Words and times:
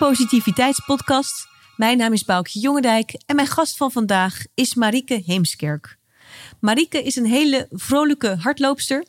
Positiviteitspodcast. 0.00 1.48
Mijn 1.76 1.98
naam 1.98 2.12
is 2.12 2.24
Boukje 2.24 2.60
Jongendijk 2.60 3.22
en 3.26 3.36
mijn 3.36 3.48
gast 3.48 3.76
van 3.76 3.90
vandaag 3.92 4.44
is 4.54 4.74
Marieke 4.74 5.22
Heemskerk. 5.26 5.98
Marieke 6.60 7.02
is 7.02 7.16
een 7.16 7.26
hele 7.26 7.66
vrolijke 7.70 8.36
hardloopster 8.38 9.04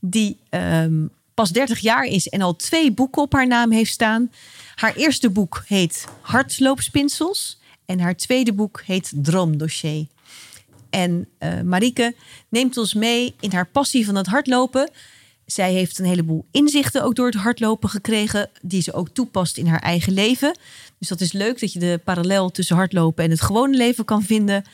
die 0.00 0.40
ehm, 0.50 1.06
pas 1.34 1.50
30 1.50 1.78
jaar 1.78 2.04
is 2.04 2.28
en 2.28 2.42
al 2.42 2.56
twee 2.56 2.92
boeken 2.92 3.22
op 3.22 3.32
haar 3.32 3.46
naam 3.46 3.70
heeft 3.70 3.92
staan. 3.92 4.32
Haar 4.74 4.94
eerste 4.94 5.30
boek 5.30 5.62
heet 5.66 6.06
Hardloopspinsels 6.20 7.60
en 7.86 8.00
haar 8.00 8.16
tweede 8.16 8.52
boek 8.52 8.82
heet 8.86 9.12
Droomdossier. 9.14 10.06
En 10.90 11.28
uh, 11.38 11.60
Marieke 11.60 12.14
neemt 12.48 12.76
ons 12.76 12.94
mee 12.94 13.34
in 13.40 13.52
haar 13.52 13.66
passie 13.66 14.04
van 14.04 14.14
het 14.14 14.26
hardlopen. 14.26 14.90
Zij 15.46 15.72
heeft 15.72 15.98
een 15.98 16.04
heleboel 16.04 16.46
inzichten 16.50 17.02
ook 17.02 17.14
door 17.14 17.26
het 17.26 17.34
hardlopen 17.34 17.88
gekregen, 17.88 18.50
die 18.62 18.82
ze 18.82 18.92
ook 18.92 19.08
toepast 19.08 19.56
in 19.56 19.66
haar 19.66 19.80
eigen 19.80 20.12
leven. 20.12 20.58
Dus 20.98 21.08
dat 21.08 21.20
is 21.20 21.32
leuk 21.32 21.60
dat 21.60 21.72
je 21.72 21.78
de 21.78 22.00
parallel 22.04 22.50
tussen 22.50 22.76
hardlopen 22.76 23.24
en 23.24 23.30
het 23.30 23.40
gewone 23.40 23.76
leven 23.76 24.04
kan 24.04 24.22
vinden. 24.22 24.64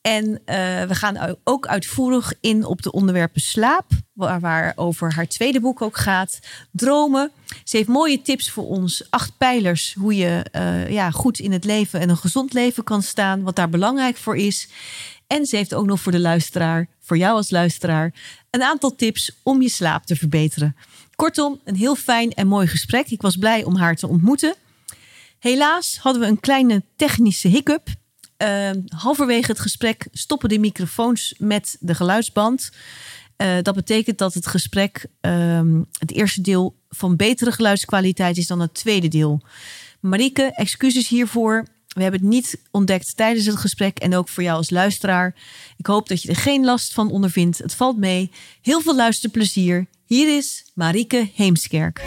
En 0.00 0.24
uh, 0.30 0.36
we 0.82 0.94
gaan 0.94 1.36
ook 1.44 1.66
uitvoerig 1.66 2.32
in 2.40 2.64
op 2.64 2.82
de 2.82 2.92
onderwerpen 2.92 3.40
slaap, 3.40 3.86
waar, 4.12 4.40
waar 4.40 4.72
over 4.76 5.14
haar 5.14 5.28
tweede 5.28 5.60
boek 5.60 5.82
ook 5.82 5.96
gaat. 5.96 6.38
Dromen. 6.72 7.30
Ze 7.64 7.76
heeft 7.76 7.88
mooie 7.88 8.22
tips 8.22 8.50
voor 8.50 8.66
ons. 8.66 9.06
Acht 9.10 9.32
pijlers 9.38 9.94
hoe 9.98 10.16
je 10.16 10.46
uh, 10.52 10.90
ja, 10.90 11.10
goed 11.10 11.38
in 11.38 11.52
het 11.52 11.64
leven 11.64 12.00
en 12.00 12.08
een 12.08 12.16
gezond 12.16 12.52
leven 12.52 12.84
kan 12.84 13.02
staan. 13.02 13.42
Wat 13.42 13.56
daar 13.56 13.68
belangrijk 13.68 14.16
voor 14.16 14.36
is. 14.36 14.68
En 15.26 15.46
ze 15.46 15.56
heeft 15.56 15.74
ook 15.74 15.86
nog 15.86 16.00
voor 16.00 16.12
de 16.12 16.20
luisteraar, 16.20 16.88
voor 17.00 17.16
jou 17.16 17.36
als 17.36 17.50
luisteraar, 17.50 18.14
een 18.58 18.66
aantal 18.66 18.94
tips 18.94 19.30
om 19.42 19.62
je 19.62 19.68
slaap 19.68 20.06
te 20.06 20.16
verbeteren. 20.16 20.76
Kortom, 21.14 21.60
een 21.64 21.76
heel 21.76 21.96
fijn 21.96 22.32
en 22.32 22.46
mooi 22.46 22.66
gesprek. 22.66 23.10
Ik 23.10 23.22
was 23.22 23.36
blij 23.36 23.64
om 23.64 23.76
haar 23.76 23.96
te 23.96 24.08
ontmoeten. 24.08 24.54
Helaas 25.38 25.98
hadden 25.98 26.22
we 26.22 26.28
een 26.28 26.40
kleine 26.40 26.82
technische 26.96 27.48
hiccup. 27.48 27.88
Uh, 28.42 28.70
halverwege 28.88 29.50
het 29.50 29.60
gesprek 29.60 30.06
stoppen 30.12 30.48
de 30.48 30.58
microfoons 30.58 31.34
met 31.38 31.76
de 31.80 31.94
geluidsband. 31.94 32.70
Uh, 33.36 33.56
dat 33.62 33.74
betekent 33.74 34.18
dat 34.18 34.34
het 34.34 34.46
gesprek 34.46 35.06
uh, 35.20 35.60
het 35.98 36.12
eerste 36.12 36.40
deel 36.40 36.76
van 36.88 37.16
betere 37.16 37.52
geluidskwaliteit 37.52 38.36
is 38.36 38.46
dan 38.46 38.60
het 38.60 38.74
tweede 38.74 39.08
deel. 39.08 39.42
Marieke, 40.00 40.52
excuses 40.54 41.08
hiervoor. 41.08 41.66
We 41.98 42.04
hebben 42.04 42.20
het 42.20 42.30
niet 42.30 42.60
ontdekt 42.70 43.16
tijdens 43.16 43.46
het 43.46 43.56
gesprek 43.56 43.98
en 43.98 44.16
ook 44.16 44.28
voor 44.28 44.42
jou 44.42 44.56
als 44.56 44.70
luisteraar. 44.70 45.34
Ik 45.76 45.86
hoop 45.86 46.08
dat 46.08 46.22
je 46.22 46.28
er 46.28 46.36
geen 46.36 46.64
last 46.64 46.92
van 46.92 47.10
ondervindt. 47.10 47.58
Het 47.58 47.74
valt 47.74 47.96
mee. 47.96 48.30
Heel 48.62 48.80
veel 48.80 48.96
luisterplezier. 48.96 49.86
Hier 50.06 50.36
is 50.36 50.70
Marieke 50.74 51.30
Heemskerk. 51.34 52.02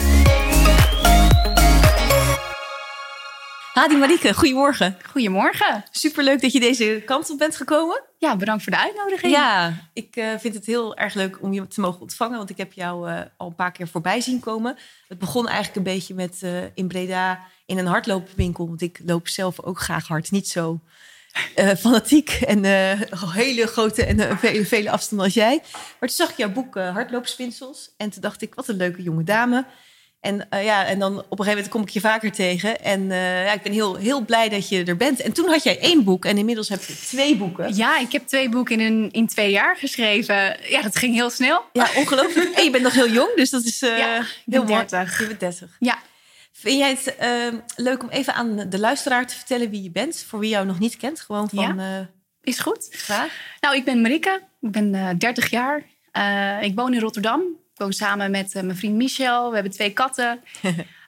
Hadi 3.73 3.97
Marieke, 3.97 4.33
goedemorgen. 4.33 4.97
Goedemorgen. 5.09 5.83
Superleuk 5.91 6.41
dat 6.41 6.51
je 6.51 6.59
deze 6.59 7.01
kant 7.05 7.29
op 7.29 7.37
bent 7.37 7.55
gekomen. 7.55 8.01
Ja, 8.17 8.35
bedankt 8.35 8.63
voor 8.63 8.71
de 8.71 8.79
uitnodiging. 8.79 9.33
Ja, 9.33 9.73
ik 9.93 10.15
uh, 10.15 10.29
vind 10.37 10.53
het 10.53 10.65
heel 10.65 10.95
erg 10.95 11.13
leuk 11.13 11.41
om 11.41 11.53
je 11.53 11.67
te 11.67 11.81
mogen 11.81 12.01
ontvangen. 12.01 12.37
Want 12.37 12.49
ik 12.49 12.57
heb 12.57 12.73
jou 12.73 13.09
uh, 13.09 13.19
al 13.37 13.47
een 13.47 13.55
paar 13.55 13.71
keer 13.71 13.87
voorbij 13.87 14.21
zien 14.21 14.39
komen. 14.39 14.77
Het 15.07 15.19
begon 15.19 15.47
eigenlijk 15.47 15.75
een 15.75 15.93
beetje 15.93 16.13
met 16.13 16.39
uh, 16.43 16.63
in 16.73 16.87
Breda 16.87 17.39
in 17.65 17.77
een 17.77 17.85
hardloopwinkel. 17.85 18.67
Want 18.67 18.81
ik 18.81 18.99
loop 19.05 19.27
zelf 19.27 19.61
ook 19.61 19.79
graag 19.79 20.07
hard. 20.07 20.31
Niet 20.31 20.47
zo 20.47 20.79
fanatiek 21.77 22.29
en 22.29 22.63
hele 23.31 23.67
grote 23.67 24.05
en 24.05 24.37
vele, 24.37 24.65
vele 24.65 24.91
afstanden 24.91 25.25
als 25.25 25.35
jij. 25.35 25.59
Maar 25.71 26.09
toen 26.09 26.09
zag 26.09 26.29
ik 26.29 26.37
jouw 26.37 26.51
boek 26.51 26.75
Hardloopspinsels. 26.75 27.93
En 27.97 28.09
toen 28.09 28.21
dacht 28.21 28.41
ik, 28.41 28.55
wat 28.55 28.67
een 28.67 28.75
leuke 28.75 29.01
jonge 29.01 29.23
dame. 29.23 29.65
En, 30.21 30.47
uh, 30.53 30.63
ja, 30.63 30.85
en 30.85 30.99
dan 30.99 31.17
op 31.17 31.39
een 31.39 31.45
gegeven 31.45 31.53
moment 31.53 31.69
kom 31.69 31.81
ik 31.81 31.89
je 31.89 31.99
vaker 31.99 32.31
tegen. 32.31 32.81
En 32.81 33.01
uh, 33.01 33.45
ja, 33.45 33.51
ik 33.53 33.61
ben 33.61 33.71
heel, 33.71 33.95
heel 33.95 34.25
blij 34.25 34.49
dat 34.49 34.69
je 34.69 34.83
er 34.83 34.97
bent. 34.97 35.21
En 35.21 35.33
toen 35.33 35.47
had 35.49 35.63
jij 35.63 35.79
één 35.79 36.03
boek 36.03 36.25
en 36.25 36.37
inmiddels 36.37 36.69
heb 36.69 36.83
je 36.83 36.95
twee 36.95 37.35
boeken. 37.35 37.75
Ja, 37.75 37.99
ik 37.99 38.11
heb 38.11 38.27
twee 38.27 38.49
boeken 38.49 38.79
in, 38.79 38.93
een, 38.93 39.11
in 39.11 39.27
twee 39.27 39.51
jaar 39.51 39.77
geschreven. 39.77 40.57
Ja, 40.69 40.81
dat 40.81 40.95
ging 40.95 41.13
heel 41.13 41.29
snel. 41.29 41.63
Ja, 41.73 41.87
ongelooflijk. 41.95 42.49
en 42.49 42.63
je 42.63 42.69
bent 42.69 42.83
nog 42.83 42.93
heel 42.93 43.09
jong, 43.09 43.35
dus 43.35 43.49
dat 43.49 43.63
is 43.63 43.83
uh, 43.83 43.97
ja, 43.97 44.25
heel 44.45 44.65
30. 44.65 45.19
Je 45.19 45.27
bent 45.27 45.39
30. 45.39 45.75
Ja. 45.79 45.97
Vind 46.51 46.77
jij 46.77 46.89
het 46.89 47.15
leuk 47.75 48.03
om 48.03 48.09
even 48.09 48.33
aan 48.33 48.69
de 48.69 48.79
luisteraar 48.79 49.27
te 49.27 49.35
vertellen 49.35 49.69
wie 49.69 49.83
je 49.83 49.91
bent? 49.91 50.25
Voor 50.27 50.39
wie 50.39 50.49
jou 50.49 50.65
nog 50.65 50.79
niet 50.79 50.97
kent. 50.97 51.19
Gewoon 51.19 51.49
van... 51.49 51.77
Ja. 51.77 52.09
Is 52.43 52.59
goed. 52.59 52.87
Graag. 52.91 53.31
Nou, 53.59 53.75
ik 53.75 53.85
ben 53.85 54.01
Marike. 54.01 54.41
Ik 54.61 54.71
ben 54.71 55.17
30 55.17 55.49
jaar. 55.49 55.83
ik 56.61 56.75
woon 56.75 56.93
in 56.93 56.99
Rotterdam. 56.99 57.60
Woon 57.81 57.93
samen 57.93 58.31
met 58.31 58.55
uh, 58.55 58.63
mijn 58.63 58.77
vriend 58.77 58.95
Michel. 58.95 59.47
We 59.47 59.53
hebben 59.53 59.73
twee 59.73 59.93
katten. 59.93 60.43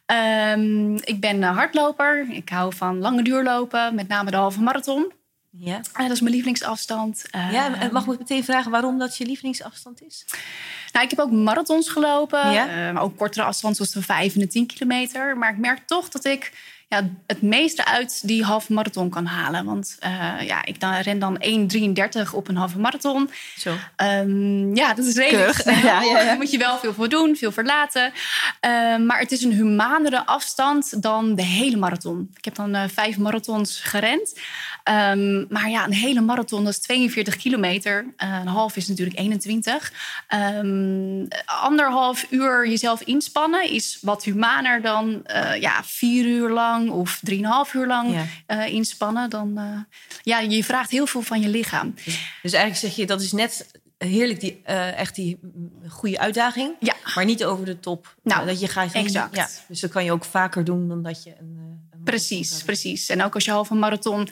um, 0.06 0.96
ik 1.14 1.20
ben 1.20 1.38
uh, 1.38 1.56
hardloper. 1.56 2.28
Ik 2.30 2.50
hou 2.50 2.76
van 2.76 3.00
lange 3.00 3.24
duurlopen, 3.24 3.96
met 3.96 4.08
name 4.08 4.32
de 4.32 4.38
halve 4.38 4.62
marathon. 4.62 5.12
Ja. 5.50 5.78
Uh, 5.78 6.02
dat 6.02 6.12
is 6.12 6.20
mijn 6.20 6.34
lievelingsafstand. 6.34 7.26
ja, 7.32 7.90
mag 7.92 8.08
ik 8.08 8.20
meteen 8.20 8.44
vragen 8.44 8.72
waarom 8.72 9.00
dat 9.00 9.18
je 9.18 9.26
lievelingsafstand 9.26 10.04
is? 10.04 10.26
Nou, 10.92 11.06
ik 11.06 11.12
heb 11.12 11.20
ook 11.20 11.32
marathons 11.32 11.90
gelopen. 11.90 12.52
Ja? 12.52 12.92
maar 12.92 13.04
ook 13.04 13.18
kortere 13.18 13.46
afstand, 13.46 13.76
zoals 13.76 13.92
de 13.92 14.02
5 14.02 14.34
en 14.34 14.40
de 14.40 14.48
10 14.48 14.66
kilometer. 14.68 15.38
Maar 15.38 15.52
ik 15.52 15.58
merk 15.58 15.88
toch 15.88 16.10
dat 16.10 16.26
ik 16.26 16.52
ja, 16.94 17.10
het 17.28 17.42
meeste 17.42 17.86
uit 17.86 18.28
die 18.28 18.44
halve 18.44 18.74
marathon 18.74 19.10
kan 19.10 19.26
halen. 19.26 19.66
Want 19.66 19.98
uh, 20.06 20.42
ja, 20.42 20.66
ik 20.66 20.80
dan, 20.80 20.94
ren 20.94 21.20
dan 21.20 21.44
1,33 22.26 22.34
op 22.34 22.48
een 22.48 22.56
halve 22.56 22.80
marathon. 22.80 23.30
Zo. 23.58 23.76
Um, 23.98 24.76
ja, 24.76 24.94
dat 24.94 25.06
is 25.06 25.16
redelijk. 25.16 25.62
Ja, 25.74 25.80
ja, 25.82 26.02
ja. 26.02 26.24
Daar 26.24 26.38
moet 26.38 26.52
je 26.52 26.58
wel 26.58 26.78
veel 26.78 26.94
voor 26.94 27.10
doen, 27.10 27.36
veel 27.36 27.52
verlaten. 27.52 28.12
Uh, 28.66 28.98
maar 28.98 29.20
het 29.20 29.32
is 29.32 29.44
een 29.44 29.52
humanere 29.52 30.26
afstand 30.26 31.02
dan 31.02 31.36
de 31.36 31.44
hele 31.44 31.78
marathon. 31.78 32.30
Ik 32.36 32.46
heb 32.46 32.56
dan 32.56 32.76
uh, 32.76 32.84
vijf 32.94 33.18
marathons 33.18 33.80
gerend. 33.80 34.40
Um, 35.12 35.46
maar 35.50 35.70
ja, 35.70 35.86
een 35.86 35.94
hele 35.94 36.22
marathon, 36.22 36.64
dat 36.64 36.74
is 36.74 36.80
42 36.80 37.36
kilometer. 37.36 38.06
een 38.18 38.48
half 38.48 38.76
is 38.76 38.88
natuurlijk 38.88 39.20
21. 39.20 39.94
Um, 40.56 41.28
anderhalf 41.46 42.26
uur 42.30 42.68
jezelf 42.68 43.02
inspannen 43.02 43.70
is 43.70 43.98
wat 44.02 44.24
humaner 44.24 44.82
dan 44.82 45.24
ja, 45.60 45.84
vier 45.84 46.26
uur 46.26 46.50
lang 46.50 46.83
of 46.92 47.20
drieënhalf 47.22 47.74
uur 47.74 47.88
lang 47.88 48.14
Ja. 48.14 48.26
uh, 48.66 48.74
inspannen, 48.74 49.30
dan 49.30 49.60
uh, 49.60 49.80
ja, 50.22 50.40
je 50.40 50.64
vraagt 50.64 50.92
heel 50.92 51.06
veel 51.08 51.22
van 51.22 51.42
je 51.42 51.48
lichaam. 51.50 51.94
Dus 52.42 52.54
eigenlijk 52.54 52.76
zeg 52.76 52.96
je 52.96 53.06
dat 53.06 53.22
is 53.22 53.32
net 53.32 53.72
heerlijk 53.98 54.40
die 54.40 54.62
uh, 54.70 54.98
echt 55.00 55.16
die 55.16 55.40
goede 55.88 56.20
uitdaging, 56.20 56.76
Ja. 56.80 56.94
maar 57.16 57.26
niet 57.26 57.46
over 57.46 57.66
de 57.66 57.80
top. 57.80 58.16
Nou, 58.24 58.46
dat 58.46 58.60
je 58.60 58.68
gaat 58.68 58.92
exact. 58.94 59.36
Ja, 59.36 59.50
dus 59.68 59.80
dat 59.80 59.92
kan 59.92 60.04
je 60.04 60.12
ook 60.12 60.26
vaker 60.26 60.64
doen 60.64 60.88
dan 60.88 61.04
dat 61.04 61.24
je 61.24 61.30
een. 61.40 61.58
een 61.92 62.04
Precies, 62.04 62.64
precies. 62.64 63.10
En 63.10 63.24
ook 63.24 63.34
als 63.36 63.46
je 63.46 63.52
halve 63.52 63.74
marathon 63.74 64.28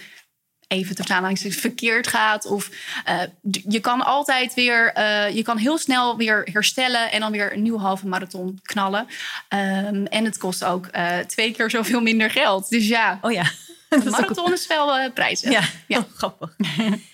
even 0.72 0.96
te 0.96 1.14
aanhalingstekens 1.14 1.62
verkeerd 1.62 2.08
gaat. 2.08 2.46
Of 2.46 2.70
uh, 3.10 3.22
je 3.70 3.80
kan 3.80 4.02
altijd 4.02 4.54
weer, 4.54 4.98
uh, 4.98 5.36
je 5.36 5.44
kan 5.44 5.58
heel 5.58 5.78
snel 5.78 6.18
weer 6.18 6.48
herstellen 6.52 7.12
en 7.12 7.20
dan 7.20 7.32
weer 7.32 7.54
een 7.54 7.62
nieuwe 7.62 7.80
halve 7.80 8.08
marathon 8.08 8.60
knallen. 8.64 9.08
Um, 9.50 10.06
en 10.06 10.26
het 10.26 10.38
kost 10.38 10.64
ook 10.64 10.88
uh, 10.96 11.18
twee 11.18 11.52
keer 11.52 11.70
zoveel 11.70 12.02
minder 12.02 12.30
geld. 12.30 12.70
Dus 12.70 12.88
ja, 12.88 13.20
Oh 13.22 13.32
ja. 13.32 13.44
een 13.90 14.10
marathon 14.10 14.54
is 14.54 14.68
wel 14.68 15.12
prijzig. 15.12 15.52
Ja, 15.52 15.62
Ja. 15.88 15.98
Oh, 15.98 16.04
grappig. 16.18 16.56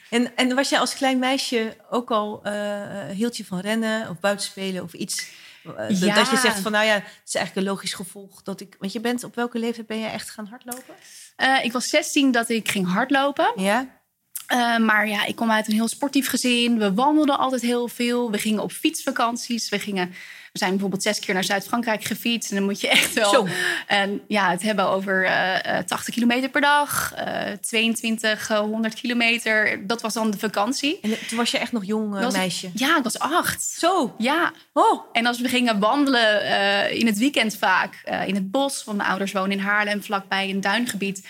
en, 0.09 0.35
en 0.35 0.55
was 0.55 0.69
jij 0.69 0.79
als 0.79 0.95
klein 0.95 1.19
meisje 1.19 1.75
ook 1.89 2.11
al, 2.11 2.41
hield 3.11 3.37
je 3.37 3.45
van 3.45 3.59
rennen 3.59 4.09
of 4.09 4.19
buitenspelen 4.19 4.83
of 4.83 4.93
iets? 4.93 5.29
Ja. 5.89 6.15
Dat 6.15 6.29
je 6.29 6.37
zegt 6.37 6.59
van, 6.59 6.71
nou 6.71 6.85
ja, 6.85 6.93
het 6.93 7.03
is 7.25 7.35
eigenlijk 7.35 7.55
een 7.55 7.73
logisch 7.73 7.93
gevolg 7.93 8.43
dat 8.43 8.61
ik... 8.61 8.75
Want 8.79 8.91
je 8.91 8.99
bent, 8.99 9.23
op 9.23 9.35
welke 9.35 9.59
leeftijd 9.59 9.87
ben 9.87 9.99
je 9.99 10.07
echt 10.07 10.29
gaan 10.29 10.47
hardlopen? 10.47 10.95
Uh, 11.41 11.63
ik 11.63 11.71
was 11.71 11.89
16 11.89 12.31
dat 12.31 12.49
ik 12.49 12.69
ging 12.69 12.87
hardlopen. 12.87 13.51
Ja? 13.55 13.95
Uh, 14.53 14.77
maar 14.77 15.07
ja, 15.07 15.25
ik 15.25 15.35
kom 15.35 15.51
uit 15.51 15.67
een 15.67 15.73
heel 15.73 15.87
sportief 15.87 16.29
gezin. 16.29 16.79
We 16.79 16.93
wandelden 16.93 17.37
altijd 17.37 17.61
heel 17.61 17.87
veel. 17.87 18.31
We 18.31 18.37
gingen 18.37 18.63
op 18.63 18.71
fietsvakanties. 18.71 19.69
We, 19.69 19.79
gingen, 19.79 20.13
we 20.57 20.63
zijn 20.63 20.71
bijvoorbeeld 20.71 21.03
zes 21.03 21.19
keer 21.19 21.33
naar 21.33 21.43
Zuid-Frankrijk 21.43 22.03
gefietst. 22.03 22.49
En 22.49 22.55
dan 22.55 22.65
moet 22.65 22.81
je 22.81 22.87
echt 22.87 23.13
wel 23.13 23.29
Zo. 23.29 23.47
En, 23.87 24.21
ja, 24.27 24.49
het 24.49 24.61
hebben 24.61 24.87
over 24.87 25.23
uh, 25.23 25.77
80 25.77 26.13
kilometer 26.13 26.49
per 26.49 26.61
dag. 26.61 27.13
22, 27.61 28.47
100 28.47 28.93
kilometer. 28.93 29.87
Dat 29.87 30.01
was 30.01 30.13
dan 30.13 30.31
de 30.31 30.37
vakantie. 30.37 30.99
En 31.01 31.27
toen 31.27 31.37
was 31.37 31.51
je 31.51 31.57
echt 31.57 31.71
nog 31.71 31.85
jong 31.85 32.19
Was 32.19 32.33
meisje? 32.33 32.69
Ja, 32.73 32.97
ik 32.97 33.03
was 33.03 33.19
acht. 33.19 33.63
Zo. 33.63 34.15
Ja. 34.17 34.51
Oh. 34.73 35.01
En 35.11 35.25
als 35.25 35.41
we 35.41 35.47
gingen 35.47 35.79
wandelen 35.79 36.41
in 36.91 37.05
het 37.05 37.17
weekend 37.17 37.57
vaak 37.57 38.01
in 38.25 38.35
het 38.35 38.51
bos, 38.51 38.83
want 38.83 38.97
mijn 38.97 39.09
ouders 39.09 39.31
wonen 39.31 39.51
in 39.51 39.59
Haarlem, 39.59 40.03
vlakbij 40.03 40.49
een 40.49 40.61
duingebied. 40.61 41.27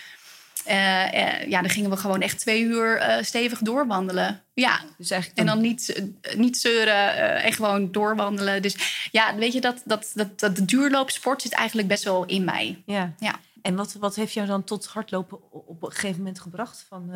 Uh, 0.70 1.48
ja, 1.48 1.62
dan 1.62 1.70
gingen 1.70 1.90
we 1.90 1.98
gewoon 1.98 2.22
echt 2.22 2.40
twee 2.40 2.62
uur 2.62 3.18
stevig 3.22 3.60
doorwandelen. 3.60 4.42
Ja, 4.54 4.80
Dus 4.98 5.12
en 5.34 5.46
dan 5.46 5.62
niet, 5.62 6.04
niet 6.36 6.58
zeuren 6.58 7.14
en 7.44 7.54
gewoon 7.54 7.92
doorwandelen. 7.92 8.62
Dus 8.62 9.08
ja, 9.12 9.36
weet 9.36 9.54
je, 9.54 9.62
dat, 9.62 9.82
dat, 9.86 10.12
dat, 10.14 10.40
dat 10.40 10.56
de 10.56 10.66
duurloopsport 10.66 11.42
zit 11.42 11.52
eigenlijk 11.54 11.88
best 11.88 12.04
wel 12.04 12.26
in 12.26 12.44
mij. 12.44 12.82
Ja. 12.86 13.14
Ja. 13.20 13.36
En 13.62 13.76
wat, 13.76 13.94
wat 13.94 14.16
heeft 14.16 14.34
jou 14.34 14.48
dan 14.48 14.64
tot 14.64 14.86
hardlopen 14.86 15.38
op 15.52 15.84
een 15.84 15.92
gegeven 15.92 16.18
moment 16.18 16.40
gebracht? 16.40 16.86
Van, 16.90 17.10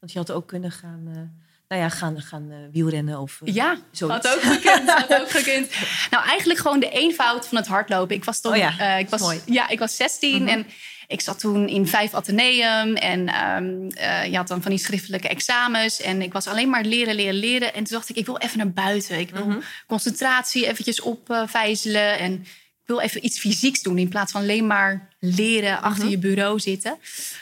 want 0.00 0.12
je 0.12 0.18
had 0.18 0.30
ook 0.30 0.46
kunnen 0.46 0.70
gaan 0.72 1.04
uh, 1.08 1.14
nou 1.68 1.82
ja, 1.82 1.88
gaan, 1.88 2.20
gaan 2.20 2.70
wielrennen 2.72 3.18
of 3.18 3.40
Ja, 3.44 3.76
zoiets. 3.90 4.26
had 4.26 4.36
ook 4.36 4.42
gekund. 4.42 4.90
had 4.90 5.14
ook 5.20 5.30
gekund. 5.30 5.70
Nou, 6.10 6.24
eigenlijk 6.26 6.60
gewoon 6.60 6.80
de 6.80 6.90
eenvoud 6.90 7.46
van 7.46 7.56
het 7.58 7.66
hardlopen. 7.66 8.16
Ik 8.16 8.24
was 8.24 8.40
toen, 8.40 8.52
Oh 8.52 8.58
ja, 8.58 8.78
eh, 8.78 8.98
ik 8.98 9.08
was, 9.08 9.20
mooi. 9.20 9.40
ja, 9.46 9.68
ik 9.68 9.78
was 9.78 9.96
16 9.96 10.42
Mhm. 10.42 10.48
en 10.52 10.66
ik 11.10 11.20
zat 11.20 11.38
toen 11.38 11.68
in 11.68 11.86
vijf 11.86 12.14
ateneum. 12.14 12.94
En 12.96 13.28
ehm, 13.28 13.88
eh, 13.90 14.24
je 14.30 14.36
had 14.36 14.48
dan 14.48 14.62
van 14.62 14.70
die 14.70 14.80
schriftelijke 14.80 15.28
examens. 15.28 16.00
En 16.00 16.22
ik 16.22 16.32
was 16.32 16.46
alleen 16.46 16.70
maar 16.70 16.84
leren, 16.84 17.14
leren, 17.14 17.34
leren. 17.34 17.74
En 17.74 17.84
toen 17.84 17.96
dacht 17.96 18.08
ik, 18.08 18.16
ik 18.16 18.26
wil 18.26 18.38
even 18.38 18.58
naar 18.58 18.70
buiten. 18.72 19.18
Ik 19.18 19.30
wil 19.30 19.46
Mhm. 19.46 19.58
concentratie 19.86 20.66
eventjes 20.66 21.00
opvijzelen. 21.00 22.18
en 22.18 22.32
ik 22.82 22.96
wil 22.96 23.00
even 23.00 23.24
iets 23.24 23.38
fysieks 23.38 23.82
doen 23.82 23.98
in 23.98 24.08
plaats 24.08 24.32
van 24.32 24.40
alleen 24.40 24.66
maar 24.66 25.08
leren 25.20 25.82
achter 25.82 26.02
Mhm. 26.04 26.10
je 26.12 26.18
bureau 26.18 26.60
zitten. 26.60 26.98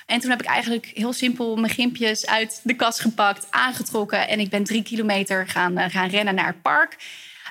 En 0.06 0.20
toen 0.20 0.30
heb 0.30 0.40
ik 0.40 0.46
eigenlijk 0.46 0.90
heel 0.94 1.12
simpel 1.12 1.56
mijn 1.56 1.72
gimpjes 1.72 2.26
uit 2.26 2.60
de 2.62 2.74
kast 2.74 3.00
gepakt, 3.00 3.46
aangetrokken. 3.50 4.28
En 4.28 4.40
ik 4.40 4.50
ben 4.50 4.64
drie 4.64 4.82
kilometer 4.82 5.48
gaan, 5.48 5.78
eh, 5.78 5.90
gaan 5.90 6.08
rennen 6.08 6.34
naar 6.34 6.46
het 6.46 6.62
park. 6.62 6.96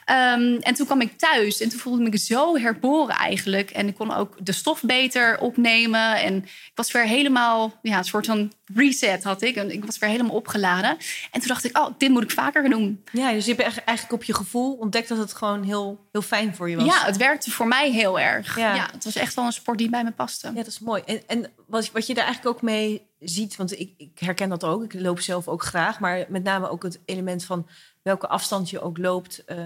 Ehm, 0.07 0.57
en 0.59 0.73
toen 0.73 0.85
kwam 0.85 1.01
ik 1.01 1.17
thuis 1.17 1.61
en 1.61 1.69
toen 1.69 1.79
voelde 1.79 2.05
ik 2.05 2.11
me 2.11 2.17
zo 2.17 2.57
herboren 2.57 3.15
eigenlijk. 3.15 3.69
En 3.69 3.87
ik 3.87 3.95
kon 3.95 4.13
ook 4.13 4.45
de 4.45 4.51
stof 4.51 4.81
beter 4.81 5.39
opnemen. 5.39 6.21
En 6.21 6.35
ik 6.43 6.71
was 6.75 6.91
weer 6.91 7.03
helemaal, 7.03 7.73
ja, 7.81 7.97
een 7.97 8.03
soort 8.03 8.25
van 8.25 8.51
reset 8.73 9.23
had 9.23 9.41
ik. 9.41 9.55
En 9.55 9.71
ik 9.71 9.85
was 9.85 9.97
weer 9.97 10.09
helemaal 10.09 10.35
opgeladen. 10.35 10.89
En 11.31 11.39
toen 11.39 11.47
dacht 11.47 11.63
ik, 11.63 11.77
oh, 11.77 11.87
dit 11.97 12.09
moet 12.09 12.23
ik 12.23 12.31
vaker 12.31 12.69
doen. 12.69 13.03
Ja, 13.11 13.31
dus 13.31 13.45
je 13.45 13.55
hebt 13.55 13.83
eigenlijk 13.83 14.11
op 14.11 14.23
je 14.23 14.33
gevoel 14.33 14.73
ontdekt 14.73 15.07
dat 15.07 15.17
het 15.17 15.33
gewoon 15.33 15.63
heel, 15.63 16.07
heel 16.11 16.21
fijn 16.21 16.55
voor 16.55 16.69
je 16.69 16.75
was. 16.75 16.85
Ja, 16.85 17.05
het 17.05 17.17
werkte 17.17 17.51
voor 17.51 17.67
mij 17.67 17.91
heel 17.91 18.19
erg. 18.19 18.57
Ja. 18.57 18.75
Ja. 18.75 18.89
het 18.91 19.03
was 19.03 19.15
echt 19.15 19.33
wel 19.33 19.45
een 19.45 19.51
sport 19.51 19.77
die 19.77 19.89
bij 19.89 20.03
me 20.03 20.11
paste. 20.11 20.47
Ja, 20.47 20.53
dat 20.53 20.67
is 20.67 20.79
mooi. 20.79 21.01
En, 21.05 21.21
en 21.27 21.51
wat, 21.67 21.91
wat 21.91 22.07
je 22.07 22.13
daar 22.13 22.25
eigenlijk 22.25 22.55
ook 22.55 22.61
mee 22.61 23.07
ziet, 23.19 23.55
want 23.55 23.79
ik, 23.79 23.93
ik 23.97 24.19
herken 24.19 24.49
dat 24.49 24.63
ook. 24.63 24.83
Ik 24.83 24.93
loop 24.93 25.19
zelf 25.19 25.47
ook 25.47 25.63
graag, 25.63 25.99
maar 25.99 26.25
met 26.29 26.43
name 26.43 26.69
ook 26.69 26.83
het 26.83 26.99
element 27.05 27.43
van 27.43 27.67
welke 28.07 28.27
afstand 28.27 28.69
je 28.69 28.79
ook 28.81 28.97
loopt. 28.97 29.43
eh, 29.45 29.57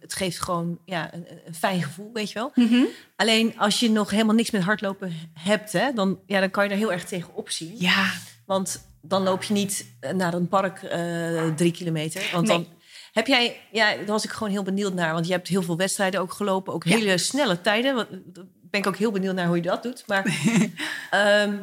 het 0.00 0.14
geeft 0.14 0.40
gewoon 0.40 0.78
ja, 0.84 1.14
een, 1.14 1.26
een 1.46 1.54
fijn 1.54 1.82
gevoel, 1.82 2.10
weet 2.12 2.28
je 2.28 2.34
wel. 2.34 2.50
Mhm. 2.54 2.84
Alleen 3.16 3.58
als 3.58 3.80
je 3.80 3.90
nog 3.90 4.10
helemaal 4.10 4.34
niks 4.34 4.50
met 4.50 4.62
hardlopen 4.62 5.12
hebt, 5.32 5.72
hè, 5.72 5.92
dan, 5.92 6.18
ja, 6.26 6.40
dan 6.40 6.50
kan 6.50 6.64
je 6.64 6.70
er 6.70 6.76
heel 6.76 6.92
erg 6.92 7.04
tegen 7.04 7.34
opzien. 7.34 7.74
Ja, 7.78 8.12
Want 8.46 8.88
dan 9.02 9.22
loop 9.22 9.42
je 9.42 9.52
niet 9.52 9.94
eh, 10.00 10.12
naar 10.12 10.34
een 10.34 10.48
park 10.48 10.82
eh, 10.82 11.54
drie 11.54 11.72
kilometer. 11.72 12.28
Want 12.32 12.46
Nee. 12.46 12.56
dan 12.56 12.66
heb 13.12 13.26
jij, 13.26 13.60
ja, 13.72 13.94
daar 13.96 14.06
was 14.06 14.24
ik 14.24 14.30
gewoon 14.30 14.52
heel 14.52 14.62
benieuwd 14.62 14.94
naar. 14.94 15.12
Want 15.12 15.26
je 15.26 15.32
hebt 15.32 15.48
heel 15.48 15.62
veel 15.62 15.76
wedstrijden 15.76 16.20
ook 16.20 16.32
gelopen, 16.32 16.72
ook 16.72 16.84
Ja. 16.84 16.96
hele 16.96 17.18
snelle 17.18 17.60
tijden. 17.60 17.94
Wat, 17.94 18.06
daar 18.10 18.44
ben 18.62 18.80
ik 18.80 18.86
ook 18.86 18.96
heel 18.96 19.10
benieuwd 19.12 19.34
naar 19.34 19.46
hoe 19.46 19.56
je 19.56 19.62
dat 19.62 19.82
doet. 19.82 20.02
Maar 20.06 20.24
ehm, 21.10 21.54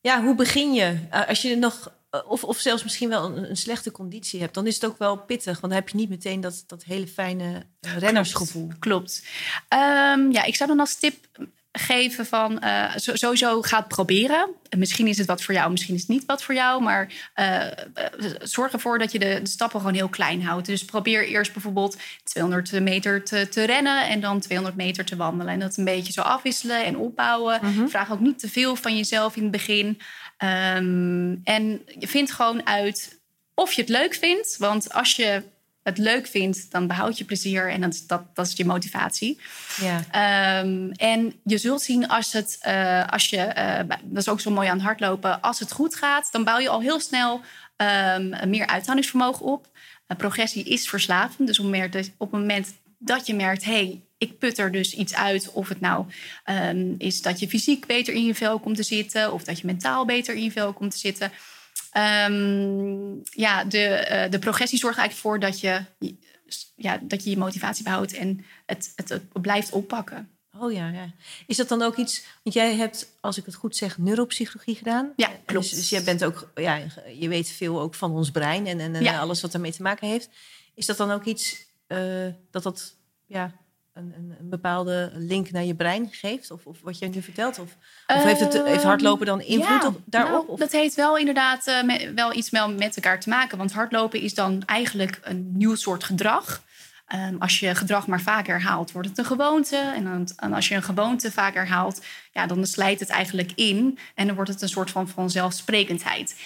ja, 0.00 0.22
hoe 0.22 0.34
begin 0.34 0.72
je? 0.72 0.96
Als 1.28 1.42
je 1.42 1.56
nog, 1.56 1.92
of, 2.26 2.44
of 2.44 2.58
zelfs 2.58 2.82
misschien 2.82 3.08
wel 3.08 3.24
een, 3.24 3.50
een 3.50 3.56
slechte 3.56 3.90
conditie 3.90 4.40
hebt, 4.40 4.54
dan 4.54 4.66
is 4.66 4.74
het 4.74 4.84
ook 4.84 4.98
wel 4.98 5.16
pittig. 5.16 5.60
Want 5.60 5.72
dan 5.72 5.82
heb 5.82 5.88
je 5.88 5.96
niet 5.96 6.08
meteen 6.08 6.40
dat, 6.40 6.64
dat 6.66 6.84
hele 6.84 7.06
fijne 7.06 7.66
eh, 7.80 7.96
rennersgevoel. 7.96 8.70
klopt. 8.78 9.24
Ehm, 9.68 10.30
ja, 10.30 10.44
ik 10.44 10.54
zou 10.54 10.68
dan 10.68 10.80
als 10.80 10.94
tip 10.94 11.28
geven 11.78 12.26
van 12.26 12.60
eh, 12.60 12.90
sowieso 12.96 13.62
ga 13.62 13.78
het 13.78 13.88
proberen. 13.88 14.48
En 14.68 14.78
Misschien 14.78 15.06
is 15.06 15.18
het 15.18 15.26
wat 15.26 15.42
voor 15.42 15.54
jou, 15.54 15.70
misschien 15.70 15.94
is 15.94 16.00
het 16.00 16.10
niet 16.10 16.24
wat 16.26 16.42
voor 16.42 16.54
jou. 16.54 16.82
Maar 16.82 17.30
eh, 17.34 17.66
eh, 17.66 17.76
zorg 18.42 18.72
ervoor 18.72 18.98
dat 18.98 19.12
je 19.12 19.18
de, 19.18 19.40
de 19.42 19.48
stappen 19.48 19.80
gewoon 19.80 19.94
heel 19.94 20.08
klein 20.08 20.42
houdt. 20.42 20.66
Dus 20.66 20.84
probeer 20.84 21.28
eerst 21.28 21.52
bijvoorbeeld 21.52 21.96
200 22.24 22.80
meter 22.80 23.24
te, 23.24 23.48
te 23.48 23.64
rennen 23.64 24.08
en 24.08 24.20
dan 24.20 24.40
200 24.40 24.76
meter 24.76 25.04
te 25.04 25.16
wandelen. 25.16 25.52
En 25.52 25.60
dat 25.60 25.76
een 25.76 25.84
beetje 25.84 26.12
zo 26.12 26.20
afwisselen 26.20 26.84
en 26.84 26.96
opbouwen. 26.96 27.58
Mhm. 27.62 27.86
Vraag 27.86 28.12
ook 28.12 28.20
niet 28.20 28.38
te 28.38 28.48
veel 28.48 28.76
van 28.76 28.96
jezelf 28.96 29.36
in 29.36 29.42
het 29.42 29.52
begin. 29.52 30.00
Ehm, 30.36 31.34
en 31.44 31.82
je 31.98 32.08
vindt 32.08 32.30
gewoon 32.32 32.66
uit 32.66 33.20
of 33.54 33.72
je 33.72 33.80
het 33.80 33.90
leuk 33.90 34.14
vindt. 34.14 34.56
Want 34.58 34.92
als 34.92 35.16
je 35.16 35.42
het 35.82 35.98
leuk 35.98 36.26
vindt, 36.26 36.70
dan 36.70 36.86
behoud 36.86 37.18
je 37.18 37.24
plezier 37.24 37.70
en 37.70 37.80
dat, 37.80 37.94
is- 37.94 38.06
dat, 38.06 38.22
dat 38.34 38.46
is 38.46 38.52
je 38.56 38.64
motivatie. 38.64 39.40
Ja. 39.80 40.00
Ehm, 40.10 40.90
en 40.90 41.32
je 41.44 41.58
zult 41.58 41.82
zien 41.82 42.08
als 42.08 42.32
het, 42.32 42.58
eh, 42.60 43.06
als 43.08 43.26
je, 43.30 43.36
eh, 43.36 43.78
dat 44.02 44.22
is 44.22 44.28
ook 44.28 44.40
zo 44.40 44.50
mooi 44.50 44.68
aan 44.68 44.76
het 44.76 44.84
hardlopen, 44.86 45.40
als 45.40 45.58
het 45.58 45.72
goed 45.72 45.94
gaat, 45.94 46.28
dan 46.32 46.44
bouw 46.44 46.58
je 46.58 46.68
al 46.68 46.80
heel 46.80 47.00
snel 47.00 47.40
ehm, 47.76 48.48
meer 48.50 48.66
uithoudingsvermogen 48.66 49.46
op. 49.46 49.66
Eh, 50.06 50.16
progressie 50.16 50.64
is 50.64 50.88
verslavend, 50.88 51.46
dus 51.48 51.58
op, 51.58 51.66
meer, 51.66 51.90
dus 51.90 52.10
op 52.16 52.30
het 52.30 52.40
moment 52.40 52.74
dat 52.98 53.26
je 53.26 53.34
merkt, 53.34 53.64
hé, 53.64 53.72
hey, 53.72 54.00
ik 54.24 54.38
put 54.38 54.58
er 54.58 54.72
dus 54.72 54.94
iets 54.94 55.14
uit, 55.14 55.50
of 55.52 55.68
het 55.68 55.80
nou 55.80 56.06
ehm, 56.44 56.94
is 56.98 57.22
dat 57.22 57.38
je 57.40 57.48
fysiek 57.48 57.86
beter 57.86 58.14
in 58.14 58.24
je 58.24 58.34
vel 58.34 58.58
komt 58.58 58.76
te 58.76 58.82
zitten, 58.82 59.32
of 59.32 59.44
dat 59.44 59.58
je 59.60 59.66
mentaal 59.66 60.04
beter 60.04 60.34
in 60.34 60.42
je 60.42 60.50
vel 60.52 60.72
komt 60.72 60.90
te 60.90 60.98
zitten. 60.98 61.32
Ehm, 61.90 63.14
ja, 63.30 63.64
de, 63.64 63.84
eh, 63.86 64.30
de 64.30 64.38
progressie 64.38 64.78
zorgt 64.78 64.98
eigenlijk 64.98 65.28
voor 65.28 65.40
dat 65.40 65.60
je, 65.60 65.84
ja, 66.76 67.00
dat 67.02 67.24
je 67.24 67.30
je 67.30 67.36
motivatie 67.36 67.84
behoudt 67.84 68.12
en 68.12 68.44
het, 68.66 68.92
het, 68.96 69.08
het 69.08 69.42
blijft 69.42 69.72
oppakken. 69.72 70.28
Oh 70.58 70.72
ja, 70.72 70.88
ja. 70.88 71.10
Is 71.46 71.56
dat 71.56 71.68
dan 71.68 71.82
ook 71.82 71.96
iets... 71.96 72.24
Want 72.42 72.56
jij 72.56 72.74
hebt, 72.74 73.10
als 73.20 73.38
ik 73.38 73.44
het 73.44 73.54
goed 73.54 73.76
zeg, 73.76 73.98
neuropsychologie 73.98 74.74
gedaan. 74.74 75.12
Ja, 75.16 75.30
klopt. 75.44 75.68
Dus, 75.68 75.78
dus 75.78 75.88
jij 75.90 76.02
bent 76.02 76.24
ook... 76.24 76.50
Ja, 76.54 76.80
je 77.18 77.28
weet 77.28 77.48
veel 77.48 77.80
ook 77.80 77.94
van 77.94 78.12
ons 78.12 78.30
brein 78.30 78.66
en, 78.66 78.80
en, 78.80 78.94
en 78.94 79.02
Ja. 79.02 79.18
alles 79.18 79.40
wat 79.40 79.52
daarmee 79.52 79.72
te 79.72 79.82
maken 79.82 80.08
heeft. 80.08 80.28
Is 80.74 80.86
dat 80.86 80.96
dan 80.96 81.10
ook 81.10 81.24
iets 81.24 81.66
eh, 81.86 82.26
dat 82.50 82.62
dat... 82.62 82.96
Ja, 83.26 83.54
een, 83.94 84.12
een, 84.16 84.34
een 84.40 84.48
bepaalde 84.48 85.10
link 85.14 85.50
naar 85.50 85.64
je 85.64 85.74
brein 85.74 86.08
geeft? 86.10 86.50
Of, 86.50 86.66
of 86.66 86.78
wat 86.82 86.98
jij 86.98 87.08
nu 87.08 87.22
vertelt? 87.22 87.58
Of, 87.58 87.76
of 88.06 88.22
heeft, 88.22 88.40
het, 88.40 88.62
heeft 88.64 88.82
hardlopen 88.82 89.26
dan 89.26 89.40
invloed 89.40 89.82
Ja, 89.82 89.86
op, 89.86 90.00
daarop? 90.04 90.46
nou, 90.46 90.58
dat 90.58 90.72
heeft 90.72 90.94
wel 90.94 91.18
inderdaad 91.18 91.66
eh, 91.66 91.82
me- 91.82 92.12
wel 92.14 92.34
iets 92.34 92.50
met 92.50 92.96
elkaar 92.96 93.20
te 93.20 93.28
maken. 93.28 93.58
Want 93.58 93.72
hardlopen 93.72 94.20
is 94.20 94.34
dan 94.34 94.62
eigenlijk 94.66 95.18
een 95.22 95.50
nieuw 95.52 95.74
soort 95.74 96.04
gedrag. 96.04 96.62
Ehm, 97.06 97.36
als 97.38 97.60
je 97.60 97.74
gedrag 97.74 98.06
maar 98.06 98.20
vaak 98.20 98.46
herhaalt, 98.46 98.92
wordt 98.92 99.08
het 99.08 99.18
een 99.18 99.24
gewoonte. 99.24 99.76
En, 99.76 100.04
dan, 100.04 100.28
en 100.36 100.52
als 100.52 100.68
je 100.68 100.74
een 100.74 100.82
gewoonte 100.82 101.32
vaak 101.32 101.54
herhaalt, 101.54 102.04
ja, 102.32 102.46
dan 102.46 102.66
slijt 102.66 103.00
het 103.00 103.08
eigenlijk 103.08 103.52
in. 103.54 103.98
En 104.14 104.26
dan 104.26 104.34
wordt 104.34 104.50
het 104.50 104.62
een 104.62 104.68
soort 104.68 104.90
van 104.90 105.08
vanzelfsprekendheid. 105.08 106.36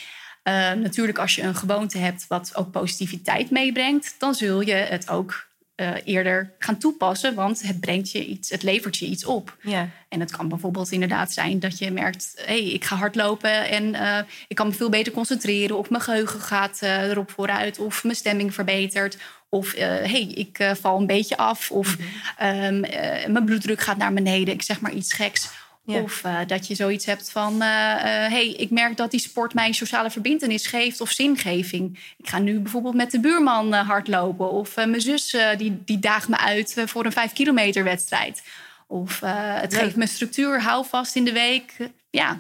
Ehm, 0.43 0.81
natuurlijk, 0.81 1.19
als 1.19 1.35
je 1.35 1.43
een 1.43 1.55
gewoonte 1.55 1.99
hebt 1.99 2.27
wat 2.27 2.51
ook 2.55 2.71
positiviteit 2.71 3.51
meebrengt, 3.51 4.15
dan 4.19 4.35
zul 4.35 4.61
je 4.61 4.75
het 4.75 5.11
ook 5.11 5.48
eh, 5.79 5.91
eerder 6.05 6.53
gaan 6.59 6.79
toepassen. 6.79 7.35
Want 7.35 7.63
het 7.63 7.81
brengt 7.81 8.11
je 8.11 8.27
iets, 8.27 8.51
het 8.51 8.63
levert 8.63 8.97
je 8.97 9.07
iets 9.07 9.25
op. 9.25 9.57
ja. 9.63 9.89
En 10.09 10.21
het 10.21 10.31
kan 10.31 10.49
bijvoorbeeld 10.49 10.93
inderdaad 10.93 11.33
zijn 11.33 11.59
dat 11.59 11.79
je 11.79 11.91
merkt... 11.91 12.33
hé, 12.37 12.45
hey, 12.45 12.73
ik 12.73 12.85
ga 12.85 12.97
hardlopen 12.97 13.69
en 13.69 13.95
eh, 13.95 14.19
ik 14.49 14.57
kan 14.57 14.67
me 14.67 14.73
veel 14.73 14.89
beter 14.89 15.13
concentreren... 15.13 15.79
of 15.79 15.91
mijn 15.91 16.03
geheugen 16.03 16.41
gaat 16.41 16.79
eh, 16.81 17.03
erop 17.03 17.31
vooruit 17.31 17.79
of 17.79 18.05
mijn 18.05 18.17
stemming 18.17 18.55
verbetert... 18.55 19.19
of 19.49 19.75
hé, 19.75 19.85
hey, 19.85 20.33
ik 20.35 20.71
val 20.81 20.99
een 20.99 21.07
beetje 21.07 21.37
af 21.37 21.71
of 21.71 21.97
ehm, 22.37 22.83
eh, 22.83 23.27
mijn 23.27 23.45
bloeddruk 23.45 23.81
gaat 23.81 23.97
naar 23.97 24.13
beneden. 24.13 24.55
Ik 24.55 24.63
zeg 24.63 24.81
maar 24.81 24.93
iets 24.93 25.13
geks. 25.13 25.49
Ja. 25.93 26.01
Of 26.03 26.25
eh, 26.25 26.39
dat 26.47 26.67
je 26.67 26.75
zoiets 26.75 27.05
hebt 27.07 27.31
van... 27.31 27.61
hé, 27.61 28.29
hey, 28.29 28.49
ik 28.49 28.71
merk 28.71 28.97
dat 28.97 29.11
die 29.11 29.21
sport 29.21 29.55
mij 29.55 29.67
een 29.67 29.75
sociale 29.75 30.11
verbindenis 30.11 30.67
geeft 30.67 31.01
of 31.01 31.11
zingeving. 31.11 31.99
Ik 32.19 32.29
ga 32.29 32.39
nu 32.39 32.61
bijvoorbeeld 32.61 32.95
met 32.95 33.11
de 33.11 33.21
buurman 33.21 33.75
eh, 33.75 33.89
hardlopen... 33.89 34.51
of 34.51 34.77
eh, 34.77 34.87
mijn 34.87 35.01
zus 35.01 35.35
eh, 35.35 35.59
die, 35.59 35.83
die 35.85 35.99
daagt 35.99 36.29
me 36.29 36.37
uit 36.39 36.77
eh, 36.77 36.87
voor 36.87 37.05
een 37.05 37.13
vijf 37.13 37.33
kilometer 37.33 37.85
wedstrijd... 37.85 38.43
Of 38.91 39.23
eh, 39.23 39.61
het 39.61 39.75
geeft 39.75 39.97
me 39.97 40.07
structuur, 40.07 40.63
hou 40.63 40.87
vast 40.87 41.17
in 41.17 41.25
de 41.25 41.33
week. 41.33 41.77
Ja, 42.11 42.39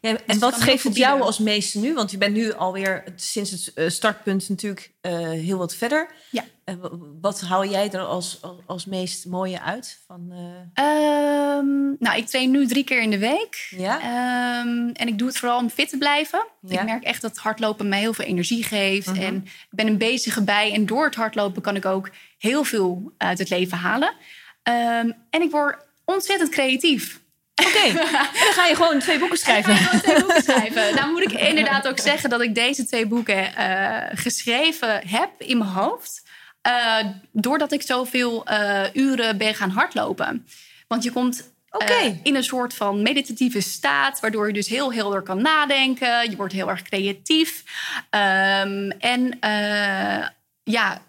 Ja, 0.00 0.10
en 0.10 0.18
het 0.26 0.38
wat 0.38 0.60
geeft 0.62 0.84
het 0.84 0.96
jou 0.96 1.20
als 1.20 1.38
meeste 1.38 1.78
nu? 1.78 1.94
Want 1.94 2.10
je 2.10 2.18
bent 2.18 2.34
nu 2.34 2.52
alweer 2.52 3.04
sinds 3.16 3.50
het 3.50 3.72
eh, 3.74 3.88
startpunt 3.88 4.48
natuurlijk 4.48 4.92
eh, 5.00 5.30
heel 5.30 5.58
wat 5.58 5.74
verder. 5.74 6.10
Ja. 6.30 6.44
Wat 7.20 7.40
haal 7.40 7.64
jij 7.64 7.90
er 7.90 8.00
als, 8.00 8.40
als, 8.66 8.84
meest 8.84 9.26
mooie 9.26 9.60
uit? 9.60 10.00
Van, 10.06 10.32
eh, 10.74 10.84
Ehm, 10.84 11.66
nou, 11.98 12.16
ik 12.16 12.26
train 12.26 12.50
nu 12.50 12.66
drie 12.66 12.84
keer 12.84 13.02
in 13.02 13.10
de 13.10 13.18
week. 13.18 13.66
ja? 13.70 14.00
Ehm, 14.00 14.88
en 14.92 15.08
ik 15.08 15.18
doe 15.18 15.28
het 15.28 15.38
vooral 15.38 15.58
om 15.58 15.70
fit 15.70 15.88
te 15.88 15.98
blijven. 15.98 16.46
Ja. 16.60 16.80
Ik 16.80 16.86
merk 16.86 17.02
echt 17.02 17.22
dat 17.22 17.36
hardlopen 17.36 17.88
mij 17.88 17.98
heel 18.00 18.14
veel 18.14 18.24
energie 18.24 18.64
geeft. 18.64 19.06
Mhm. 19.06 19.20
En 19.20 19.34
ik 19.44 19.68
ben 19.70 19.86
een 19.86 19.98
bezige 19.98 20.42
bij. 20.42 20.72
En 20.72 20.86
door 20.86 21.04
het 21.04 21.14
hardlopen 21.14 21.62
kan 21.62 21.76
ik 21.76 21.84
ook 21.84 22.10
heel 22.38 22.64
veel 22.64 23.12
uit 23.18 23.38
het 23.38 23.50
leven 23.50 23.78
halen. 23.78 24.12
Ehm, 24.62 25.10
en 25.30 25.42
ik 25.42 25.50
word 25.50 25.76
ontzettend 26.04 26.50
creatief. 26.50 27.20
Oké, 27.54 27.92
dan 28.44 28.52
ga 28.52 28.66
je 28.66 28.74
gewoon 28.74 28.98
twee 28.98 29.18
boeken 29.18 29.38
schrijven. 29.38 29.72
Ik 29.72 29.78
ga 29.78 29.98
twee 29.98 30.20
boeken 30.20 30.42
schrijven. 30.42 30.94
Nou 30.94 31.10
moet 31.10 31.22
ik 31.22 31.32
inderdaad 31.32 31.88
ook 31.88 31.98
zeggen 31.98 32.30
dat 32.30 32.40
ik 32.40 32.54
deze 32.54 32.86
twee 32.86 33.06
boeken 33.06 33.56
eh, 33.56 34.18
geschreven 34.18 35.08
heb 35.08 35.30
in 35.38 35.58
mijn 35.58 35.70
hoofd. 35.70 36.24
Eh, 36.66 37.06
doordat 37.32 37.72
ik 37.72 37.82
zoveel 37.82 38.44
eh, 38.44 38.84
uren 38.92 39.38
ben 39.38 39.54
gaan 39.54 39.70
hardlopen. 39.70 40.46
Want 40.88 41.02
je 41.02 41.12
komt 41.12 41.50
eh, 41.70 42.06
in 42.22 42.34
een 42.34 42.44
soort 42.44 42.74
van 42.74 43.02
meditatieve 43.02 43.60
staat, 43.60 44.20
waardoor 44.20 44.46
je 44.46 44.52
dus 44.52 44.68
heel 44.68 44.92
helder 44.92 45.22
kan 45.22 45.42
nadenken. 45.42 46.30
Je 46.30 46.36
wordt 46.36 46.52
heel 46.52 46.70
erg 46.70 46.82
creatief. 46.82 47.64
Ehm, 48.10 48.90
en 48.98 49.38
ja, 50.62 51.02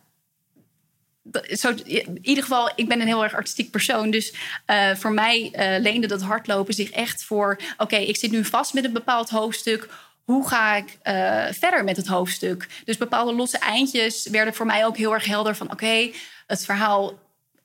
zo, 1.50 1.74
in 1.84 2.20
ieder 2.22 2.44
geval, 2.44 2.72
ik 2.76 2.88
ben 2.88 3.02
een 3.02 3.08
heel 3.08 3.24
erg 3.24 3.34
artistiek 3.34 3.72
persoon. 3.72 4.12
Dus 4.12 4.34
voor 4.94 5.12
mij 5.12 5.52
leende 5.82 6.08
dat 6.08 6.22
hardlopen 6.22 6.74
zich 6.74 6.90
echt 6.90 7.24
voor... 7.24 7.60
oké, 7.78 7.96
ik 7.96 8.16
zit 8.16 8.32
nu 8.32 8.46
vast 8.46 8.74
met 8.74 8.84
een 8.84 8.94
bepaald 8.94 9.30
hoofdstuk. 9.30 9.90
Hoe 10.27 10.48
ga 10.48 10.75
ik 10.75 10.98
uh, 11.03 11.46
verder 11.51 11.84
met 11.84 11.98
het 11.98 12.07
hoofdstuk? 12.07 12.67
Dus 12.86 12.98
bepaalde 12.98 13.34
losse 13.34 13.57
eindjes 13.57 14.27
werden 14.27 14.53
voor 14.53 14.65
mij 14.65 14.86
ook 14.86 14.98
heel 14.98 15.13
erg 15.13 15.25
helder 15.25 15.55
van... 15.55 15.72
oké, 15.72 16.12
het 16.48 16.65
verhaal 16.65 17.19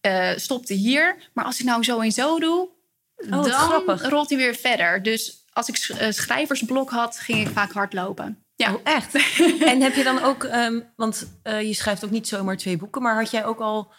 uh, 0.06 0.30
stopte 0.36 0.74
hier. 0.74 1.16
Maar 1.32 1.44
als 1.44 1.60
ik 1.60 1.66
nou 1.66 1.84
zo 1.84 2.00
en 2.00 2.12
zo 2.12 2.38
doe, 2.38 2.68
oh, 3.16 3.44
dan 3.84 4.00
rolt 4.00 4.28
hij 4.28 4.38
weer 4.38 4.54
verder. 4.54 5.02
Dus 5.02 5.44
als 5.52 5.68
ik 5.68 5.76
schrijversblok 6.12 6.90
had, 6.90 7.18
ging 7.18 7.46
ik 7.46 7.52
vaak 7.52 7.72
hardlopen. 7.72 8.44
Ja. 8.54 8.74
Oh, 8.74 8.80
echt? 8.84 9.14
en 9.70 9.80
heb 9.80 9.94
je 9.94 10.04
dan 10.04 10.22
ook, 10.22 10.42
um, 10.42 10.92
want 10.96 11.40
uh, 11.44 11.62
je 11.62 11.74
schrijft 11.74 12.04
ook 12.04 12.10
niet 12.10 12.28
zomaar 12.28 12.56
twee 12.56 12.76
boeken, 12.76 13.02
maar 13.02 13.14
had 13.14 13.30
jij 13.30 13.44
ook 13.44 13.60
al, 13.60 13.92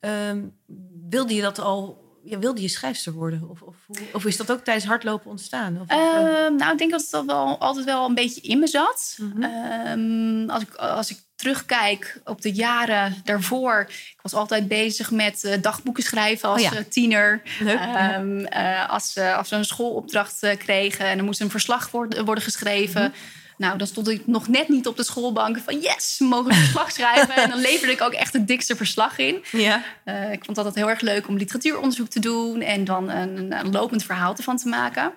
um, 0.00 0.58
wilde 1.08 1.34
je 1.34 1.42
dat 1.42 1.58
al 1.58 2.09
ja, 2.24 2.38
wilde 2.38 2.60
je 2.60 2.68
schrijfster 2.68 3.12
worden? 3.12 3.48
Of, 3.48 3.62
of, 3.62 3.76
of, 4.12 4.24
is 4.24 4.36
dat 4.36 4.50
ook 4.50 4.64
tijdens 4.64 4.86
hardlopen 4.86 5.30
ontstaan? 5.30 5.80
Of, 5.80 5.92
uh, 5.92 5.98
nou, 6.58 6.72
ik 6.72 6.78
denk 6.78 6.90
dat 6.90 7.08
het 7.10 7.24
wel, 7.26 7.58
altijd 7.58 7.84
wel 7.84 8.06
een 8.06 8.14
beetje 8.14 8.40
in 8.40 8.58
me 8.58 8.66
zat. 8.66 9.18
Mm 9.20 9.42
-hmm. 9.42 10.50
als, 10.50 10.62
ik, 10.62 10.74
als 10.74 11.10
ik 11.10 11.18
terugkijk 11.34 12.20
op 12.24 12.42
de 12.42 12.52
jaren 12.52 13.14
daarvoor... 13.24 13.86
ik 13.88 14.18
was 14.22 14.34
altijd 14.34 14.68
bezig 14.68 15.10
met 15.10 15.44
uh, 15.44 15.54
dagboeken 15.60 16.02
schrijven 16.02 16.48
als 16.48 16.62
oh 16.62 16.72
ja. 16.72 16.82
tiener. 16.88 17.42
Leuk. 17.60 17.80
Um, 18.18 18.46
als, 18.88 19.18
als 19.18 19.50
we 19.50 19.56
een 19.56 19.64
schoolopdracht 19.64 20.56
kregen 20.58 21.04
en 21.04 21.18
er 21.18 21.24
moest 21.24 21.40
een 21.40 21.50
verslag 21.50 21.90
worden, 21.90 22.24
worden 22.24 22.44
geschreven... 22.44 23.02
Mm 23.02 23.06
-hmm 23.06 23.38
nou, 23.60 23.78
dan 23.78 23.86
stond 23.86 24.08
ik 24.08 24.26
nog 24.26 24.48
net 24.48 24.68
niet 24.68 24.86
op 24.86 24.96
de 24.96 25.04
schoolbank 25.04 25.58
van 25.58 25.80
yes, 25.80 26.16
we 26.18 26.24
mogen 26.24 26.50
een 26.50 26.56
verslag 26.66 26.92
schrijven. 26.92 27.34
en 27.34 27.50
dan 27.50 27.58
leverde 27.58 27.92
ik 27.92 28.00
ook 28.00 28.12
echt 28.12 28.32
het 28.32 28.46
dikste 28.46 28.76
verslag 28.76 29.18
in. 29.18 29.44
Ja. 29.52 29.82
Uh, 30.04 30.32
ik 30.32 30.44
vond 30.44 30.58
altijd 30.58 30.74
heel 30.74 30.88
erg 30.88 31.00
leuk 31.00 31.28
om 31.28 31.36
literatuuronderzoek 31.36 32.08
te 32.08 32.20
doen 32.20 32.60
en 32.60 32.84
dan 32.84 33.10
een, 33.10 33.52
een 33.52 33.70
lopend 33.70 34.04
verhaal 34.04 34.36
ervan 34.36 34.56
te 34.56 34.68
maken. 34.68 35.12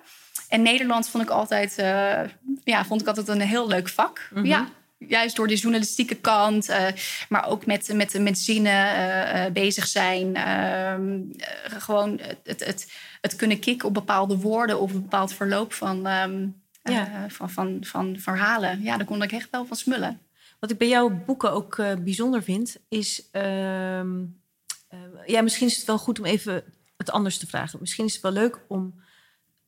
En 0.48 0.62
Nederlands 0.62 1.08
vond 1.08 1.24
ik 1.24 1.30
altijd, 1.30 1.78
uh, 1.78 2.20
ja, 2.64 2.84
vond 2.84 3.00
ik 3.00 3.06
altijd 3.06 3.28
een 3.28 3.40
heel 3.40 3.68
leuk 3.68 3.88
vak. 3.88 4.28
Mm 4.30 4.36
-hmm. 4.36 4.46
Ja, 4.46 4.68
juist 4.98 5.36
door 5.36 5.46
de 5.46 5.56
journalistieke 5.56 6.14
kant, 6.14 6.70
uh, 6.70 6.86
maar 7.28 7.48
ook 7.48 7.66
met, 7.66 7.92
met, 7.92 8.18
met 8.18 8.38
zinnen 8.38 8.96
uh, 8.96 9.44
bezig 9.52 9.86
zijn. 9.86 10.36
Uh, 10.36 11.78
gewoon 11.78 12.20
het, 12.42 12.64
het, 12.64 12.92
het, 13.20 13.36
kunnen 13.36 13.58
kicken 13.58 13.88
op 13.88 13.94
bepaalde 13.94 14.36
woorden 14.36 14.80
of 14.80 14.92
een 14.92 15.02
bepaald 15.02 15.32
verloop 15.32 15.72
van, 15.72 16.06
um, 16.06 16.62
ja. 16.92 17.24
uh, 17.24 17.30
van, 17.30 17.50
van, 17.50 17.84
van 17.84 18.18
verhalen. 18.18 18.82
Ja, 18.82 18.96
daar 18.96 19.06
kon 19.06 19.22
ik 19.22 19.32
echt 19.32 19.50
wel 19.50 19.66
van 19.66 19.76
smullen. 19.76 20.20
Wat 20.60 20.70
ik 20.70 20.78
bij 20.78 20.88
jouw 20.88 21.24
boeken 21.24 21.52
ook 21.52 21.78
uh, 21.78 21.94
bijzonder 21.94 22.42
vind, 22.42 22.76
is. 22.88 23.28
Uh, 23.32 24.00
ja, 25.26 25.42
misschien 25.42 25.66
is 25.66 25.76
het 25.76 25.86
wel 25.86 25.98
goed 25.98 26.18
om 26.18 26.24
even 26.24 26.64
het 26.96 27.10
anders 27.10 27.38
te 27.38 27.46
vragen. 27.46 27.80
Misschien 27.80 28.04
is 28.04 28.12
het 28.12 28.22
wel 28.22 28.32
leuk 28.32 28.60
om 28.68 29.02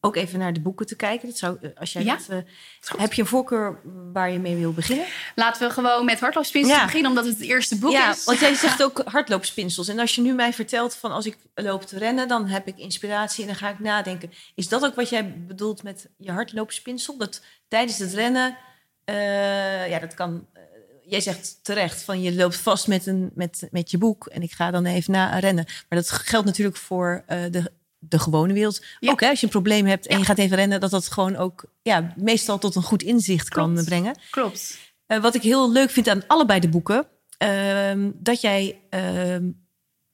ook 0.06 0.16
even 0.16 0.38
naar 0.38 0.52
de 0.52 0.60
boeken 0.60 0.86
te 0.86 0.96
kijken. 0.96 1.28
Dat 1.28 1.38
zou, 1.38 1.58
als 1.74 1.92
jij 1.92 2.04
ja, 2.04 2.16
dat, 2.16 2.28
uh, 2.30 3.00
heb 3.00 3.12
je 3.12 3.22
een 3.22 3.28
voorkeur 3.28 3.80
waar 4.12 4.30
je 4.30 4.38
mee 4.38 4.56
wil 4.56 4.72
beginnen? 4.72 5.06
Laten 5.34 5.68
we 5.68 5.74
gewoon 5.74 6.04
met 6.04 6.20
hardloopspinsels 6.20 6.76
ja. 6.76 6.84
beginnen, 6.84 7.10
omdat 7.10 7.24
het 7.24 7.38
het 7.38 7.48
eerste 7.48 7.78
boek 7.78 7.90
ja, 7.90 8.10
is. 8.10 8.24
Want 8.24 8.38
jij 8.38 8.54
zegt 8.66 8.82
ook 8.82 9.02
hardloopspinsels. 9.04 9.88
En 9.88 9.98
als 9.98 10.14
je 10.14 10.20
nu 10.20 10.32
mij 10.32 10.52
vertelt 10.52 10.94
van 10.94 11.12
als 11.12 11.26
ik 11.26 11.36
loop 11.54 11.82
te 11.82 11.98
rennen, 11.98 12.28
dan 12.28 12.46
heb 12.46 12.66
ik 12.66 12.78
inspiratie 12.78 13.42
en 13.42 13.46
dan 13.48 13.58
ga 13.58 13.70
ik 13.70 13.78
nadenken. 13.78 14.32
Is 14.54 14.68
dat 14.68 14.84
ook 14.84 14.94
wat 14.94 15.08
jij 15.08 15.34
bedoelt 15.46 15.82
met 15.82 16.08
je 16.16 16.32
hardloopspinsel? 16.32 17.16
Dat 17.16 17.42
tijdens 17.68 17.98
het 17.98 18.12
rennen, 18.12 18.56
uh, 19.04 19.88
ja, 19.88 19.98
dat 19.98 20.14
kan. 20.14 20.46
Uh, 20.54 20.62
jij 21.02 21.20
zegt 21.20 21.58
terecht 21.62 22.02
van 22.02 22.22
je 22.22 22.34
loopt 22.34 22.56
vast 22.56 22.86
met, 22.86 23.06
een, 23.06 23.30
met, 23.34 23.68
met 23.70 23.90
je 23.90 23.98
boek 23.98 24.26
en 24.26 24.42
ik 24.42 24.52
ga 24.52 24.70
dan 24.70 24.86
even 24.86 25.12
na 25.12 25.38
rennen. 25.38 25.64
Maar 25.64 25.98
dat 25.98 26.10
geldt 26.10 26.46
natuurlijk 26.46 26.76
voor 26.76 27.24
de 27.26 27.72
de 28.08 28.18
gewone 28.18 28.52
wereld. 28.52 28.84
Ja. 29.00 29.10
Ook 29.10 29.20
hè, 29.20 29.28
als 29.28 29.40
je 29.40 29.46
een 29.46 29.52
probleem 29.52 29.86
hebt 29.86 30.06
en 30.06 30.12
ja. 30.12 30.18
je 30.18 30.24
gaat 30.24 30.38
even 30.38 30.56
rennen, 30.56 30.80
dat 30.80 30.90
dat 30.90 31.08
gewoon 31.08 31.36
ook 31.36 31.64
ja, 31.82 32.12
meestal 32.16 32.58
tot 32.58 32.74
een 32.74 32.82
goed 32.82 33.02
inzicht 33.02 33.48
Klopt. 33.48 33.74
kan 33.74 33.84
brengen. 33.84 34.18
Klopt. 34.30 34.78
Uh, 35.08 35.18
wat 35.18 35.34
ik 35.34 35.42
heel 35.42 35.72
leuk 35.72 35.90
vind 35.90 36.08
aan 36.08 36.26
allebei 36.26 36.60
de 36.60 36.68
boeken, 36.68 37.06
uh, 37.42 38.10
dat 38.14 38.40
jij 38.40 38.80
uh, 38.90 39.48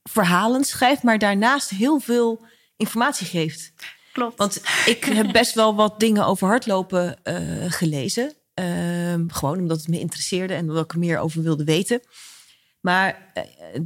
verhalen 0.03 0.65
schrijft, 0.65 1.03
maar 1.03 1.19
daarnaast 1.19 1.71
heel 1.71 2.01
veel 2.01 2.47
informatie 2.77 3.27
geeft. 3.27 3.73
Klopt. 4.13 4.39
Want 4.39 4.63
ik 4.87 5.05
heb 5.05 5.33
best 5.43 5.55
wel 5.55 5.75
wat 5.75 6.01
dingen 6.01 6.27
over 6.27 6.49
hardlopen 6.49 7.21
uh, 7.25 7.71
gelezen. 7.73 8.33
Ehm, 8.55 9.29
gewoon 9.29 9.59
omdat 9.59 9.79
het 9.79 9.89
me 9.89 9.99
interesseerde 9.99 10.55
en 10.55 10.69
omdat 10.69 10.85
ik 10.85 10.93
er 10.93 10.99
meer 10.99 11.19
over 11.19 11.43
wilde 11.43 11.65
weten. 11.65 12.01
Maar 12.81 13.33
uh, 13.35 13.81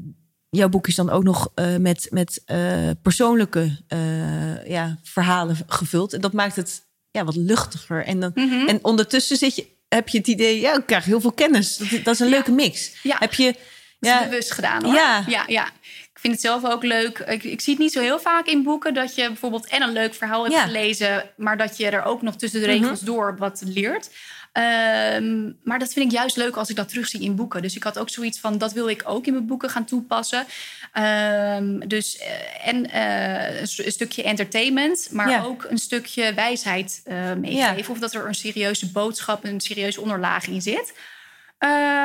jouw 0.51 0.69
boek 0.69 0.87
is 0.87 0.95
dan 0.95 1.11
ook 1.11 1.23
nog 1.23 1.53
uh, 1.55 1.77
met, 1.77 2.07
met 2.11 2.43
uh, 2.47 2.91
persoonlijke 3.03 3.79
uh, 3.89 4.67
ja, 4.69 4.99
verhalen 5.03 5.57
gevuld. 5.67 6.13
En 6.13 6.21
dat 6.21 6.33
maakt 6.33 6.57
het 6.57 6.87
ja, 7.11 7.25
wat 7.25 7.37
luchtiger. 7.37 8.05
En, 8.05 8.21
dan, 8.21 8.31
mm 8.35 8.49
-hmm. 8.49 8.69
en 8.69 8.79
ondertussen 8.83 9.37
zit 9.37 9.57
je, 9.57 9.67
heb 9.89 10.09
je 10.09 10.19
het 10.19 10.27
idee, 10.27 10.61
ja, 10.61 10.77
ik 10.77 10.87
krijg 10.87 11.05
heel 11.05 11.21
veel 11.21 11.33
kennis. 11.33 11.77
Dat, 11.77 11.91
dat 12.05 12.15
is 12.15 12.21
een 12.21 12.27
ja. 12.27 12.33
leuke 12.33 12.53
mix. 12.53 12.93
Ja. 13.03 13.17
Heb 13.19 13.35
je, 13.35 13.55
ja, 14.01 14.25
bewust 14.25 14.53
gedaan 14.53 14.85
hoor. 14.85 14.95
Ja. 14.95 15.25
ja, 15.27 15.45
ja. 15.47 15.67
Ik 16.13 16.23
vind 16.23 16.33
het 16.33 16.43
zelf 16.43 16.65
ook 16.65 16.83
leuk. 16.83 17.19
Ik, 17.19 17.45
ik, 17.45 17.61
zie 17.61 17.73
het 17.73 17.83
niet 17.83 17.93
zo 17.93 18.01
heel 18.01 18.21
vaak 18.21 18.47
in 18.47 18.63
boeken 18.63 18.95
dat 18.95 19.15
je 19.15 19.27
bijvoorbeeld 19.27 19.67
en 19.67 19.83
een 19.83 19.93
leuk 19.93 20.15
verhaal 20.15 20.45
hebt 20.45 20.59
gelezen, 20.59 21.31
maar 21.37 21.57
dat 21.57 21.77
je 21.77 21.91
er 21.91 22.03
ook 22.03 22.23
nog 22.23 22.37
tussen 22.37 22.61
de 22.61 22.67
regels 22.67 23.01
mm 23.01 23.07
-hmm. 23.07 23.17
door 23.17 23.37
wat 23.39 23.63
leert. 23.65 24.11
Um, 24.57 25.57
maar 25.63 25.79
dat 25.79 25.93
vind 25.93 26.13
ik 26.13 26.19
juist 26.19 26.37
leuk 26.37 26.57
als 26.57 26.71
ik 26.71 26.77
dat 26.77 26.89
terugzie 26.89 27.21
in 27.21 27.35
boeken. 27.35 27.63
Dus 27.63 27.77
ik 27.77 27.83
had 27.83 27.99
ook 27.99 28.11
zoiets 28.11 28.41
van, 28.41 28.59
dat 28.59 28.73
wil 28.73 28.89
ik 28.89 29.03
ook 29.05 29.27
in 29.27 29.33
mijn 29.33 29.47
boeken 29.47 29.71
gaan 29.71 29.85
toepassen. 29.85 30.47
Um, 30.95 31.89
dus, 31.89 32.19
en 32.65 32.87
uh, 32.95 33.61
een 33.61 33.93
stukje 33.93 34.23
entertainment, 34.23 35.09
maar 35.11 35.31
ja. 35.31 35.43
ook 35.43 35.67
een 35.69 35.79
stukje 35.79 36.35
wijsheid 36.35 37.03
uh, 37.07 37.33
meegeven. 37.33 37.77
Ja. 37.77 37.89
Of 37.89 37.99
dat 37.99 38.15
er 38.15 38.27
een 38.27 38.35
serieuze 38.35 38.91
boodschap, 38.91 39.45
een 39.45 39.61
serieuze 39.61 40.01
onderlaag 40.01 40.47
in 40.47 40.63
zit. 40.63 40.95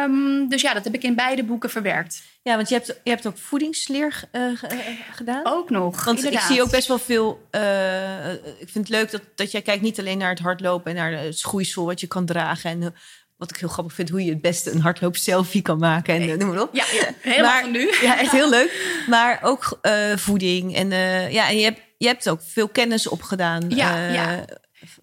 Um, 0.03 0.49
dus 0.49 0.61
ja, 0.61 0.73
dat 0.73 0.83
heb 0.83 0.93
ik 0.93 1.03
in 1.03 1.15
beide 1.15 1.43
boeken 1.43 1.69
verwerkt. 1.69 2.21
Ja, 2.43 2.55
want 2.55 2.69
je 2.69 2.75
hebt, 2.75 2.99
je 3.03 3.09
hebt 3.09 3.27
ook 3.27 3.37
voedingsleer 3.37 4.23
uh, 4.31 4.63
gedaan. 5.11 5.41
Ook 5.45 5.69
nog. 5.69 6.05
Want 6.05 6.17
inderdaad. 6.17 6.41
ik 6.41 6.47
zie 6.47 6.61
ook 6.61 6.71
best 6.71 6.87
wel 6.87 6.99
veel. 6.99 7.47
Uh, 7.51 8.33
ik 8.33 8.69
vind 8.69 8.87
het 8.87 8.89
leuk 8.89 9.11
dat, 9.11 9.21
dat 9.35 9.51
jij 9.51 9.61
kijkt 9.61 9.81
niet 9.81 9.99
alleen 9.99 10.17
naar 10.17 10.29
het 10.29 10.39
hardlopen 10.39 10.91
en 10.91 10.97
naar 10.97 11.23
het 11.23 11.37
schoeisel 11.37 11.85
wat 11.85 11.99
je 11.99 12.07
kan 12.07 12.25
dragen. 12.25 12.69
En 12.69 12.95
wat 13.37 13.49
ik 13.49 13.57
heel 13.57 13.69
grappig 13.69 13.93
vind, 13.93 14.09
hoe 14.09 14.23
je 14.23 14.29
het 14.31 14.41
beste 14.41 14.71
een 14.71 14.81
hardloop 14.81 15.15
selfie 15.15 15.61
kan 15.61 15.77
maken. 15.77 16.15
En 16.15 16.37
noem 16.37 16.49
maar 16.49 16.61
op. 16.61 16.75
Ja, 16.75 16.85
ja 16.91 17.09
helemaal 17.21 17.51
maar, 17.51 17.61
van 17.61 17.71
nu. 17.71 17.93
Ja, 18.01 18.19
echt 18.19 18.31
heel 18.31 18.49
leuk. 18.49 19.03
Maar 19.07 19.39
ook 19.41 19.79
voeding. 20.15 20.75
En, 20.75 20.89
ja, 21.31 21.49
en 21.49 21.57
je, 21.57 21.63
hebt, 21.63 21.79
je 21.97 22.07
hebt 22.07 22.29
ook 22.29 22.41
veel 22.43 22.67
kennis 22.67 23.07
opgedaan. 23.07 23.69
Ja, 23.69 24.07
ja. 24.07 24.45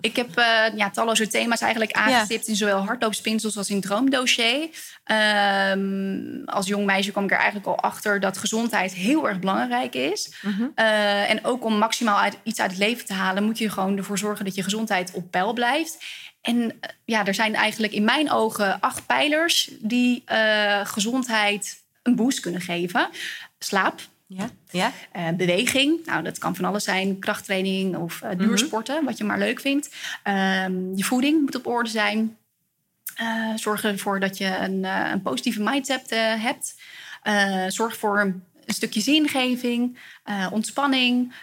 Ik 0.00 0.16
heb 0.16 0.38
uh, 0.38 0.76
ja, 0.76 0.90
talloze 0.90 1.26
thema's 1.26 1.61
eigenlijk 1.61 1.92
aangestipt 1.92 2.44
ja. 2.44 2.50
in 2.50 2.56
zowel 2.56 2.85
hardloopspinsels 2.85 3.56
als 3.56 3.70
in 3.70 3.80
droomdossier. 3.80 4.68
Um, 5.73 6.42
als 6.44 6.66
jong 6.66 6.87
meisje 6.87 7.11
kwam 7.11 7.25
ik 7.25 7.30
er 7.30 7.37
eigenlijk 7.37 7.66
al 7.66 7.78
achter 7.78 8.20
dat 8.20 8.38
gezondheid 8.38 8.94
heel 8.94 9.28
erg 9.28 9.38
belangrijk 9.38 9.94
is. 9.94 10.32
Mm 10.42 10.52
-hmm. 10.52 10.73
uh, 10.76 11.30
en 11.30 11.44
ook 11.44 11.64
om 11.64 11.78
maximaal 11.78 12.18
uit, 12.18 12.38
iets 12.42 12.61
uit 12.61 12.70
het 12.70 12.80
leven 12.80 13.06
te 13.06 13.12
halen, 13.12 13.44
moet 13.44 13.58
je 13.58 13.70
gewoon 13.70 13.97
ervoor 13.97 14.18
zorgen 14.18 14.44
dat 14.44 14.54
je 14.54 14.62
gezondheid 14.62 15.12
op 15.12 15.30
peil 15.30 15.52
blijft. 15.52 16.04
En 16.40 16.80
ja, 17.04 17.26
er 17.26 17.35
zijn 17.35 17.54
eigenlijk 17.54 17.92
in 17.92 18.04
mijn 18.04 18.30
ogen 18.30 18.80
acht 18.80 19.06
pijlers 19.06 19.70
die 19.80 20.25
uh, 20.32 20.87
gezondheid 20.87 21.82
een 22.02 22.16
boost 22.16 22.40
kunnen 22.40 22.61
geven. 22.61 23.08
Slaap, 23.58 24.00
ja. 24.28 24.50
Ja. 24.70 24.92
Uh, 25.16 25.37
beweging, 25.37 26.06
nou 26.06 26.23
dat 26.23 26.38
kan 26.38 26.56
van 26.56 26.64
alles 26.64 26.85
zijn, 26.85 27.18
krachttraining 27.18 27.97
of 27.97 28.23
uh, 28.25 28.30
duursporten, 28.37 28.92
mm 28.94 28.99
-hmm. 28.99 29.08
wat 29.08 29.18
je 29.18 29.25
maar 29.25 29.38
leuk 29.38 29.61
vindt. 29.61 29.94
Um, 30.25 30.97
je 30.97 31.04
voeding 31.04 31.40
moet 31.40 31.54
op 31.54 31.66
orde 31.66 31.90
zijn. 31.90 32.37
Uh, 33.20 33.56
zorg 33.56 33.85
ervoor 33.85 34.20
dat 34.20 34.38
je 34.38 34.56
een, 34.56 34.85
een 34.85 35.23
positieve 35.23 35.62
mindset 35.62 36.11
hebt. 36.40 36.75
zorg 37.73 37.97
voor 37.97 38.20
een, 38.20 38.42
stukje 38.66 39.00
zingeving, 39.00 39.99
ontspanning 40.52 41.35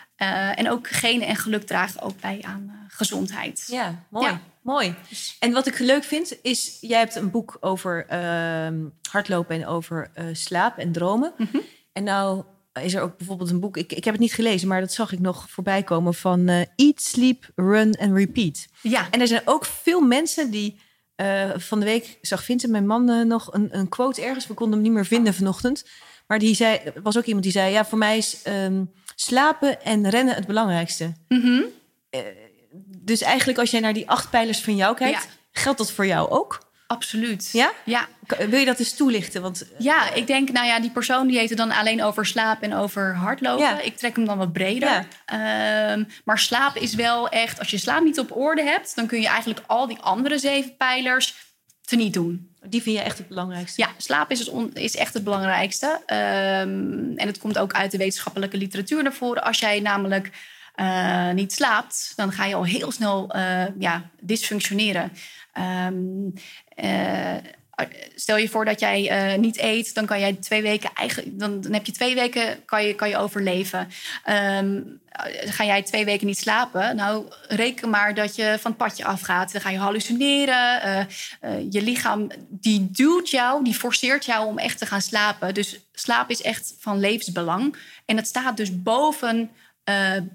en 0.56 0.70
ook 0.70 0.88
genen 0.88 1.28
en 1.28 1.36
geluk 1.36 1.64
dragen 1.64 2.02
ook 2.02 2.20
bij 2.20 2.40
aan 2.42 2.88
gezondheid. 2.88 3.66
Ja, 3.68 4.04
mooi. 4.10 4.26
Ja. 4.26 4.40
Mooi. 4.62 4.96
En 5.40 5.52
wat 5.52 5.68
ik 5.68 5.80
leuk 5.80 6.04
vind, 6.04 6.38
is 6.42 6.78
jij 6.82 7.00
hebt 7.00 7.16
een 7.16 7.32
boek 7.32 7.58
over 7.60 8.06
ehm, 8.08 8.76
hardlopen 9.10 9.56
en 9.56 9.68
over 9.68 10.12
slaap 10.32 10.78
en 10.78 10.92
dromen. 10.92 11.34
Mm 11.38 11.48
-hmm. 11.52 11.62
En 11.94 12.04
nou 12.04 12.44
is 12.84 12.94
er 12.94 13.02
ook 13.02 13.18
bijvoorbeeld 13.18 13.50
een 13.50 13.60
boek. 13.60 13.78
Ik, 13.78 13.94
ik 13.94 14.04
heb 14.04 14.14
het 14.14 14.22
niet 14.22 14.34
gelezen, 14.34 14.68
maar 14.68 14.80
dat 14.80 14.94
zag 14.94 15.12
ik 15.12 15.20
nog 15.20 15.50
voorbij 15.50 15.84
komen 15.84 16.14
van 16.14 16.50
uh, 16.50 16.62
Eat, 16.76 17.02
Sleep, 17.02 17.50
Run 17.56 17.98
and 17.98 18.18
Repeat. 18.18 18.68
Ja. 18.82 19.08
En 19.12 19.22
er 19.22 19.28
zijn 19.28 19.42
ook 19.46 19.66
veel 19.66 20.02
mensen 20.02 20.52
die. 20.52 20.84
Uh, 21.22 21.52
van 21.56 21.80
de 21.80 21.86
week 21.86 22.18
zag 22.22 22.44
Vincent, 22.44 22.72
mijn 22.72 22.88
man, 22.88 23.10
uh, 23.10 23.26
nog 23.26 23.54
een, 23.54 23.78
een, 23.78 23.90
quote 23.90 24.22
ergens. 24.22 24.48
We 24.48 24.54
konden 24.54 24.74
hem 24.74 24.84
niet 24.84 24.94
meer 24.96 25.06
vinden 25.06 25.34
vanochtend. 25.34 25.86
Maar 26.28 26.40
die 26.40 26.56
zei, 26.56 26.78
er 26.78 27.02
was 27.02 27.18
ook 27.18 27.26
iemand 27.26 27.44
die 27.44 27.52
zei: 27.52 27.72
Ja, 27.72 27.86
voor 27.86 27.98
mij 27.98 28.18
is 28.18 28.38
um, 28.48 28.92
slapen 29.16 29.84
en 29.84 30.10
rennen 30.10 30.36
het 30.36 30.48
belangrijkste. 30.48 31.14
Mm 31.28 31.42
-hmm. 31.42 31.64
dus 32.98 33.22
eigenlijk, 33.22 33.60
als 33.60 33.72
jij 33.72 33.80
naar 33.80 33.94
die 33.94 34.10
acht 34.10 34.30
pijlers 34.30 34.62
van 34.62 34.76
jou 34.76 34.96
kijkt, 34.96 35.24
ja. 35.24 35.30
geldt 35.52 35.78
dat 35.78 35.92
voor 35.92 36.06
jou 36.06 36.30
ook? 36.30 36.65
Absoluut. 36.88 37.50
Ja? 37.54 37.72
Ja. 37.86 38.08
Wil 38.50 38.60
je 38.60 38.66
dat 38.66 38.80
eens 38.80 38.94
toelichten? 38.96 39.42
Want, 39.42 39.66
ja, 39.78 40.14
ik 40.14 40.28
denk, 40.28 40.52
nou 40.52 40.68
ja, 40.68 40.80
die 40.80 40.90
persoon 40.90 41.28
die 41.28 41.38
heeft 41.38 41.50
het 41.50 41.58
dan 41.58 41.72
alleen 41.72 42.04
over 42.04 42.26
slaap 42.26 42.62
en 42.62 42.74
over 42.74 43.16
hardlopen. 43.16 43.66
Ja. 43.66 43.80
Ik 43.82 43.98
trek 43.98 44.16
hem 44.16 44.26
dan 44.26 44.38
wat 44.38 44.54
breder. 44.54 44.90
Ja. 44.90 45.06
Ehm, 45.92 46.04
maar 46.24 46.40
slaap 46.40 46.76
is 46.76 46.94
wel 46.96 47.30
echt, 47.30 47.60
als 47.60 47.70
je 47.70 47.78
slaap 47.78 48.04
niet 48.04 48.20
op 48.20 48.36
orde 48.36 48.64
hebt, 48.64 48.96
dan 48.96 49.08
kun 49.08 49.22
je 49.22 49.28
eigenlijk 49.28 49.60
al 49.68 49.88
die 49.88 50.00
andere 50.00 50.38
zeven 50.38 50.78
pijlers 50.78 51.36
teniet 51.86 52.14
doen. 52.14 52.54
die 52.70 52.82
vind 52.82 52.98
je 52.98 53.02
echt 53.04 53.18
het 53.18 53.28
belangrijkste? 53.28 53.82
Ja, 53.82 53.90
slaap 53.98 54.32
is, 54.32 54.40
het 54.40 54.50
on- 54.50 54.74
is 54.74 54.96
echt 54.96 55.14
het 55.14 55.24
belangrijkste. 55.24 56.02
Ehm, 56.06 57.18
en 57.18 57.28
het 57.28 57.38
komt 57.38 57.58
ook 57.58 57.74
uit 57.74 57.92
de 57.92 57.98
wetenschappelijke 57.98 58.58
literatuur 58.58 59.04
naar 59.04 59.14
voren. 59.14 59.44
Als 59.44 59.60
jij 59.60 59.80
namelijk 59.80 60.30
eh, 60.76 61.30
niet 61.32 61.54
slaapt, 61.54 62.14
dan 62.16 62.32
ga 62.32 62.46
je 62.46 62.56
al 62.56 62.66
heel 62.66 62.92
snel 62.92 63.32
eh, 63.32 63.64
ja, 63.80 64.10
dysfunctioneren. 64.20 65.12
Ehm, 65.56 66.30
eh, 66.76 67.36
stel 68.16 68.38
je 68.38 68.50
voor 68.50 68.66
dat 68.66 68.80
jij 68.80 69.10
eh, 69.10 69.40
niet 69.40 69.58
eet, 69.58 69.94
dan 69.94 70.06
kan 70.06 70.20
jij 70.20 70.34
twee 70.34 70.62
weken 70.62 70.90
eigenlijk, 70.94 71.40
dan, 71.40 71.62
dan 71.62 71.74
heb 71.74 71.86
je 71.86 71.92
twee 71.92 72.16
weken 72.16 72.66
kan 72.66 72.86
je, 72.86 72.96
kan 72.96 73.10
je 73.10 73.18
overleven. 73.18 73.88
Ehm, 74.24 74.82
ga 75.46 75.66
jij 75.66 75.82
twee 75.82 76.06
weken 76.06 76.28
niet 76.28 76.38
slapen, 76.38 76.96
nou 76.96 77.26
reken 77.48 77.90
maar 77.90 78.14
dat 78.14 78.36
je 78.36 78.58
van 78.60 78.72
het 78.72 78.80
padje 78.80 79.06
afgaat. 79.06 79.52
Dan 79.52 79.62
ga 79.62 79.70
je 79.70 79.78
hallucineren. 79.78 81.08
je 81.70 81.82
lichaam 81.82 82.28
die 82.50 82.92
duwt 82.92 83.30
jou, 83.30 83.64
die 83.64 83.74
forceert 83.74 84.26
jou 84.26 84.48
om 84.48 84.58
echt 84.58 84.78
te 84.78 84.86
gaan 84.86 85.02
slapen. 85.02 85.54
Dus 85.54 85.80
slaap 85.94 86.30
is 86.30 86.42
echt 86.42 86.76
van 86.80 87.00
levensbelang. 87.00 87.76
En 88.06 88.18
het 88.18 88.28
staat 88.28 88.58
dus 88.58 88.82
boven, 88.82 89.52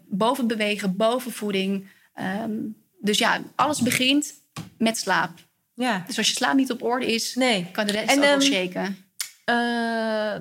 boven 0.07 0.47
bewegen, 0.47 0.97
boven 0.97 1.33
voeding. 1.33 1.89
Ehm, 2.15 2.53
dus 2.99 3.19
ja, 3.19 3.41
alles 3.55 3.81
begint 3.81 4.40
met 4.79 4.99
slaap. 4.99 5.31
Ja. 5.75 6.05
Dus 6.07 6.19
als 6.19 6.29
je 6.29 6.35
slaap 6.35 6.55
niet 6.57 6.71
op 6.71 6.83
orde 6.83 7.13
is, 7.15 7.35
Nee. 7.35 7.67
kan 7.73 7.87
de 7.87 7.93
rest 7.93 8.09
En, 8.11 8.17
ook 8.17 8.23
wel 8.25 8.33
ehm, 8.33 8.41
shaken. 8.41 8.97
Eh, 9.45 9.57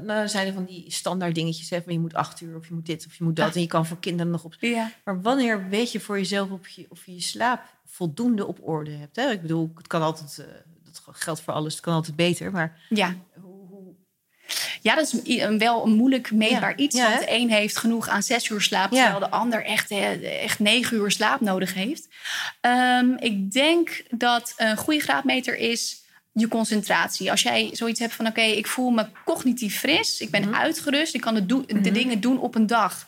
nou, 0.06 0.10
er 0.10 0.30
zijn 0.30 0.48
er 0.48 0.54
van 0.54 0.66
die 0.66 0.92
standaard 0.92 1.36
dingetjes. 1.36 1.70
Hè, 1.70 1.82
van 1.82 1.94
je 1.94 2.00
moet 2.00 2.14
acht 2.14 2.42
uur 2.42 2.56
of 2.56 2.68
je 2.68 2.74
moet 2.74 2.86
dit 2.86 3.06
of 3.06 3.16
je 3.16 3.24
moet 3.24 3.36
dat. 3.36 3.50
Ah. 3.50 3.56
En 3.56 3.62
je 3.62 3.68
kan 3.68 3.86
voor 3.86 4.00
kinderen 4.00 4.32
nog 4.32 4.44
op... 4.44 4.56
Ja. 4.60 4.92
Maar 5.04 5.22
wanneer 5.22 5.70
weet 5.70 5.92
je 5.92 6.00
voor 6.00 6.18
jezelf 6.18 6.50
of 6.52 6.68
je 6.68 6.86
of 6.90 7.06
je, 7.06 7.14
je 7.14 7.22
slaap 7.22 7.62
voldoende 7.86 8.46
op 8.48 8.60
orde 8.68 8.92
hebt? 8.92 9.16
Hè? 9.16 9.32
Ik 9.32 9.42
bedoel, 9.42 9.72
het 9.76 9.88
kan 9.88 10.02
altijd... 10.02 10.38
eh, 10.40 10.46
dat 10.84 11.02
geldt 11.12 11.42
voor 11.42 11.54
alles. 11.54 11.74
Het 11.74 11.82
kan 11.82 11.94
altijd 11.94 12.16
beter. 12.16 12.52
Maar 12.52 12.80
Ja. 12.90 13.16
Ja, 14.82 14.96
dat 14.96 15.14
is 15.14 15.38
wel 15.58 15.86
een 15.86 15.94
moeilijk 15.94 16.32
meetbaar 16.32 16.70
Ja. 16.70 16.76
iets. 16.84 16.96
Ja, 16.96 17.10
want 17.10 17.20
de 17.20 17.32
een 17.34 17.50
heeft 17.52 17.78
genoeg 17.78 18.08
aan 18.10 18.24
zes 18.24 18.50
uur 18.50 18.62
slaap... 18.62 18.92
Terwijl 18.92 19.20
de 19.20 19.30
ander 19.30 19.66
echt, 19.66 19.92
eh, 19.92 20.44
echt 20.44 20.60
negen 20.60 20.98
uur 20.98 21.12
slaap 21.12 21.42
nodig 21.42 21.74
heeft. 21.74 22.08
Ehm, 22.62 23.10
ik 23.20 23.52
denk 23.52 24.04
dat 24.10 24.54
een 24.58 24.78
goede 24.78 25.00
graadmeter 25.00 25.58
is 25.58 25.98
je 26.34 26.48
concentratie. 26.48 27.32
Als 27.32 27.42
jij 27.42 27.70
zoiets 27.74 28.00
hebt 28.00 28.14
van... 28.14 28.28
oké, 28.28 28.42
ik 28.42 28.68
voel 28.68 28.90
me 28.90 29.06
cognitief 29.26 29.80
fris, 29.80 30.20
ik 30.22 30.30
ben 30.30 30.42
Mhm. 30.42 30.54
uitgerust... 30.56 31.14
ik 31.16 31.22
kan 31.22 31.34
de, 31.36 31.46
de 31.46 31.64
Mhm. 31.74 31.94
dingen 31.94 32.20
doen 32.20 32.40
op 32.40 32.56
een 32.56 32.68
dag... 32.68 33.08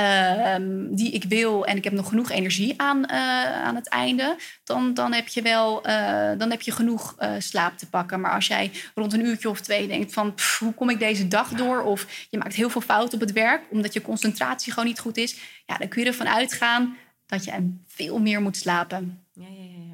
ehm, 0.00 0.94
die 0.94 1.10
ik 1.10 1.24
wil 1.24 1.66
en 1.66 1.76
ik 1.76 1.84
heb 1.84 1.92
nog 1.92 2.08
genoeg 2.08 2.30
energie 2.30 2.74
aan, 2.76 3.06
eh, 3.06 3.62
aan 3.62 3.74
het 3.74 3.88
einde, 3.88 4.36
dan, 4.64 4.94
dan, 4.94 5.12
heb 5.12 5.28
je 5.28 5.42
wel, 5.42 5.84
eh, 5.84 6.30
dan 6.38 6.50
heb 6.50 6.62
je 6.62 6.70
genoeg 6.70 7.14
eh, 7.18 7.32
slaap 7.38 7.78
te 7.78 7.88
pakken. 7.88 8.20
Maar 8.20 8.32
als 8.32 8.46
jij 8.46 8.70
rond 8.94 9.12
een 9.12 9.26
uurtje 9.26 9.48
of 9.48 9.60
twee 9.60 9.86
denkt 9.86 10.12
van 10.12 10.34
pff, 10.34 10.58
hoe 10.58 10.74
kom 10.74 10.90
ik 10.90 10.98
deze 10.98 11.28
dag 11.28 11.48
door? 11.48 11.82
Of 11.82 12.26
je 12.30 12.38
maakt 12.38 12.54
heel 12.54 12.70
veel 12.70 12.80
fouten 12.80 13.14
op 13.14 13.20
het 13.20 13.32
werk 13.32 13.62
omdat 13.70 13.92
je 13.92 14.02
concentratie 14.02 14.72
gewoon 14.72 14.88
niet 14.88 15.00
goed 15.00 15.16
is. 15.16 15.36
Ja, 15.66 15.76
dan 15.76 15.88
kun 15.88 16.02
je 16.02 16.08
ervan 16.08 16.28
uitgaan 16.28 16.96
dat 17.26 17.44
je 17.44 17.72
veel 17.86 18.18
meer 18.18 18.42
moet 18.42 18.56
slapen. 18.56 19.24
ja, 19.32 19.46
ja, 19.46 19.64
ja, 19.88 19.89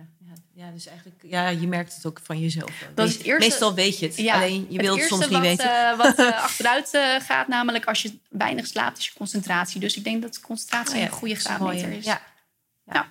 ja. 0.57 0.71
dus 0.71 0.87
eigenlijk... 0.87 1.21
Ja, 1.23 1.49
je 1.49 1.67
merkt 1.69 1.95
het 1.95 2.07
ook 2.07 2.21
van 2.23 2.39
jezelf. 2.41 2.71
Dat 2.95 3.09
is 3.09 3.13
het 3.15 3.23
eerste- 3.23 3.49
Meestal 3.49 3.75
weet 3.75 3.99
je 3.99 4.07
het. 4.07 4.29
Alleen, 4.29 4.67
je 4.69 4.79
wilt 4.79 4.99
het 4.99 5.09
soms 5.09 5.23
niet 5.23 5.31
wat, 5.33 5.41
weten. 5.43 5.91
eh, 5.91 5.97
wat 5.97 6.19
eh, 6.19 6.43
achteruit 6.49 6.95
eh, 6.95 7.21
gaat, 7.21 7.49
namelijk 7.49 7.85
als 7.85 8.03
je 8.03 8.19
weinig 8.29 8.67
slaapt, 8.67 8.99
is 8.99 9.05
je 9.07 9.13
concentratie. 9.17 9.81
Dus 9.81 9.97
ik 9.97 10.05
denk 10.05 10.23
dat 10.23 10.41
concentratie 10.41 10.95
Oh 10.95 11.01
ja, 11.01 11.07
een 11.07 11.13
goede 11.13 11.35
graadmeter 11.35 11.93
is. 11.93 12.05
Ja. 12.05 12.23
Ja. 12.85 12.93
Ja. 12.95 13.11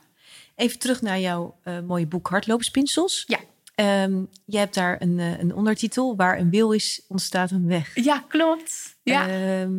Even 0.56 0.80
terug 0.80 1.02
naar 1.02 1.20
jouw 1.20 1.60
mooie 1.88 2.06
boek 2.08 2.28
Hardloopspinsels. 2.28 3.24
Ja. 3.28 3.40
Ehm, 3.76 4.24
je 4.46 4.58
hebt 4.58 4.74
daar 4.74 5.02
een, 5.02 5.18
een 5.20 5.54
ondertitel. 5.56 6.16
Waar 6.16 6.40
een 6.40 6.50
wil 6.50 6.72
is, 6.72 7.02
ontstaat 7.08 7.52
een 7.52 7.68
weg. 7.68 7.92
Ja, 8.04 8.24
klopt. 8.28 8.96
Ja. 9.04 9.28
Ehm, 9.28 9.72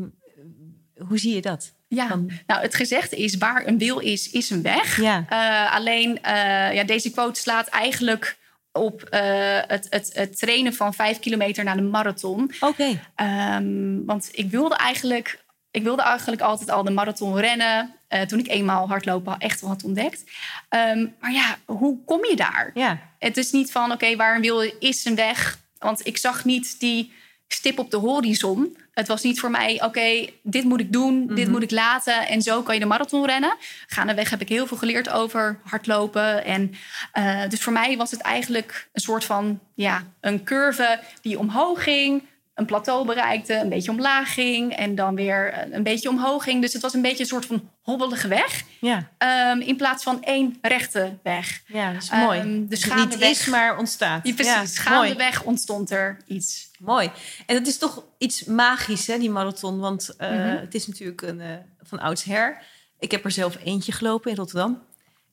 hoe 1.06 1.18
zie 1.18 1.34
je 1.34 1.40
dat? 1.40 1.72
Ja, 1.88 2.08
Van- 2.08 2.30
nou 2.46 2.62
het 2.62 2.74
gezegde 2.74 3.16
is 3.16 3.36
waar 3.36 3.66
een 3.66 3.78
wil 3.78 3.98
is, 3.98 4.30
is 4.30 4.50
een 4.50 4.62
weg. 4.62 5.00
Ja. 5.00 5.24
Eh, 5.28 5.74
alleen 5.74 6.22
eh, 6.22 6.74
ja, 6.74 6.84
deze 6.84 7.10
quote 7.10 7.40
slaat 7.40 7.66
eigenlijk 7.68 8.36
op 8.72 9.02
eh, 9.02 9.20
het, 9.66 9.86
het, 9.90 10.10
het 10.14 10.38
trainen 10.38 10.74
van 10.74 10.94
vijf 10.94 11.18
kilometer 11.18 11.64
naar 11.64 11.76
de 11.76 11.82
marathon. 11.82 12.52
Oké. 12.60 13.00
Ehm, 13.14 14.04
want 14.04 14.28
ik 14.32 14.50
wilde 14.50 14.76
eigenlijk, 14.76 15.44
ik 15.70 15.82
wilde 15.82 16.02
eigenlijk 16.02 16.42
altijd 16.42 16.70
al 16.70 16.82
de 16.82 16.90
marathon 16.90 17.38
rennen. 17.38 17.94
toen 18.26 18.38
ik 18.38 18.48
eenmaal 18.48 18.88
hardlopen 18.88 19.38
echt 19.38 19.60
wel 19.60 19.70
had 19.70 19.84
ontdekt. 19.84 20.24
Ehm, 20.68 21.06
maar 21.20 21.32
ja, 21.32 21.56
hoe 21.64 22.04
kom 22.04 22.24
je 22.24 22.36
daar? 22.36 22.70
Ja. 22.74 22.98
Het 23.18 23.36
is 23.36 23.50
niet 23.50 23.72
van, 23.72 23.92
oké, 23.92 24.16
waar 24.16 24.34
een 24.34 24.40
wil 24.40 24.60
is 24.78 25.04
een 25.04 25.14
weg. 25.14 25.58
Want 25.78 26.06
ik 26.06 26.16
zag 26.16 26.44
niet 26.44 26.80
die 26.80 27.12
stip 27.48 27.78
op 27.78 27.90
de 27.90 27.96
horizon. 27.96 28.76
Het 28.96 29.08
was 29.08 29.22
niet 29.22 29.40
voor 29.40 29.50
mij, 29.50 29.82
oké, 29.84 30.26
dit 30.42 30.64
moet 30.64 30.80
ik 30.80 30.92
doen, 30.92 31.26
dit 31.26 31.44
Mhm. 31.44 31.50
moet 31.50 31.62
ik 31.62 31.70
laten. 31.70 32.26
En 32.28 32.42
zo 32.42 32.62
kan 32.62 32.74
je 32.74 32.80
de 32.80 32.86
marathon 32.86 33.26
rennen. 33.26 33.54
Gaandeweg 33.86 34.30
heb 34.30 34.40
ik 34.40 34.48
heel 34.48 34.66
veel 34.66 34.76
geleerd 34.76 35.08
over 35.10 35.58
hardlopen. 35.64 36.44
En 36.44 36.74
eh, 37.12 37.48
dus 37.48 37.62
voor 37.62 37.72
mij 37.72 37.96
was 37.96 38.10
het 38.10 38.20
eigenlijk 38.20 38.88
een 38.92 39.00
soort 39.00 39.24
van, 39.24 39.60
ja, 39.74 40.02
een 40.20 40.44
curve 40.44 41.00
die 41.22 41.38
omhoog 41.38 41.82
ging. 41.82 42.22
Een 42.56 42.66
plateau 42.66 43.06
bereikte, 43.06 43.54
een 43.54 43.68
beetje 43.68 43.90
omlaag 43.90 44.34
ging. 44.34 44.76
En 44.76 44.94
dan 44.94 45.14
weer 45.14 45.52
eh, 45.52 45.72
een 45.74 45.82
beetje 45.82 46.08
omhoog 46.08 46.42
ging. 46.44 46.60
Dus 46.62 46.72
het 46.72 46.82
was 46.82 46.94
een 46.94 47.02
beetje 47.02 47.20
een 47.20 47.26
soort 47.26 47.46
van 47.46 47.70
hobbelige 47.82 48.28
weg. 48.28 48.62
Ja. 48.80 49.08
ehm, 49.18 49.60
in 49.60 49.76
plaats 49.76 50.02
van 50.02 50.22
één 50.22 50.58
rechte 50.62 51.18
weg. 51.22 51.62
ja, 51.66 51.92
dat 51.92 52.02
is 52.02 52.10
mooi. 52.10 52.66
dus 52.68 52.80
Dus 52.80 52.94
niet 52.94 53.20
is, 53.20 53.46
maar 53.46 53.78
ontstaat. 53.78 54.26
Ja, 54.26 54.34
precies. 54.34 54.76
Ja. 54.76 54.82
Gaandeweg 54.82 55.42
ontstond 55.42 55.90
er 55.90 56.16
iets. 56.26 56.70
Mooi. 56.78 57.10
En 57.46 57.54
het 57.56 57.66
is 57.66 57.78
toch 57.78 58.04
iets 58.18 58.44
magisch, 58.44 59.06
hè, 59.06 59.18
die 59.18 59.30
marathon. 59.30 59.78
Want 59.78 60.16
eh, 60.16 60.30
Mhm. 60.30 60.40
het 60.60 60.74
is 60.74 60.86
natuurlijk 60.86 61.22
een, 61.22 61.40
eh, 61.40 61.48
van 61.82 61.98
oudsher. 61.98 62.62
Ik 62.98 63.10
heb 63.10 63.24
er 63.24 63.30
zelf 63.30 63.56
eentje 63.64 63.92
gelopen 63.92 64.30
in 64.30 64.36
Rotterdam. 64.36 64.82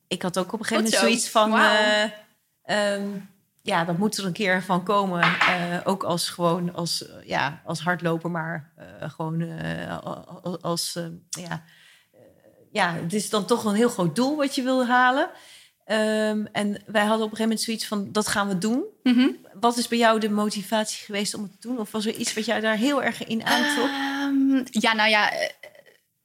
Ik 0.08 0.22
had 0.22 0.38
ook 0.38 0.54
op 0.54 0.60
een 0.60 0.66
gegeven 0.66 0.84
moment 0.84 1.02
zo. 1.02 1.08
zoiets 1.08 1.30
van... 1.30 1.52
ja, 3.64 3.84
dat 3.84 3.98
moet 3.98 4.18
er 4.18 4.26
een 4.26 4.34
keer 4.34 4.64
van 4.64 4.84
komen. 4.84 5.22
Eh, 5.22 5.80
ook 5.84 6.04
als 6.04 6.30
gewoon 6.30 6.74
als, 6.74 7.08
eh, 7.08 7.28
ja, 7.28 7.62
als 7.66 7.80
hardloper, 7.82 8.32
maar 8.32 8.72
eh, 8.76 9.10
gewoon 9.10 9.42
als... 10.62 11.00
ja, 11.30 11.64
ja, 12.72 12.94
het 12.94 13.14
is 13.14 13.30
dan 13.30 13.46
toch 13.46 13.66
een 13.66 13.76
heel 13.76 13.90
groot 13.90 14.16
doel 14.16 14.36
wat 14.36 14.56
je 14.56 14.64
wil 14.64 14.86
halen. 14.86 15.30
Ehm, 15.86 16.46
en 16.52 16.84
wij 16.86 17.06
hadden 17.06 17.26
op 17.26 17.32
een 17.32 17.38
gegeven 17.38 17.42
moment 17.42 17.62
zoiets 17.62 17.88
van, 17.88 18.12
dat 18.12 18.28
gaan 18.28 18.48
we 18.48 18.58
doen. 18.58 18.84
Mhm. 19.04 19.30
Wat 19.60 19.78
is 19.78 19.88
bij 19.88 19.98
jou 19.98 20.20
de 20.20 20.30
motivatie 20.30 21.06
geweest 21.06 21.34
om 21.34 21.44
het 21.44 21.52
te 21.52 21.68
doen? 21.68 21.80
Of 21.80 21.92
was 21.92 22.06
er 22.06 22.16
iets 22.16 22.34
wat 22.34 22.46
jou 22.46 22.62
daar 22.62 22.76
heel 22.76 23.04
erg 23.04 23.26
in 23.26 23.46
aantrok? 23.46 23.88
Ehm, 23.88 24.64
ja, 24.72 24.94
nou 24.94 25.10
ja, 25.10 25.32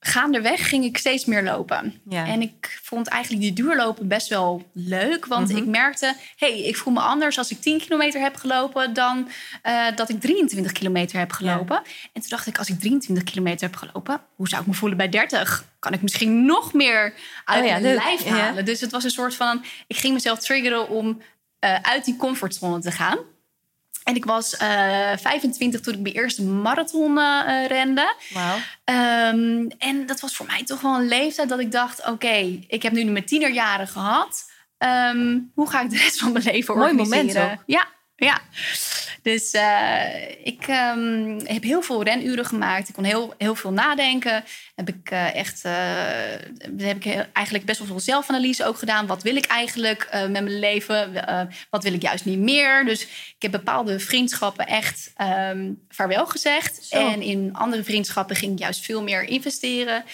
gaandeweg 0.00 0.68
ging 0.68 0.84
ik 0.84 0.98
steeds 0.98 1.24
meer 1.24 1.42
lopen. 1.42 2.00
Ja. 2.08 2.26
En 2.26 2.42
ik 2.42 2.78
vond 2.82 3.06
eigenlijk 3.06 3.42
die 3.42 3.52
duurlopen 3.52 4.08
best 4.08 4.28
wel 4.28 4.68
leuk. 4.72 5.26
Want 5.26 5.48
Mhm. 5.48 5.56
ik 5.56 5.66
merkte, 5.66 6.14
hey, 6.36 6.62
ik 6.62 6.76
voel 6.76 6.92
me 6.92 7.00
anders 7.00 7.38
als 7.38 7.50
ik 7.50 7.60
10 7.60 7.78
kilometer 7.78 8.20
heb 8.20 8.36
gelopen... 8.36 8.92
dan 8.92 9.28
eh, 9.62 9.86
dat 9.94 10.08
ik 10.08 10.20
23 10.20 10.72
kilometer 10.72 11.18
heb 11.18 11.32
gelopen. 11.32 11.76
En 12.12 12.20
toen 12.20 12.28
dacht 12.28 12.46
ik, 12.46 12.58
als 12.58 12.68
ik 12.68 12.80
23 12.80 13.24
kilometer 13.24 13.66
heb 13.68 13.76
gelopen... 13.76 14.20
hoe 14.34 14.48
zou 14.48 14.60
ik 14.60 14.66
me 14.68 14.74
voelen 14.74 14.98
bij 14.98 15.08
30? 15.08 15.64
Kan 15.78 15.92
ik 15.92 16.02
misschien 16.02 16.44
nog 16.44 16.72
meer 16.72 17.14
uit 17.44 17.62
Oh 17.62 17.68
ja, 17.68 17.78
mijn 17.78 17.94
lijf 17.94 18.24
halen? 18.24 18.64
Dus 18.64 18.80
het 18.80 18.90
was 18.90 19.04
een 19.04 19.10
soort 19.10 19.34
van... 19.34 19.64
Ik 19.86 19.96
ging 19.96 20.14
mezelf 20.14 20.38
triggeren 20.38 20.88
om 20.88 21.22
eh, 21.58 21.74
uit 21.82 22.04
die 22.04 22.16
comfortzone 22.16 22.80
te 22.80 22.90
gaan... 22.90 23.18
En 24.08 24.14
ik 24.14 24.24
was 24.24 24.56
eh 24.56 25.12
25 25.16 25.80
toen 25.80 25.94
ik 25.94 26.00
mijn 26.00 26.14
eerste 26.14 26.42
marathon 26.42 27.18
eh, 27.18 27.40
eh, 27.46 27.66
rende. 27.66 28.14
Wauw. 28.32 28.56
Ehm, 28.84 29.66
en 29.78 30.06
dat 30.06 30.20
was 30.20 30.36
voor 30.36 30.46
mij 30.46 30.64
toch 30.64 30.80
wel 30.80 30.94
een 30.94 31.08
leeftijd 31.08 31.48
dat 31.48 31.58
ik 31.58 31.72
dacht... 31.72 32.06
oké, 32.06 32.60
ik 32.66 32.82
heb 32.82 32.92
nu 32.92 33.04
mijn 33.04 33.24
tienerjaren 33.24 33.88
gehad. 33.88 34.50
Ehm, 34.78 35.38
hoe 35.54 35.70
ga 35.70 35.80
ik 35.80 35.90
de 35.90 35.96
rest 35.96 36.18
van 36.18 36.32
mijn 36.32 36.44
leven 36.44 36.76
Mooi 36.76 36.90
organiseren? 36.90 37.34
moment 37.34 37.58
ook. 37.58 37.62
Ja, 37.66 37.86
ja. 38.18 38.40
Dus 39.22 39.54
uh, 39.54 40.30
ik 40.42 40.66
um, 40.68 41.40
heb 41.44 41.62
heel 41.62 41.82
veel 41.82 42.02
renuren 42.02 42.44
gemaakt. 42.44 42.88
Ik 42.88 42.94
kon 42.94 43.04
heel, 43.04 43.34
heel 43.38 43.54
veel 43.54 43.72
nadenken. 43.72 44.44
Heb 44.74 44.88
ik 44.88 45.10
uh, 45.12 45.34
echt, 45.34 45.64
uh, 45.64 45.72
heb 46.78 47.04
ik 47.04 47.26
eigenlijk 47.32 47.64
best 47.64 47.78
wel 47.78 47.88
veel 47.88 48.00
zelfanalyse 48.00 48.64
ook 48.64 48.78
gedaan. 48.78 49.06
Wat 49.06 49.22
wil 49.22 49.36
ik 49.36 49.46
eigenlijk 49.46 50.08
met 50.12 50.30
mijn 50.30 50.58
leven? 50.58 51.12
wat 51.70 51.82
wil 51.82 51.92
ik 51.92 52.02
juist 52.02 52.24
niet 52.24 52.38
meer? 52.38 52.84
Dus 52.84 53.02
ik 53.02 53.42
heb 53.42 53.50
bepaalde 53.50 54.00
vriendschappen 54.00 54.66
echt 54.66 55.12
um, 55.50 55.80
vaarwel 55.88 56.26
gezegd. 56.26 56.84
Zo. 56.84 57.08
En 57.08 57.22
in 57.22 57.50
andere 57.52 57.84
vriendschappen 57.84 58.36
ging 58.36 58.52
ik 58.52 58.58
juist 58.58 58.84
veel 58.84 59.02
meer 59.02 59.22
investeren. 59.22 60.04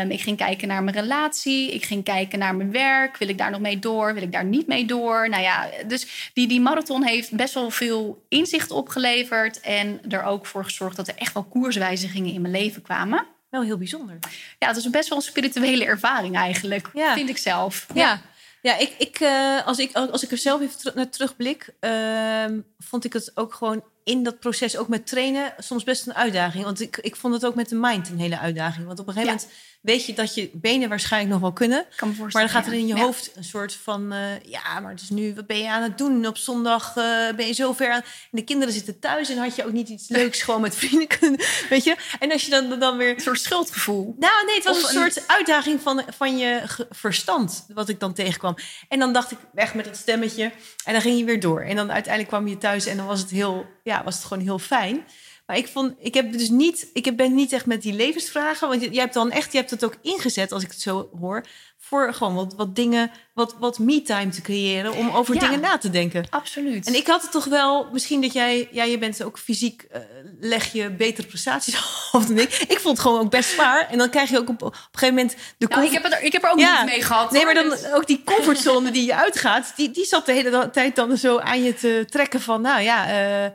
Um, 0.00 0.10
ik 0.10 0.20
ging 0.20 0.36
kijken 0.36 0.68
naar 0.68 0.82
mijn 0.82 0.96
relatie. 0.96 1.72
Ik 1.72 1.84
ging 1.84 2.04
kijken 2.04 2.38
naar 2.38 2.54
mijn 2.54 2.72
werk. 2.72 3.16
Wil 3.16 3.28
ik 3.28 3.38
daar 3.38 3.50
nog 3.50 3.60
mee 3.60 3.78
door? 3.78 4.14
Wil 4.14 4.22
ik 4.22 4.32
daar 4.32 4.44
niet 4.44 4.66
mee 4.66 4.84
door? 4.84 5.28
Nou 5.28 5.42
ja, 5.42 5.68
dus 5.86 6.30
die, 6.32 6.48
die 6.48 6.60
marathon 6.60 7.04
heeft 7.04 7.36
best 7.36 7.45
wel 7.54 7.70
veel 7.70 8.24
inzicht 8.28 8.70
opgeleverd. 8.70 9.60
En 9.60 10.00
er 10.08 10.22
ook 10.22 10.46
voor 10.46 10.64
gezorgd 10.64 10.96
dat 10.96 11.08
er 11.08 11.16
echt 11.16 11.34
wel 11.34 11.44
koerswijzigingen 11.44 12.32
in 12.32 12.40
mijn 12.40 12.54
leven 12.54 12.82
kwamen. 12.82 13.26
Wel 13.50 13.62
heel 13.62 13.78
bijzonder. 13.78 14.18
Ja, 14.58 14.68
het 14.68 14.76
is 14.76 14.90
best 14.90 15.08
wel 15.08 15.18
een 15.18 15.24
spirituele 15.24 15.84
ervaring 15.84 16.36
eigenlijk, 16.36 16.90
ja. 16.94 17.14
vind 17.14 17.28
ik 17.28 17.38
zelf. 17.38 17.86
Ja. 17.94 18.02
ja. 18.02 18.20
Ja, 18.62 18.76
ik, 18.76 18.94
ik, 18.98 19.20
uh, 19.20 19.66
als, 19.66 19.78
ik, 19.78 19.92
als 19.92 20.22
ik 20.22 20.30
er 20.30 20.38
zelf 20.38 20.60
even 20.60 20.92
naar 20.94 21.08
terugblik, 21.08 21.74
uh, 21.80 22.44
vond 22.78 23.04
ik 23.04 23.12
het 23.12 23.30
ook 23.34 23.54
gewoon 23.54 23.84
in 24.04 24.22
dat 24.22 24.40
proces, 24.40 24.76
ook 24.76 24.88
met 24.88 25.06
trainen, 25.06 25.54
soms 25.58 25.84
best 25.84 26.06
een 26.06 26.14
uitdaging. 26.14 26.64
Want 26.64 26.80
ik, 26.80 26.96
ik 26.96 27.16
vond 27.16 27.34
het 27.34 27.46
ook 27.46 27.54
met 27.54 27.68
de 27.68 27.74
mind 27.74 28.08
een 28.08 28.18
hele 28.18 28.38
uitdaging. 28.38 28.86
Want 28.86 28.98
op 28.98 29.06
een 29.06 29.12
gegeven 29.12 29.34
moment 29.34 29.52
weet 29.80 30.06
je 30.06 30.12
dat 30.12 30.34
je 30.34 30.50
benen 30.52 30.88
waarschijnlijk 30.88 31.32
nog 31.32 31.40
wel 31.40 31.52
kunnen. 31.52 31.86
maar 32.18 32.30
dan 32.30 32.48
gaat 32.48 32.66
er 32.66 32.72
in 32.72 32.86
je 32.86 32.98
hoofd 32.98 33.30
een 33.34 33.44
soort 33.44 33.74
van... 33.74 34.12
Uh, 34.12 34.40
ja, 34.42 34.80
maar 34.80 34.90
het 34.90 35.00
is 35.00 35.10
nu, 35.10 35.34
wat 35.34 35.46
ben 35.46 35.58
je 35.58 35.70
aan 35.70 35.82
het 35.82 35.98
doen? 35.98 36.26
Op 36.26 36.36
zondag 36.36 36.96
uh, 36.96 37.04
ben 37.36 37.46
je 37.46 37.52
zo 37.52 37.72
ver 37.72 37.90
aan... 37.90 38.00
En 38.02 38.28
de 38.30 38.44
kinderen 38.44 38.74
zitten 38.74 38.98
thuis 38.98 39.28
en 39.28 39.38
had 39.38 39.56
je 39.56 39.64
ook 39.64 39.72
niet 39.72 39.88
iets 39.88 40.08
leuks 40.08 40.42
gewoon 40.42 40.60
met 40.60 40.76
vrienden 40.76 41.08
kunnen... 41.18 41.40
Weet 41.68 41.84
je? 41.84 41.96
En 42.18 42.32
als 42.32 42.44
je 42.44 42.50
dan, 42.50 42.78
dan 42.78 42.96
weer... 42.96 43.14
Een 43.14 43.20
soort 43.20 43.40
schuldgevoel. 43.40 44.14
Nou, 44.18 44.46
nee, 44.46 44.54
het 44.54 44.64
was 44.64 44.76
een, 44.76 45.02
een, 45.02 45.10
soort 45.12 45.28
uitdaging 45.28 45.80
van, 45.80 46.02
van 46.16 46.38
je 46.38 46.62
verstand, 46.90 47.66
wat 47.74 47.88
ik 47.88 48.00
dan 48.00 48.12
tegenkwam. 48.12 48.56
En 48.88 48.98
dan 48.98 49.12
dacht 49.12 49.30
ik, 49.30 49.38
weg 49.52 49.74
met 49.74 49.84
dat 49.84 49.96
stemmetje. 49.96 50.52
En 50.84 50.92
dan 50.92 51.02
ging 51.02 51.18
je 51.18 51.24
weer 51.24 51.40
door. 51.40 51.60
En 51.60 51.76
dan 51.76 51.92
uiteindelijk 51.92 52.34
kwam 52.34 52.48
je 52.48 52.58
thuis 52.58 52.86
en 52.86 52.96
dan 52.96 53.06
was 53.06 53.20
het 53.20 53.30
heel... 53.30 53.66
Ja, 53.82 54.04
was 54.04 54.14
het 54.14 54.24
gewoon 54.24 54.42
heel 54.42 54.58
fijn. 54.58 55.04
Maar 55.46 55.56
ik 55.56 55.68
vond, 55.68 55.94
ik 55.98 56.14
heb 56.14 56.32
dus 56.32 56.48
niet, 56.48 56.90
ik 56.92 57.16
ben 57.16 57.34
niet 57.34 57.52
echt 57.52 57.66
met 57.66 57.82
die 57.82 57.92
levensvragen, 57.92 58.68
want 58.68 58.82
jij 58.82 59.02
hebt 59.02 59.14
dan 59.14 59.30
echt, 59.30 59.52
je 59.52 59.58
hebt 59.58 59.70
het 59.70 59.84
ook 59.84 59.96
ingezet, 60.02 60.52
als 60.52 60.62
ik 60.62 60.70
het 60.70 60.80
zo 60.80 61.08
hoor, 61.20 61.44
voor 61.78 62.14
gewoon 62.14 62.34
wat, 62.34 62.54
wat 62.54 62.76
dingen, 62.76 63.10
wat, 63.34 63.56
wat 63.58 63.78
me-time 63.78 64.28
te 64.28 64.40
creëren 64.40 64.92
om 64.94 65.10
over 65.10 65.38
dingen 65.38 65.60
na 65.60 65.78
te 65.78 65.90
denken. 65.90 66.26
Absoluut. 66.30 66.86
En 66.86 66.94
ik 66.94 67.06
had 67.06 67.22
het 67.22 67.30
toch 67.30 67.44
wel, 67.44 67.88
misschien 67.92 68.20
dat 68.20 68.32
jij, 68.32 68.68
ja, 68.70 68.84
je 68.84 68.98
bent 68.98 69.22
ook 69.22 69.38
fysiek, 69.38 69.86
uh, 69.92 70.00
leg 70.40 70.72
je 70.72 70.90
betere 70.90 71.26
prestaties 71.26 71.76
af 72.12 72.26
dan 72.26 72.38
ik. 72.38 72.54
Ik 72.68 72.80
vond 72.80 72.96
het 72.96 73.06
gewoon 73.06 73.20
ook 73.20 73.30
best 73.30 73.50
zwaar. 73.50 73.88
En 73.90 73.98
dan 73.98 74.10
krijg 74.10 74.30
je 74.30 74.38
ook 74.38 74.48
op, 74.48 74.62
op 74.62 74.74
een 74.74 74.98
gegeven 74.98 75.14
moment 75.14 75.36
de. 75.58 75.66
Nou, 75.68 75.84
ik, 75.84 75.92
heb 75.92 76.04
er, 76.04 76.22
ik 76.22 76.32
heb 76.32 76.44
er 76.44 76.50
ook 76.50 76.56
niet 76.56 76.84
mee 76.84 77.02
gehad. 77.02 77.30
Nee, 77.30 77.44
maar 77.44 77.54
dan 77.54 77.68
dus- 77.68 77.92
ook 77.92 78.06
die 78.06 78.22
comfortzone 78.24 78.90
die 78.90 79.04
je 79.04 79.14
uitgaat, 79.14 79.72
die, 79.76 79.90
die 79.90 80.04
zat 80.04 80.26
de 80.26 80.32
hele 80.32 80.70
tijd 80.70 80.96
dan 80.96 81.16
zo 81.16 81.38
aan 81.38 81.62
je 81.62 81.74
te 81.74 82.04
trekken 82.08 82.40
van, 82.40 82.60
nou 82.60 82.80
ja. 82.80 83.08
Uh, 83.44 83.50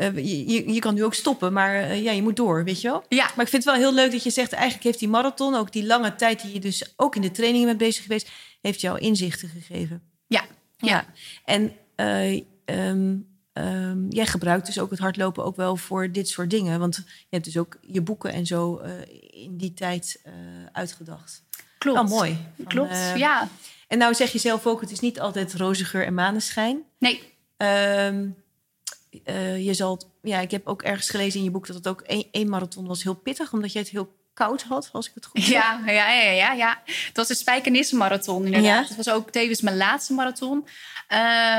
uh, 0.00 0.16
je, 0.16 0.72
je, 0.72 0.78
kan 0.78 0.94
nu 0.94 1.04
ook 1.04 1.14
stoppen, 1.14 1.52
maar 1.52 1.74
uh, 1.74 2.02
ja, 2.02 2.12
je 2.12 2.22
moet 2.22 2.36
door, 2.36 2.64
weet 2.64 2.80
je 2.80 2.88
wel? 2.88 3.04
Ja. 3.08 3.24
Maar 3.24 3.44
ik 3.44 3.50
vind 3.50 3.64
het 3.64 3.64
wel 3.64 3.74
heel 3.74 3.94
leuk 3.94 4.12
dat 4.12 4.22
je 4.22 4.30
zegt... 4.30 4.52
eigenlijk 4.52 4.84
heeft 4.84 4.98
die 4.98 5.08
marathon, 5.08 5.54
ook 5.54 5.72
die 5.72 5.86
lange 5.86 6.14
tijd... 6.14 6.42
die 6.42 6.52
je 6.52 6.60
dus 6.60 6.92
ook 6.96 7.16
in 7.16 7.22
de 7.22 7.30
trainingen 7.30 7.66
bent 7.66 7.78
bezig 7.78 8.02
geweest... 8.02 8.30
heeft 8.60 8.80
jou 8.80 8.98
inzichten 8.98 9.48
gegeven. 9.48 10.02
Ja. 10.26 10.44
Ja. 10.76 10.88
ja. 10.88 11.06
En 11.44 11.72
uh, 11.96 12.42
um, 12.88 13.26
um, 13.52 14.06
jij 14.10 14.26
gebruikt 14.26 14.66
dus 14.66 14.78
ook 14.78 14.90
het 14.90 14.98
hardlopen 14.98 15.44
ook 15.44 15.56
wel 15.56 15.76
voor 15.76 16.12
dit 16.12 16.28
soort 16.28 16.50
dingen. 16.50 16.78
Want 16.78 16.96
je 17.06 17.26
hebt 17.30 17.44
dus 17.44 17.56
ook 17.56 17.78
je 17.80 18.00
boeken 18.00 18.32
en 18.32 18.46
zo 18.46 18.76
in 19.30 19.56
die 19.56 19.74
tijd 19.74 20.22
uitgedacht. 20.72 21.42
Klopt. 21.78 21.98
Oh, 21.98 22.08
mooi. 22.08 22.38
Van, 22.56 22.64
Klopt, 22.64 23.12
ja. 23.16 23.48
En 23.88 23.98
nou 23.98 24.14
zeg 24.14 24.32
je 24.32 24.38
zelf 24.38 24.66
ook, 24.66 24.80
het 24.80 24.90
is 24.90 25.00
niet 25.00 25.20
altijd 25.20 25.54
roze 25.54 25.84
geur 25.84 26.06
en 26.06 26.14
maneschijn. 26.14 26.82
Nee. 26.98 27.32
Um, 27.56 28.43
uh, 29.24 29.64
je 29.64 29.74
zal, 29.74 30.02
ja, 30.22 30.40
ik 30.40 30.50
heb 30.50 30.66
ook 30.66 30.82
ergens 30.82 31.10
gelezen 31.10 31.38
in 31.38 31.44
je 31.44 31.50
boek 31.50 31.66
dat 31.66 31.76
het 31.76 31.88
ook 31.88 32.00
één, 32.30 32.48
marathon 32.48 32.86
was 32.86 33.02
heel 33.02 33.14
pittig, 33.14 33.52
omdat 33.52 33.72
je 33.72 33.78
het 33.78 33.88
heel 33.88 34.12
koud 34.34 34.62
had, 34.62 34.88
als 34.92 35.06
ik 35.08 35.12
het 35.14 35.26
goed 35.26 35.44
ja, 35.44 35.80
ja, 35.86 35.92
ja, 35.92 36.30
ja, 36.32 36.52
ja. 36.52 36.82
Het 36.84 37.16
was 37.16 37.28
de 37.28 37.34
Spijkenisse-marathon 37.34 38.44
inderdaad. 38.44 38.88
Ja? 38.88 38.94
Het 38.94 38.96
was 38.96 39.14
ook 39.14 39.30
tevens 39.30 39.60
mijn 39.60 39.76
laatste 39.76 40.12
marathon. 40.12 40.66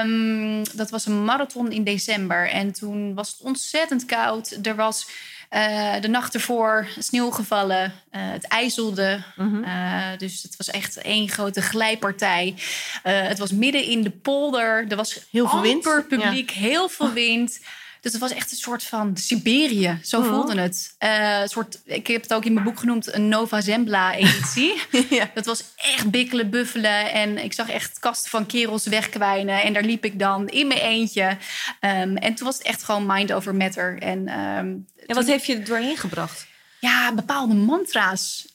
Um, 0.03 0.63
dat 0.73 0.89
was 0.89 1.05
een 1.05 1.23
marathon 1.23 1.71
in 1.71 1.83
december. 1.83 2.49
En 2.49 2.71
toen 2.71 3.13
was 3.13 3.31
het 3.31 3.41
ontzettend 3.41 4.05
koud. 4.05 4.57
Er 4.61 4.75
was 4.75 5.07
uh, 5.55 6.01
de 6.01 6.07
nacht 6.07 6.33
ervoor 6.33 6.87
sneeuw 6.99 7.29
gevallen. 7.29 7.83
Uh, 7.85 7.91
het 8.11 8.47
ijzelde. 8.47 9.23
Mm 9.35 9.53
-hmm. 9.53 9.63
uh, 9.63 10.17
dus 10.17 10.43
het 10.43 10.57
was 10.57 10.69
echt 10.69 10.97
één 10.97 11.29
grote 11.29 11.61
glijpartij. 11.61 12.55
het 13.03 13.39
was 13.39 13.51
midden 13.51 13.83
in 13.83 14.03
de 14.03 14.09
polder. 14.09 14.85
Er 14.87 14.95
was 14.95 15.19
heel 15.31 15.49
veel 15.49 15.61
wind. 15.61 16.07
publiek, 16.07 16.49
ja. 16.49 16.59
heel 16.59 16.89
veel 16.89 17.11
wind. 17.11 17.59
Dus 18.05 18.13
het 18.13 18.23
was 18.23 18.33
echt 18.33 18.51
een 18.51 18.57
soort 18.57 18.83
van 18.83 19.17
Siberië. 19.17 19.99
Zo 20.03 20.19
oh. 20.19 20.27
voelde 20.27 20.61
het. 20.61 20.95
Uh, 21.03 21.41
soort, 21.45 21.81
ik 21.85 22.07
heb 22.07 22.21
het 22.21 22.33
ook 22.33 22.45
in 22.45 22.53
mijn 22.53 22.65
boek 22.65 22.79
genoemd 22.79 23.13
een 23.13 23.27
Nova 23.27 23.61
Zembla-editie. 23.61 24.81
ja. 25.09 25.31
Dat 25.33 25.45
was 25.45 25.63
echt 25.75 26.11
bikkelen, 26.11 26.49
buffelen. 26.49 27.11
En 27.11 27.37
ik 27.43 27.53
zag 27.53 27.69
echt 27.69 27.99
kasten 27.99 28.29
van 28.29 28.45
kerels 28.45 28.85
wegkwijnen. 28.85 29.63
En 29.63 29.73
daar 29.73 29.83
liep 29.83 30.05
ik 30.05 30.19
dan 30.19 30.47
in 30.47 30.67
mijn 30.67 30.79
eentje. 30.79 31.37
Um, 31.79 32.17
en 32.17 32.35
toen 32.35 32.45
was 32.45 32.57
het 32.57 32.67
echt 32.67 32.83
gewoon 32.83 33.05
mind 33.05 33.33
over 33.33 33.55
matter. 33.55 33.99
En, 33.99 34.19
um, 34.19 34.27
en 34.27 34.85
wat 35.07 35.15
toen... 35.15 35.25
heeft 35.25 35.45
je 35.45 35.55
er 35.55 35.65
doorheen 35.65 35.97
gebracht? 35.97 36.47
Ja, 36.79 37.13
bepaalde 37.13 37.53
mantra's 37.53 38.47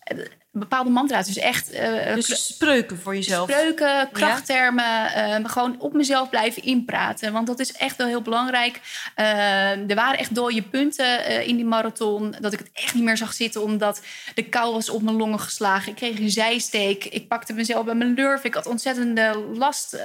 bepaalde 0.52 0.90
mantra's. 0.90 1.26
Dus 1.26 1.36
echt... 1.36 1.74
Uh, 1.74 2.14
dus 2.14 2.46
spreuken 2.46 2.98
voor 2.98 3.14
jezelf. 3.14 3.50
Spreuken, 3.50 4.08
krachttermen. 4.12 4.84
Ja? 4.84 5.38
Uh, 5.38 5.48
gewoon 5.48 5.76
op 5.78 5.92
mezelf 5.92 6.30
blijven 6.30 6.62
inpraten. 6.62 7.32
Want 7.32 7.46
dat 7.46 7.60
is 7.60 7.72
echt 7.72 7.96
wel 7.96 8.06
heel 8.06 8.22
belangrijk. 8.22 8.80
Uh, 9.16 9.90
er 9.90 9.94
waren 9.94 10.18
echt 10.18 10.34
dode 10.34 10.62
punten 10.62 11.46
in 11.46 11.56
die 11.56 11.64
marathon. 11.64 12.34
Dat 12.40 12.52
ik 12.52 12.58
het 12.58 12.70
echt 12.72 12.94
niet 12.94 13.04
meer 13.04 13.16
zag 13.16 13.32
zitten. 13.32 13.62
Omdat 13.62 14.02
de 14.34 14.42
kou 14.42 14.72
was 14.72 14.90
op 14.90 15.02
mijn 15.02 15.16
longen 15.16 15.40
geslagen. 15.40 15.90
Ik 15.90 15.96
kreeg 15.96 16.18
een 16.18 16.30
zijsteek. 16.30 17.04
Ik 17.04 17.28
pakte 17.28 17.52
mezelf 17.52 17.84
bij 17.84 17.94
mijn 17.94 18.14
lurf. 18.14 18.44
Ik 18.44 18.54
had 18.54 18.66
ontzettende 18.66 19.44
last 19.54 19.96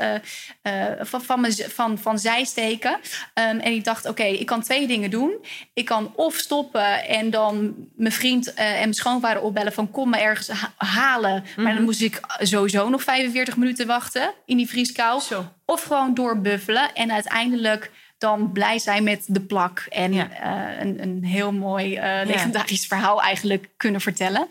van, 1.00 1.22
van, 1.22 1.42
mijn, 1.42 1.54
van, 1.54 1.98
van 1.98 2.20
zijsteken. 2.20 2.92
Um, 2.92 3.60
en 3.60 3.72
ik 3.72 3.84
dacht, 3.84 4.06
oké, 4.06 4.22
okay, 4.22 4.34
ik 4.34 4.46
kan 4.46 4.62
twee 4.62 4.88
dingen 4.88 5.10
doen. 5.10 5.46
Ik 5.74 5.86
kan 5.86 6.14
of 6.16 6.36
stoppen 6.36 7.08
en 7.08 7.30
dan 7.30 7.76
mijn 7.96 8.14
vriend 8.14 8.54
en 8.54 8.74
mijn 8.74 8.94
schoonvader 8.94 9.42
opbellen 9.42 9.74
van... 9.74 9.92
kom 9.92 10.10
maar 10.10 10.20
ergens 10.36 10.60
halen. 10.78 11.36
Mm 11.36 11.44
-hmm. 11.44 11.64
Maar 11.64 11.74
dan 11.74 11.74
mhm. 11.74 11.84
moest 11.84 12.02
ik 12.02 12.20
sowieso 12.40 12.90
nog 12.90 13.04
45 13.04 13.58
minuten 13.58 13.88
wachten 13.88 14.34
in 14.46 14.58
die 14.58 14.70
vrieskou. 14.70 15.22
Zo. 15.22 15.52
Of 15.66 15.84
gewoon 15.84 16.14
doorbuffelen 16.14 16.94
en 16.94 17.12
uiteindelijk 17.12 17.92
dan 18.18 18.52
blij 18.52 18.80
zijn 18.80 19.04
met 19.04 19.24
de 19.28 19.42
plak. 19.42 19.86
En 19.90 20.14
ja. 20.14 20.30
uh, 20.30 20.80
een, 20.82 21.02
een, 21.02 21.24
heel 21.24 21.52
mooi 21.52 21.96
uh, 21.96 22.26
legendarisch 22.26 22.82
ja. 22.82 22.88
verhaal 22.88 23.22
eigenlijk 23.22 23.70
kunnen 23.78 24.02
vertellen. 24.02 24.48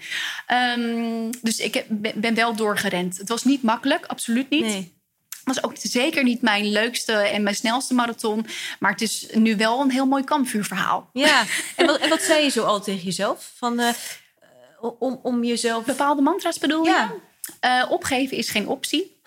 Um, 0.78 1.30
dus 1.42 1.58
ik 1.58 1.74
heb, 1.74 1.86
ben 2.14 2.34
wel 2.34 2.56
doorgerend. 2.56 3.16
Het 3.16 3.28
was 3.28 3.44
niet 3.44 3.62
makkelijk, 3.62 4.06
absoluut 4.06 4.50
niet. 4.50 4.64
Nee 4.64 4.92
was 5.44 5.62
ook 5.62 5.72
zeker 5.76 6.22
niet 6.22 6.42
mijn 6.42 6.66
leukste 6.66 7.12
en 7.12 7.42
mijn 7.42 7.56
snelste 7.56 7.94
marathon. 7.94 8.46
Maar 8.78 8.90
het 8.90 9.00
is 9.00 9.26
nu 9.32 9.56
wel 9.56 9.80
een 9.80 9.90
heel 9.90 10.06
mooi 10.06 10.24
kampvuurverhaal. 10.24 11.10
Ja, 11.12 11.44
en 11.76 11.86
wat, 11.86 11.98
en 11.98 12.08
wat 12.08 12.22
zei 12.22 12.42
je 12.42 12.50
zo 12.50 12.64
al 12.64 12.80
tegen 12.80 13.04
jezelf? 13.04 13.52
Van, 13.56 13.80
uh, 13.80 13.88
om, 14.90 15.20
om 15.22 15.44
jezelf... 15.44 15.84
Bepaalde 15.84 16.22
mantra's 16.22 16.58
bedoel 16.58 16.84
ja. 16.84 17.12
je? 17.12 17.20
Uh, 17.60 17.90
opgeven 17.90 18.36
is 18.36 18.50
geen 18.50 18.68
optie. 18.68 19.20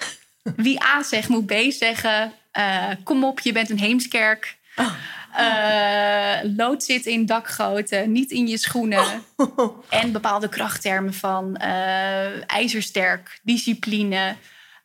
Wie 0.56 0.84
A 0.84 1.04
zegt, 1.04 1.30
moet 1.30 1.46
B 1.46 1.54
zeggen. 1.70 2.34
Uh, 2.54 2.90
kom 3.04 3.24
op, 3.24 3.40
je 3.40 3.52
bent 3.52 3.70
een 3.70 3.80
heemskerk. 3.80 4.58
Oh. 4.76 4.94
Uh, 5.40 6.56
lood 6.56 6.84
zit 6.84 7.06
in 7.06 7.26
dakgoten, 7.26 8.12
niet 8.12 8.32
in 8.32 8.48
je 8.48 8.58
schoenen. 8.58 9.24
Oh. 9.36 9.84
En 9.90 10.12
bepaalde 10.12 10.50
krachttermen 10.50 11.14
van 11.14 11.56
ijzersterk, 12.46 13.40
discipline, 13.44 14.36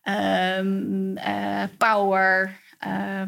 ehm, 0.02 1.14
power. 1.78 2.60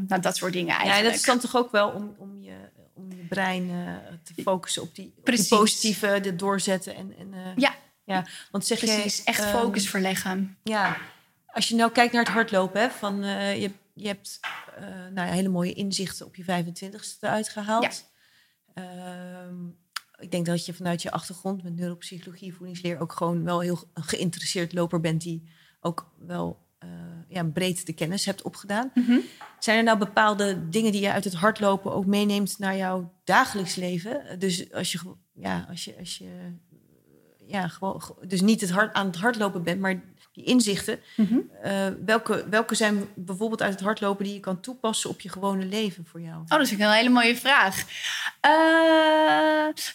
nou, 0.07 0.21
dat 0.21 0.37
soort 0.37 0.53
dingen 0.53 0.75
eigenlijk. 0.75 1.03
Ja, 1.03 1.11
dat 1.11 1.15
is 1.15 1.27
dan 1.27 1.39
toch 1.39 1.57
ook 1.57 1.71
wel 1.71 1.89
om, 1.89 2.15
om 2.19 2.34
brein 3.29 3.69
uh, 3.69 3.97
te 4.23 4.43
focussen 4.43 4.83
op 4.83 4.95
die, 4.95 5.13
op 5.19 5.27
die 5.27 5.49
positieve, 5.49 6.21
de 6.23 6.37
doorzetten. 6.37 6.95
En, 6.95 7.15
en, 7.19 7.33
uh, 7.33 7.57
ja. 7.57 7.75
ja, 8.05 8.27
want 8.51 8.67
zeg 8.67 8.79
Precies, 8.79 9.17
je, 9.17 9.25
echt 9.25 9.45
um, 9.45 9.51
focus 9.51 9.89
verleggen. 9.89 10.59
Ja, 10.63 10.97
als 11.47 11.69
je 11.69 11.75
nou 11.75 11.93
kijkt 11.93 12.13
naar 12.13 12.25
het 12.25 12.33
hardlopen, 12.33 12.81
hè, 12.81 12.91
van, 12.91 13.25
uh, 13.25 13.61
je, 13.61 13.71
je 13.95 14.07
hebt 14.07 14.41
nou, 15.13 15.29
hele 15.29 15.49
mooie 15.49 15.73
inzichten 15.73 16.27
op 16.27 16.37
je 16.37 16.43
25ste 16.43 17.19
eruit 17.21 17.49
gehaald. 17.49 18.05
Ja. 18.75 19.45
Um, 19.47 19.83
ik 20.19 20.31
denk 20.31 20.47
dat 20.47 20.67
je 20.67 20.75
vanuit 20.75 21.03
je 21.03 21.11
achtergrond 21.11 21.63
met 21.63 21.77
neuropsychologie, 21.77 22.55
voedingsleer 22.55 23.01
ook 23.01 23.13
gewoon 23.13 23.45
wel 23.45 23.61
heel 23.61 23.79
geïnteresseerd 23.95 24.73
loper 24.73 25.01
bent 25.01 25.23
die 25.23 25.49
ook 25.81 26.13
wel 26.19 26.59
eh, 26.59 26.64
ja, 27.29 27.45
breed 27.45 27.87
de 27.87 27.93
kennis 27.93 28.25
hebt 28.25 28.43
opgedaan. 28.43 28.91
Mhm. 28.95 29.19
Zijn 29.59 29.79
er 29.79 29.85
nou 29.85 29.99
bepaalde 29.99 30.69
dingen 30.69 30.93
die 30.93 31.01
je 31.01 31.13
uit 31.13 31.25
het 31.25 31.35
hardlopen 31.35 31.93
ook 31.93 32.07
meeneemt 32.07 32.59
naar 32.59 32.77
jouw 32.77 33.13
dagelijks 33.25 33.75
leven? 33.75 34.39
Dus 34.39 34.73
als 34.73 34.93
je, 34.93 34.99
ja, 35.35 35.67
als 35.69 35.85
je, 35.85 35.95
als 35.99 36.19
je 36.19 36.29
ja, 37.47 37.69
gewoon, 37.69 38.03
ge- 38.03 38.27
dus 38.27 38.41
niet 38.41 38.61
het 38.61 38.71
hard, 38.71 38.93
aan 38.95 39.07
het 39.07 39.17
hardlopen 39.17 39.63
bent, 39.63 39.81
maar 39.81 40.03
die 40.33 40.45
inzichten. 40.45 40.99
Mhm. 41.17 41.39
eh, 41.63 41.87
welke, 42.05 42.47
welke 42.51 42.75
zijn 42.75 43.05
bijvoorbeeld 43.15 43.63
uit 43.63 43.73
het 43.73 43.81
hardlopen 43.83 44.25
die 44.25 44.35
je 44.35 44.41
kan 44.41 44.61
toepassen 44.61 45.11
op 45.11 45.21
je 45.21 45.29
gewone 45.29 45.65
leven 45.65 46.07
voor 46.07 46.21
jou? 46.21 46.37
Oh, 46.41 46.49
dat 46.49 46.61
is 46.61 46.71
een 46.71 46.91
hele 46.91 47.09
mooie 47.09 47.37
vraag. 47.37 47.85
Eh, 48.41 48.51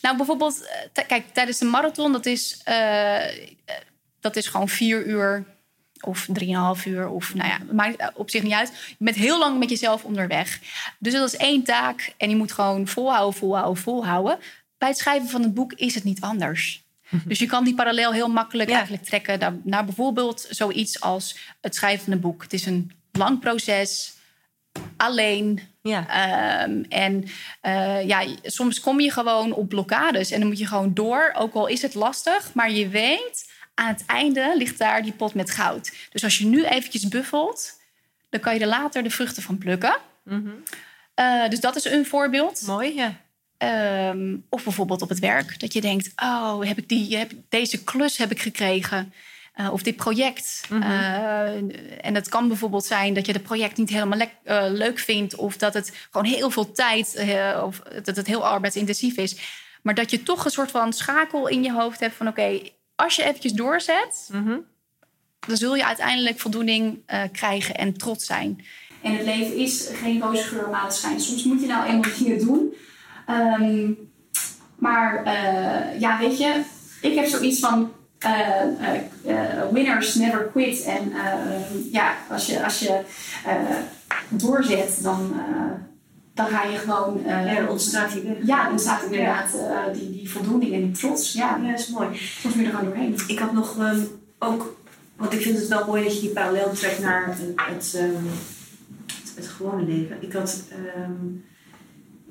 nou, 0.02 0.18
bijvoorbeeld, 0.18 0.68
eh, 0.94 1.08
kijk, 1.08 1.28
tijdens 1.34 1.58
de 1.58 1.66
marathon, 1.66 2.12
dat 2.12 2.26
is, 2.26 2.62
eh, 2.64 3.28
eh, 3.28 3.46
dat 4.20 4.36
is 4.36 4.48
gewoon 4.48 4.70
vier 4.70 5.06
uur 5.06 5.46
of 6.02 6.28
drieënhalf 6.32 6.86
uur. 6.86 7.08
Of 7.10 7.34
nou 7.34 7.50
ja, 7.50 7.58
maakt 7.74 8.12
op 8.14 8.30
zich 8.30 8.44
niet 8.44 8.54
uit. 8.54 8.72
Je 8.88 8.96
bent 9.06 9.16
heel 9.18 9.40
lang 9.40 9.60
met 9.60 9.70
jezelf 9.70 10.04
onderweg. 10.04 10.60
Dus 11.00 11.14
dat 11.14 11.34
is 11.34 11.38
één 11.40 11.64
taak 11.64 12.14
en 12.18 12.30
je 12.30 12.36
moet 12.36 12.52
gewoon 12.52 12.88
volhouden, 12.88 13.40
volhouden, 13.40 13.84
volhouden. 13.84 14.40
Bij 14.78 14.90
het 14.90 14.98
schrijven 14.98 15.30
van 15.30 15.42
het 15.42 15.54
boek 15.54 15.74
is 15.74 15.96
het 15.96 16.04
niet 16.04 16.22
anders. 16.22 16.84
Dus 17.26 17.40
je 17.40 17.46
kan 17.46 17.64
die 17.64 17.76
parallel 17.76 18.12
heel 18.14 18.28
makkelijk 18.30 18.70
Ja. 18.70 18.76
eigenlijk 18.76 19.06
trekken 19.06 19.40
naar, 19.40 19.54
naar 19.64 19.86
bijvoorbeeld 19.86 20.46
zoiets 20.50 21.02
als 21.02 21.38
het 21.62 21.76
schrijven 21.76 22.04
van 22.04 22.14
een 22.14 22.20
boek. 22.20 22.42
Het 22.44 22.54
is 22.54 22.66
een 22.66 22.92
lang 23.12 23.40
proces, 23.40 24.14
alleen, 24.98 25.60
Ja, 25.82 26.08
Ehm, 26.08 26.84
en 26.90 27.26
eh, 27.62 28.08
ja, 28.08 28.26
soms 28.44 28.80
kom 28.80 29.00
je 29.00 29.12
gewoon 29.12 29.54
op 29.54 29.70
blokkades 29.70 30.32
en 30.32 30.40
dan 30.40 30.48
moet 30.50 30.60
je 30.60 30.68
gewoon 30.68 30.94
door. 30.94 31.32
Ook 31.38 31.54
al 31.54 31.68
is 31.68 31.82
het 31.82 31.94
lastig, 31.94 32.54
maar 32.54 32.72
je 32.72 32.88
weet, 32.88 33.49
aan 33.80 33.94
het 33.94 34.06
einde 34.06 34.54
ligt 34.58 34.78
daar 34.78 35.02
die 35.02 35.12
pot 35.12 35.34
met 35.34 35.52
goud. 35.52 35.92
Dus 36.12 36.24
als 36.24 36.38
je 36.38 36.46
nu 36.46 36.66
eventjes 36.66 37.08
buffelt, 37.08 37.80
dan 38.30 38.40
kan 38.40 38.54
je 38.54 38.60
er 38.60 38.68
later 38.68 39.04
de 39.04 39.10
vruchten 39.10 39.44
van 39.44 39.58
plukken. 39.58 39.98
Mhm. 40.24 40.50
Eh, 41.14 41.50
dus 41.50 41.60
dat 41.60 41.76
is 41.76 41.86
een 41.86 42.06
voorbeeld. 42.06 42.62
mooi. 42.66 42.96
Ja. 42.96 43.22
Ehm, 43.58 44.36
of 44.50 44.64
bijvoorbeeld 44.64 45.02
op 45.02 45.10
het 45.10 45.20
werk. 45.20 45.60
Dat 45.60 45.74
je 45.74 45.82
denkt, 45.82 46.12
oh, 46.16 46.64
heb 46.64 46.78
ik 46.78 46.90
die, 46.90 47.18
heb, 47.18 47.32
deze 47.50 47.84
klus 47.84 48.18
heb 48.18 48.32
ik 48.32 48.42
gekregen. 48.42 49.14
Eh, 49.54 49.74
of 49.74 49.84
dit 49.84 49.96
project. 49.96 50.62
Mhm. 50.70 50.82
Eh, 50.82 51.56
en 52.06 52.16
het 52.16 52.30
kan 52.30 52.48
bijvoorbeeld 52.48 52.86
zijn 52.86 53.14
dat 53.14 53.26
je 53.26 53.32
het 53.32 53.44
project 53.44 53.78
niet 53.78 53.90
helemaal 53.90 54.28
leuk 54.72 55.00
vindt. 55.00 55.36
Of 55.36 55.58
dat 55.58 55.74
het 55.74 56.08
gewoon 56.12 56.28
heel 56.28 56.50
veel 56.50 56.72
tijd, 56.72 57.26
of 57.64 57.80
dat 57.80 58.16
het 58.16 58.28
heel 58.28 58.48
arbeidsintensief 58.48 59.18
is. 59.18 59.36
Maar 59.82 59.96
dat 59.96 60.12
je 60.12 60.24
toch 60.24 60.46
een 60.46 60.52
soort 60.52 60.72
van 60.72 60.94
schakel 60.94 61.48
in 61.48 61.64
je 61.64 61.72
hoofd 61.72 62.00
hebt 62.00 62.16
van... 62.16 62.28
oké, 62.28 62.60
als 63.00 63.16
je 63.16 63.24
eventjes 63.24 63.52
doorzet, 63.52 64.30
Mhm. 64.32 64.58
dan 65.48 65.58
zul 65.58 65.76
je 65.76 65.86
uiteindelijk 65.86 66.40
voldoening 66.40 67.00
eh, 67.06 67.22
krijgen 67.32 67.76
en 67.76 67.98
trots 67.98 68.26
zijn. 68.26 68.66
En 69.02 69.14
het 69.18 69.26
leven 69.26 69.56
is 69.56 69.90
geen 69.94 70.22
roze 70.22 70.44
geur 70.44 70.70
maneschijn. 70.70 71.20
Soms 71.20 71.44
moet 71.44 71.62
je 71.62 71.68
nou 71.68 71.88
eenmaal 71.88 72.12
dingen 72.20 72.38
doen. 72.46 72.74
Ehm, 73.28 73.92
maar 74.76 75.24
eh, 75.24 76.00
ja, 76.00 76.20
weet 76.20 76.38
je, 76.38 76.62
ik 77.02 77.16
heb 77.16 77.26
zoiets 77.26 77.60
van 77.60 77.92
eh, 78.20 78.62
eh, 78.62 79.02
eh, 79.26 79.70
winners 79.72 80.16
never 80.16 80.44
quit. 80.52 80.84
En 80.84 81.12
eh, 81.14 81.92
ja, 81.92 82.14
als 82.30 82.46
je, 82.46 82.64
als 82.64 82.80
je 82.80 83.02
eh, 83.46 83.56
doorzet, 84.30 85.00
dan, 85.02 85.34
eh, 85.40 85.72
dan 86.40 86.48
ga 86.48 86.64
je 86.64 86.78
gewoon. 86.78 87.26
eh, 87.26 87.46
Ja, 87.46 87.56
dan 87.60 87.68
ontstaat 87.70 88.12
die 88.14 88.22
weg. 88.22 88.36
ja, 88.44 88.70
inderdaad 88.70 89.54
eh, 89.54 89.94
die, 89.94 90.12
die 90.12 90.30
voldoening 90.30 90.74
en 90.74 90.82
die 90.82 90.92
trots. 90.92 91.34
Ja, 91.34 91.58
Ja, 91.64 91.72
dat 91.72 91.80
is 91.80 91.88
mooi. 91.90 92.08
soms 92.18 92.56
moet 92.56 92.64
je 92.66 92.70
er 92.72 92.76
gewoon 92.78 92.90
doorheen. 92.90 93.16
Ik 93.28 93.40
had 93.40 93.54
nog 93.54 93.78
ehm, 93.80 94.00
ook, 94.40 94.76
want 95.16 95.34
ik 95.34 95.42
vind 95.42 95.58
het 95.58 95.68
wel 95.68 95.86
mooi 95.86 96.04
dat 96.04 96.14
je 96.16 96.20
die 96.22 96.30
parallel 96.30 96.72
trekt 96.72 97.00
naar 97.00 97.26
het, 97.28 97.38
het, 97.56 97.94
ehm, 97.98 98.26
het, 99.06 99.32
het 99.36 99.48
gewone 99.48 99.84
leven. 99.84 100.16
Ik 100.20 100.34
had 100.34 100.64
ehm, 100.70 101.12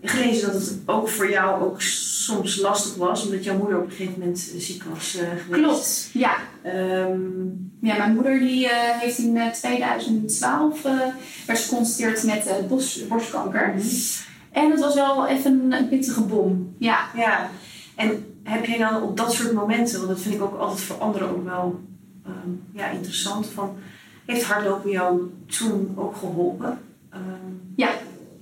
gelezen 0.02 0.52
dat 0.52 0.60
het 0.60 0.78
ook 0.86 1.08
voor 1.08 1.30
jou 1.30 1.62
ook 1.64 1.80
soms 1.82 2.56
lastig 2.56 2.94
was, 2.94 3.24
omdat 3.24 3.44
jouw 3.44 3.56
moeder 3.56 3.78
op 3.78 3.84
een 3.84 3.90
gegeven 3.90 4.18
moment 4.18 4.38
ziek 4.56 4.82
was 4.84 5.16
eh, 5.16 5.28
geweest. 5.28 5.62
Klopt, 5.62 6.10
ja. 6.12 6.36
Ehm, 6.62 7.20
Ja, 7.80 7.96
mijn 7.96 8.14
moeder 8.14 8.38
die, 8.38 8.68
eh, 8.68 8.98
heeft 9.00 9.18
in 9.18 9.36
eh, 9.36 9.50
2012 9.50 10.84
eh, 10.84 10.92
werd 11.46 11.58
geconstateerd 11.60 12.22
met 12.24 12.46
eh, 12.46 12.54
borstkanker. 13.08 13.74
En 14.52 14.70
het 14.70 14.80
was 14.80 14.94
wel 14.94 15.26
even 15.26 15.72
een 15.72 15.88
pittige 15.88 16.20
bom. 16.22 16.74
Ja, 16.78 16.98
ja, 17.16 17.50
en 17.96 18.26
heb 18.42 18.64
jij 18.64 18.78
dan 18.78 19.02
op 19.02 19.16
dat 19.16 19.32
soort 19.32 19.52
momenten, 19.52 19.96
want 19.96 20.08
dat 20.08 20.20
vind 20.20 20.34
ik 20.34 20.42
ook 20.42 20.58
altijd 20.58 20.80
voor 20.80 20.96
anderen 20.96 21.28
ook 21.30 21.44
wel 21.44 21.80
ehm, 22.24 22.50
ja, 22.72 22.88
interessant, 22.90 23.46
van, 23.46 23.76
heeft 24.26 24.42
hardlopen 24.44 24.90
jou 24.90 25.30
toen 25.46 25.92
ook 25.96 26.16
geholpen? 26.16 26.78
Ehm, 27.10 27.22
Ja, 27.76 27.90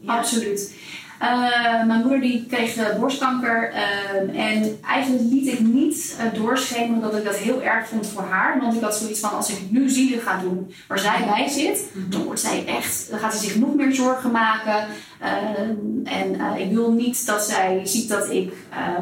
ja. 0.01 0.19
absoluut. 0.19 0.75
Eh, 1.19 1.85
mijn 1.87 2.01
moeder 2.01 2.21
die 2.21 2.47
kreeg 2.47 2.77
eh, 2.77 2.99
borstkanker 2.99 3.73
eh, 3.73 4.51
en 4.51 4.79
eigenlijk 4.83 5.25
liet 5.31 5.53
ik 5.53 5.61
niet 5.61 6.17
uh, 6.21 6.41
doorschemeren 6.41 7.01
dat 7.01 7.17
ik 7.17 7.25
dat 7.25 7.37
heel 7.37 7.63
erg 7.63 7.89
vond 7.89 8.07
voor 8.07 8.23
haar. 8.23 8.61
Want 8.61 8.75
ik 8.75 8.83
had 8.83 8.97
zoiets 8.97 9.21
van 9.21 9.31
als 9.31 9.51
ik 9.51 9.71
nu 9.71 9.89
zielig 9.89 10.23
ga 10.23 10.39
doen 10.39 10.75
waar 10.89 10.99
zij 10.99 11.25
bij 11.27 11.49
zit, 11.49 11.85
dan 11.95 12.23
wordt 12.23 12.41
zij 12.41 12.67
echt, 12.67 13.11
dan 13.11 13.19
gaat 13.19 13.35
ze 13.35 13.47
zich 13.47 13.57
nog 13.57 13.75
meer 13.75 13.95
zorgen 13.95 14.31
maken. 14.31 14.87
Uh, 15.23 16.13
en 16.13 16.59
ik 16.59 16.73
wil 16.73 16.93
niet 16.93 17.27
dat 17.27 17.43
zij 17.43 17.81
ziet 17.85 18.09
dat 18.09 18.31
ik 18.31 18.53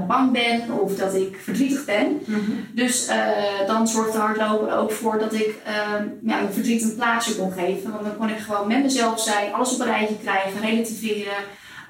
bang 0.08 0.32
ben 0.32 0.80
of 0.80 0.96
dat 0.96 1.14
ik 1.14 1.38
verdrietig 1.42 1.84
ben. 1.84 2.20
Mm-hmm. 2.24 2.66
Dus 2.72 3.10
dan 3.66 3.88
zorgt 3.88 4.12
de 4.12 4.18
hardloper 4.18 4.76
ook 4.76 4.92
voor 4.92 5.18
dat 5.18 5.34
ik 5.34 5.54
ja, 5.64 6.00
mijn 6.20 6.52
verdriet 6.52 6.82
een 6.82 6.94
plaatsje 6.94 7.36
kon 7.36 7.52
geven. 7.52 7.90
Want 7.90 8.04
dan 8.04 8.16
kon 8.16 8.28
ik 8.28 8.38
gewoon 8.38 8.68
met 8.68 8.82
mezelf 8.82 9.20
zijn, 9.20 9.52
alles 9.52 9.74
op 9.74 9.80
een 9.80 9.86
rijtje 9.86 10.16
krijgen, 10.22 10.60
relativeren. 10.60 11.34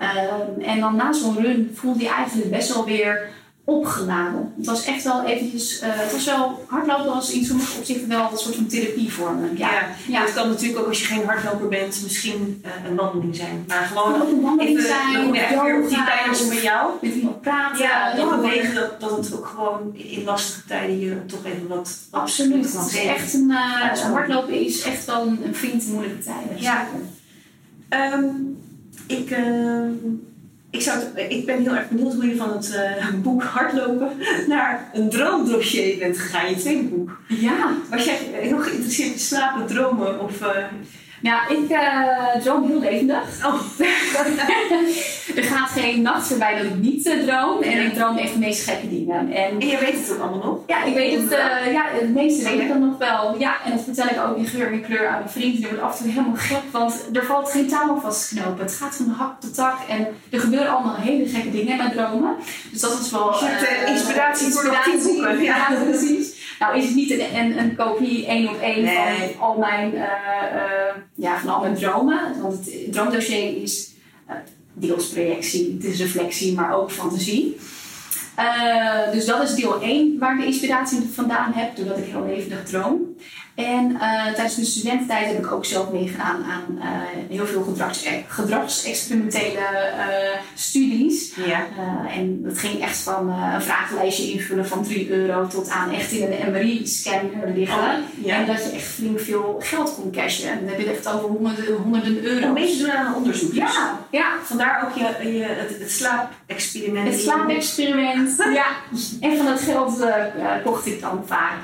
Uh, 0.00 0.68
en 0.68 0.80
dan 0.80 0.96
na 0.96 1.12
zo'n 1.12 1.36
run 1.36 1.70
voelde 1.74 2.04
hij 2.04 2.14
eigenlijk 2.14 2.50
best 2.50 2.74
wel 2.74 2.84
weer 2.84 3.32
opgeladen. 3.64 4.52
Het 4.56 4.66
was 4.66 4.84
echt 4.84 5.02
wel 5.02 5.24
eventjes, 5.24 5.82
uh, 5.82 5.88
het 5.92 6.12
was 6.12 6.24
wel, 6.24 6.64
hardlopen 6.66 7.06
was 7.06 7.32
in 7.32 7.44
sommige 7.44 7.78
opzichten 7.78 8.08
wel 8.08 8.28
een 8.30 8.38
soort 8.38 8.54
van 8.54 8.66
therapie 8.66 9.12
voor 9.12 9.34
me. 9.34 9.48
Ja, 9.56 9.72
ja. 9.72 9.86
ja. 10.08 10.20
het 10.20 10.32
kan 10.32 10.48
natuurlijk 10.48 10.80
ook 10.80 10.88
als 10.88 11.00
je 11.00 11.04
geen 11.04 11.24
hardloper 11.24 11.68
bent 11.68 12.00
misschien 12.02 12.62
uh, 12.66 12.90
een 12.90 12.96
wandeling 12.96 13.36
zijn. 13.36 13.64
Maar 13.68 13.82
gewoon 13.82 14.22
ook 14.22 14.28
een 14.28 14.40
wandeling 14.40 14.78
even, 14.78 14.88
zijn, 14.88 15.30
weer 15.30 15.82
op 15.82 15.88
die 15.88 15.96
yoga, 15.96 16.04
tijdens 16.04 16.48
met 16.48 16.62
jou. 16.62 16.92
Met 17.00 17.14
iemand 17.14 17.40
praten. 17.40 17.84
Ja, 17.84 18.14
dat 18.14 18.30
bewegen, 18.30 18.74
dat, 18.74 19.00
dat 19.00 19.16
het 19.16 19.34
ook 19.36 19.46
gewoon 19.46 19.94
in 19.94 20.24
lastige 20.24 20.66
tijden 20.66 21.00
je 21.00 21.26
toch 21.26 21.44
even 21.44 21.68
wat... 21.68 21.98
Absoluut, 22.10 22.72
het 22.72 22.86
is 22.86 23.04
echt 23.04 23.34
een, 23.34 23.50
uh, 23.50 24.12
hardlopen 24.12 24.64
is 24.64 24.82
echt 24.82 25.04
wel 25.04 25.26
een, 25.26 25.40
een 25.44 25.54
vriend 25.54 25.84
in 25.84 25.92
moeilijke 25.92 26.22
tijden. 26.22 26.62
Ja. 26.62 26.86
Um, 27.90 28.53
ik, 29.06 29.30
uh, 29.30 29.86
ik, 30.70 30.80
zou 30.80 30.98
het, 30.98 31.32
ik 31.32 31.46
ben 31.46 31.62
heel 31.62 31.76
erg 31.76 31.88
benieuwd 31.88 32.14
hoe 32.14 32.26
je 32.26 32.36
van 32.36 32.52
het 32.52 32.70
uh, 33.02 33.14
boek 33.22 33.42
Hardlopen 33.42 34.08
naar 34.48 34.90
een 34.92 35.10
droomdossier 35.10 35.98
bent 35.98 36.18
gegaan, 36.18 36.50
je 36.50 36.56
tweede 36.56 36.82
boek. 36.82 37.20
Ja. 37.28 37.72
Was 37.90 38.04
jij 38.04 38.18
heel 38.32 38.58
geïnteresseerd 38.58 39.12
in 39.12 39.18
slapen, 39.18 39.66
dromen 39.66 40.20
of... 40.20 40.40
Uh... 40.40 40.56
Ja, 41.24 41.48
ik 41.48 41.70
uh, 41.70 42.42
droom 42.42 42.66
heel 42.66 42.80
levendig. 42.80 43.46
Oh. 43.46 43.60
er 45.36 45.42
gaat 45.42 45.70
geen 45.70 46.02
nacht 46.02 46.26
voorbij 46.26 46.56
dat 46.56 46.64
ik 46.64 46.74
niet 46.74 47.06
uh, 47.06 47.26
droom. 47.26 47.62
En 47.62 47.70
ja. 47.70 47.82
ik 47.82 47.94
droom 47.94 48.16
echt 48.16 48.32
de 48.32 48.38
meest 48.38 48.64
gekke 48.64 48.88
dingen. 48.88 49.32
En, 49.32 49.60
en 49.60 49.68
je 49.68 49.78
weet 49.78 49.92
het 49.92 50.12
ook 50.12 50.20
allemaal 50.20 50.44
nog? 50.44 50.58
Ja, 50.66 50.84
ik 50.84 50.94
weet 50.94 51.20
het. 51.20 51.32
Uh, 51.32 51.72
ja, 51.72 51.84
het 51.92 52.14
meeste 52.14 52.44
weet 52.44 52.60
ik 52.60 52.68
dan 52.68 52.88
nog 52.88 52.98
wel. 52.98 53.38
Ja, 53.38 53.64
en 53.64 53.70
dat 53.70 53.84
vertel 53.84 54.06
ik 54.06 54.26
ook 54.26 54.36
in 54.36 54.46
geur 54.46 54.72
en 54.72 54.82
kleur 54.82 55.08
aan 55.08 55.18
mijn 55.18 55.30
vriend. 55.30 55.56
Die 55.56 55.66
wordt 55.66 55.82
af 55.82 55.98
en 55.98 56.04
toe 56.04 56.12
helemaal 56.12 56.36
gek, 56.36 56.62
want 56.70 57.08
er 57.12 57.24
valt 57.24 57.50
geen 57.50 57.68
touw 57.68 58.00
vast 58.00 58.28
te 58.28 58.34
knopen. 58.34 58.64
Het 58.64 58.74
gaat 58.74 58.96
van 58.96 59.04
de 59.04 59.12
hak 59.12 59.40
tot 59.40 59.54
tak. 59.54 59.78
En 59.88 60.06
er 60.30 60.40
gebeuren 60.40 60.74
allemaal 60.74 60.96
hele 60.96 61.28
gekke 61.28 61.50
dingen 61.50 61.70
in 61.70 61.76
mijn 61.76 61.92
dromen. 61.92 62.36
Dus 62.70 62.80
dat 62.80 63.00
is 63.00 63.10
wel... 63.10 63.34
Uh, 63.42 63.90
inspiratie 63.90 64.52
voor 64.52 64.78
boeken. 65.02 65.42
Ja, 65.42 65.56
ja 65.56 65.76
precies. 65.84 66.33
Nou 66.58 66.78
is 66.78 66.84
het 66.84 66.94
niet 66.94 67.10
een, 67.10 67.36
een, 67.36 67.58
een 67.58 67.76
kopie 67.76 68.26
één 68.26 68.48
op 68.48 68.60
één 68.60 68.82
nee. 68.82 68.94
van 68.94 69.40
al 69.40 69.58
mijn, 69.58 69.94
uh, 69.94 70.00
uh, 70.00 70.94
ja, 71.14 71.38
van 71.38 71.54
al 71.54 71.60
mijn 71.60 71.74
dromen. 71.74 72.40
Want 72.42 72.54
het 72.54 72.92
droomdossier 72.92 73.62
is 73.62 73.92
uh, 74.28 74.34
deels 74.72 75.08
projectie, 75.08 75.74
het 75.74 75.84
is 75.84 75.98
reflectie, 75.98 76.54
maar 76.54 76.74
ook 76.74 76.90
fantasie. 76.90 77.56
Dus 79.12 79.24
dat 79.24 79.42
is 79.42 79.54
deel 79.54 79.80
1 79.80 80.18
waar 80.18 80.34
ik 80.34 80.40
de 80.40 80.46
inspiratie 80.46 81.00
vandaan 81.12 81.52
heb, 81.52 81.76
doordat 81.76 81.98
ik 81.98 82.04
heel 82.04 82.26
levendig 82.26 82.64
droom. 82.64 83.16
En 83.54 83.90
uh, 83.90 84.24
tijdens 84.24 84.56
mijn 84.56 84.68
studententijd 84.68 85.26
heb 85.26 85.38
ik 85.38 85.52
ook 85.52 85.64
zelf 85.64 85.90
meegedaan 85.90 86.44
aan 86.44 86.78
uh, 86.78 86.84
heel 87.28 87.46
veel 87.46 87.62
gedrags 87.62 88.06
gedragsexperimentele 88.28 89.66
studies. 90.54 91.34
Ja. 91.46 91.66
En 92.10 92.42
dat 92.42 92.58
ging 92.58 92.82
echt 92.82 92.98
van 92.98 93.28
een 93.28 93.62
vragenlijstje 93.62 94.30
invullen 94.30 94.66
van 94.66 94.84
3 94.84 95.10
euro 95.10 95.46
tot 95.46 95.68
aan 95.68 95.92
echt 95.92 96.12
in 96.12 96.22
een 96.22 96.52
MRI-scanner 96.52 97.52
liggen. 97.54 97.78
Oh, 97.78 98.24
ja. 98.24 98.36
En 98.36 98.46
dat 98.46 98.64
je 98.64 98.70
echt 98.70 98.86
flink 98.86 99.20
veel 99.20 99.56
geld 99.62 99.94
kon 99.94 100.10
cashen. 100.10 100.50
En 100.50 100.58
dan 100.58 100.68
heb 100.68 100.78
je 100.78 100.86
het 100.86 100.96
echt 100.96 101.14
over 101.14 101.28
honderden, 101.28 101.76
honderden 101.76 102.24
euro's. 102.24 102.44
Om 102.44 102.52
mee 102.52 102.76
te 102.76 102.78
doen 102.78 102.92
aan 102.92 103.06
een 103.06 103.14
onderzoek. 103.14 103.52
Ja, 103.52 103.98
ja. 104.10 104.32
Vandaar 104.42 104.84
ook 104.84 104.94
je, 104.94 105.32
je, 105.32 105.44
het, 105.44 105.78
het 105.78 105.90
slaapexperiment. 105.90 107.08
Het 107.08 107.20
slaapexperiment, 107.20 108.36
ja. 108.52 108.66
En 109.20 109.36
van 109.36 109.46
dat 109.46 109.60
geld 109.60 110.04
kocht 110.64 110.86
ik 110.86 111.00
dan 111.00 111.22
vaak 111.26 111.58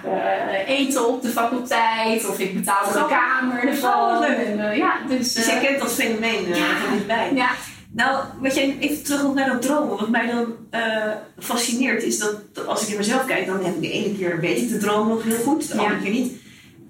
eten 0.66 1.08
op 1.08 1.22
de 1.22 1.28
faculteit. 1.28 1.79
Of 2.28 2.38
ik 2.38 2.54
betaalde 2.54 2.92
de 2.92 3.06
kamer 3.08 3.68
ervan. 3.68 4.18
Leuk. 4.20 4.36
En, 4.36 4.76
ja, 4.76 4.96
dus, 5.08 5.32
dus 5.32 5.46
jij 5.46 5.60
kent 5.60 5.78
dat 5.78 5.92
fenomeen 5.92 6.48
ja. 6.48 6.76
van 6.76 6.92
dichtbij. 6.92 7.30
Ja. 7.34 7.50
Nou, 7.92 8.24
wat 8.40 8.54
jij 8.54 8.76
even 8.80 9.02
terug 9.04 9.34
naar 9.34 9.48
dat 9.48 9.62
dromen. 9.62 9.96
Wat 9.96 10.08
mij 10.08 10.26
dan 10.26 10.46
uh, 10.70 11.12
fascineert 11.38 12.02
is 12.02 12.18
dat, 12.18 12.66
als 12.66 12.82
ik 12.82 12.88
naar 12.88 12.96
mezelf 12.96 13.24
kijk, 13.24 13.46
dan 13.46 13.64
heb 13.64 13.74
ik 13.74 13.80
de 13.80 13.90
ene 13.90 14.16
keer 14.16 14.40
weet 14.40 14.58
ik 14.58 14.68
de 14.68 14.78
droom 14.78 15.08
nog 15.08 15.22
heel 15.22 15.38
goed, 15.38 15.68
de 15.68 15.74
Ja. 15.74 15.80
andere 15.82 16.00
keer 16.00 16.12
niet. 16.12 16.32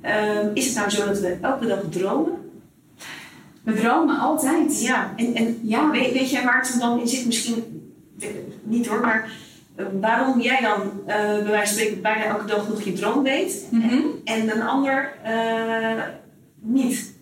Uh, 0.04 0.54
is 0.54 0.66
het 0.66 0.74
nou 0.74 0.90
zo 0.90 1.06
dat 1.06 1.20
we 1.20 1.38
elke 1.40 1.66
dag 1.66 1.78
dromen? 1.90 2.32
We 3.62 3.74
dromen 3.74 4.18
altijd. 4.18 4.82
Ja, 4.82 5.12
en, 5.16 5.34
en 5.34 5.58
Ja. 5.62 5.90
weet, 5.90 6.12
weet 6.12 6.30
jij 6.30 6.44
waar 6.44 6.58
het 6.60 6.68
hem 6.68 6.78
dan 6.78 7.00
in 7.00 7.08
zit? 7.08 7.26
Misschien 7.26 7.90
niet 8.62 8.86
hoor, 8.86 9.00
maar 9.00 9.30
waarom 10.00 10.40
jij 10.40 10.60
dan 10.60 10.80
uh, 11.00 11.14
bij 11.14 11.44
wijze 11.44 11.66
van 11.74 11.82
spreken 11.82 12.02
bijna 12.02 12.24
elke 12.24 12.44
dag 12.46 12.68
nog 12.68 12.82
je 12.82 12.92
droom 12.92 13.22
weet 13.22 13.66
Mhm. 13.70 13.96
en 14.24 14.50
een 14.56 14.62
ander 14.62 15.12
uh, 15.26 16.02
niet? 16.60 17.18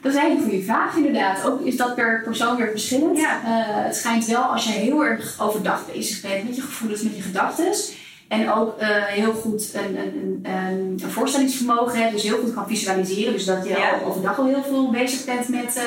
Dat 0.00 0.12
is 0.12 0.18
eigenlijk 0.18 0.46
een 0.46 0.50
goede 0.58 0.72
vraag, 0.72 0.96
inderdaad. 0.96 1.44
Ook 1.46 1.60
is 1.60 1.76
dat 1.76 1.94
per 1.94 2.22
persoon 2.24 2.56
weer 2.56 2.70
verschillend. 2.70 3.18
Ja. 3.18 3.40
Uh, 3.44 3.84
het 3.84 3.96
schijnt 3.96 4.26
wel 4.26 4.42
als 4.42 4.64
je 4.64 4.72
heel 4.72 5.04
erg 5.04 5.40
overdag 5.40 5.86
bezig 5.92 6.20
bent 6.20 6.44
met 6.44 6.56
je 6.56 6.62
gevoelens, 6.62 7.02
met 7.02 7.16
je 7.16 7.22
gedachten. 7.22 7.72
En 8.28 8.52
ook 8.52 8.74
heel 9.06 9.32
goed 9.32 9.70
een, 9.74 9.96
een, 9.98 10.40
een, 10.44 11.00
een, 11.02 11.10
voorstellingsvermogen 11.10 11.98
hebt, 12.00 12.12
dus 12.12 12.22
heel 12.22 12.38
goed 12.38 12.54
kan 12.54 12.66
visualiseren. 12.68 13.32
Dus 13.32 13.44
dat 13.44 13.64
je 13.64 13.68
Ja. 13.68 13.90
al 13.90 14.04
overdag 14.06 14.38
al 14.38 14.46
heel 14.46 14.62
veel 14.62 14.90
bezig 14.90 15.24
bent 15.24 15.48
met, 15.48 15.80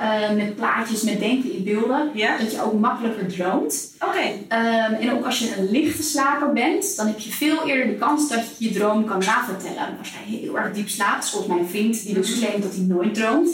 uh, 0.00 0.20
uh, 0.30 0.36
met 0.36 0.56
plaatjes, 0.56 1.02
met 1.02 1.20
denken 1.20 1.52
in 1.52 1.64
beelden. 1.64 2.10
Ja? 2.14 2.36
Dat 2.38 2.52
je 2.52 2.62
ook 2.62 2.80
makkelijker 2.80 3.26
droomt. 3.26 3.94
Oké. 4.00 4.18
Um, 4.56 4.94
en 5.00 5.12
ook 5.12 5.24
als 5.24 5.38
je 5.38 5.56
een 5.58 5.70
lichte 5.70 6.02
slaper 6.02 6.52
bent, 6.52 6.96
dan 6.96 7.06
heb 7.06 7.18
je 7.18 7.30
veel 7.32 7.66
eerder 7.68 7.86
de 7.86 7.94
kans 7.94 8.28
dat 8.28 8.40
je 8.58 8.68
je 8.68 8.78
droom 8.78 9.04
kan 9.04 9.18
navertellen. 9.18 9.98
Als 9.98 10.10
jij 10.12 10.38
heel 10.38 10.58
erg 10.58 10.72
diep 10.72 10.88
slaapt, 10.88 11.24
zoals 11.26 11.46
mijn 11.46 11.66
vriend, 11.68 12.04
die 12.04 12.14
dus 12.14 12.38
claimt 12.38 12.62
dat 12.62 12.74
hij 12.74 12.84
nooit 12.84 13.14
droomt, 13.14 13.50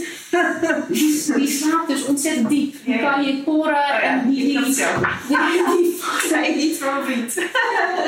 die, 0.88 1.22
die 1.37 1.48
slaapt 1.48 1.88
dus 1.88 2.05
ontzettend 2.05 2.48
diep. 2.48 2.74
Dan 2.87 2.98
kan 3.00 3.22
je 3.24 3.42
poren 3.42 3.61
Oh 3.72 3.78
ja, 3.78 4.00
en 4.02 4.31
die, 4.31 4.44
die, 4.46 4.64
die, 4.64 5.96
Nee, 6.33 6.57
niet 6.57 6.78
voor 6.78 6.92
vriend. 7.05 7.35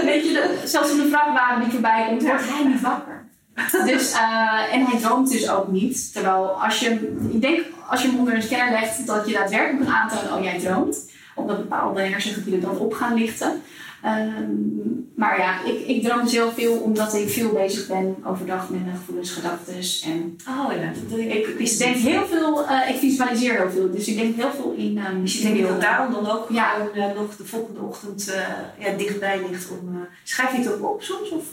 weet 0.04 0.24
je, 0.26 0.32
de- 0.32 0.60
zelfs 0.68 0.90
in 0.90 0.96
de 0.96 1.08
vrachtwagen 1.08 1.62
die 1.62 1.70
voorbij 1.70 2.06
komt, 2.08 2.22
wordt 2.22 2.48
hij 2.48 2.64
niet 2.66 2.80
wakker. 2.80 3.23
Dus, 3.86 4.12
uh, 4.12 4.74
en 4.74 4.84
hij 4.84 5.00
droomt 5.00 5.30
dus 5.30 5.50
ook 5.50 5.68
niet. 5.68 6.12
Terwijl 6.12 6.62
als 6.62 6.80
je, 6.80 6.90
ik 7.32 7.40
denk 7.40 7.60
als 7.88 8.02
je 8.02 8.08
hem 8.08 8.18
onder 8.18 8.34
een 8.34 8.42
scanner 8.42 8.70
legt, 8.70 9.06
dat 9.06 9.26
je 9.26 9.32
daadwerkelijk 9.32 9.84
kan 9.84 9.94
aantonen, 9.94 10.36
oh 10.36 10.42
jij 10.42 10.58
droomt. 10.58 11.10
Omdat 11.34 11.56
bepaalde 11.56 12.00
hersengebieden 12.00 12.60
dan 12.60 12.78
op 12.78 12.92
gaan 12.92 13.14
lichten. 13.14 13.62
Um, 14.06 15.12
maar 15.16 15.38
ja, 15.38 15.64
ik, 15.64 15.86
ik 15.86 16.02
droom 16.02 16.22
dus 16.22 16.32
heel 16.32 16.52
veel 16.52 16.72
omdat 16.76 17.14
ik 17.14 17.28
veel 17.28 17.52
bezig 17.52 17.86
ben 17.86 18.16
overdag 18.24 18.68
met 18.68 18.84
mijn 18.84 18.96
gevoelens, 18.96 19.30
gedachten. 19.30 19.74
En 20.04 20.36
Oh 20.48 20.72
ja, 20.72 20.92
dat 21.08 21.18
ik, 21.18 21.32
ik 21.32 21.58
ik 21.58 21.78
denk 21.78 21.96
heel 21.96 22.26
veel, 22.26 22.64
uh, 22.64 22.88
ik 22.88 22.96
visualiseer 22.96 23.54
heel 23.54 23.70
veel. 23.70 23.90
Dus 23.90 24.08
ik 24.08 24.16
denk 24.16 24.36
heel 24.36 24.50
veel 24.50 24.74
in 24.76 24.98
um, 24.98 25.20
Dus 25.20 25.36
ik 25.38 25.42
denk 25.42 25.68
dat 25.68 25.80
daarom 25.80 26.12
dan 26.12 26.30
ook 26.30 26.46
Ja. 26.50 26.70
gewoon 26.70 27.10
uh, 27.10 27.14
nog 27.16 27.36
de 27.36 27.44
volgende 27.44 27.80
ochtend 27.80 28.28
uh, 28.28 28.86
ja, 28.86 28.96
dichtbij 28.96 29.40
ligt. 29.50 29.70
Om, 29.70 30.06
schrijf 30.22 30.52
je 30.52 30.58
het 30.58 30.72
ook 30.72 30.90
op 30.90 31.02
soms? 31.02 31.30
Of 31.30 31.44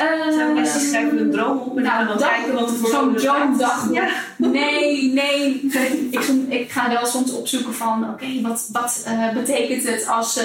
uh, 0.00 0.40
er 0.40 0.52
mensen 0.54 0.78
die 0.80 0.88
schrijven 0.88 1.18
hun 1.18 1.30
droom 1.30 1.58
op 1.58 1.76
en 1.76 1.82
nou, 1.82 2.06
dan 2.06 2.18
dat- 2.18 2.28
kijken 2.28 2.54
wat 2.54 2.70
er 2.70 2.76
voor 2.76 2.88
zo'n 2.90 3.00
nodig 3.06 3.16
is? 3.22 3.22
droomdag. 3.22 3.88
Ja. 3.92 4.08
Nee, 4.36 5.12
nee. 5.12 5.68
ik, 6.10 6.20
ik 6.48 6.70
ga 6.70 6.88
wel 6.90 7.06
soms 7.06 7.32
opzoeken 7.32 7.74
van, 7.74 8.08
oké, 8.10 8.40
wat, 8.42 8.68
wat 8.72 9.04
uh, 9.08 9.32
betekent 9.32 9.88
het 9.88 10.06
als 10.08 10.38
uh, 10.38 10.44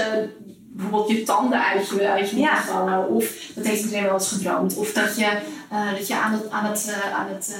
bijvoorbeeld 0.71 1.09
je 1.17 1.23
tanden 1.23 1.63
uit 1.65 1.89
je, 1.89 2.09
uit 2.09 2.29
je 2.29 2.37
Ja. 2.39 2.61
vallen? 2.61 3.07
Of 3.09 3.25
dat 3.55 3.65
heeft 3.65 3.83
iedereen 3.83 4.03
wel 4.03 4.13
eens 4.13 4.27
gedroomd. 4.31 4.75
Of 4.75 4.91
dat 4.91 5.15
je, 5.17 5.27
uh, 5.73 5.91
dat 5.97 6.07
je 6.07 6.15
aan, 6.15 6.31
het, 6.31 6.49
aan, 6.51 6.65
het, 6.65 6.93
aan, 7.15 7.27
het, 7.29 7.55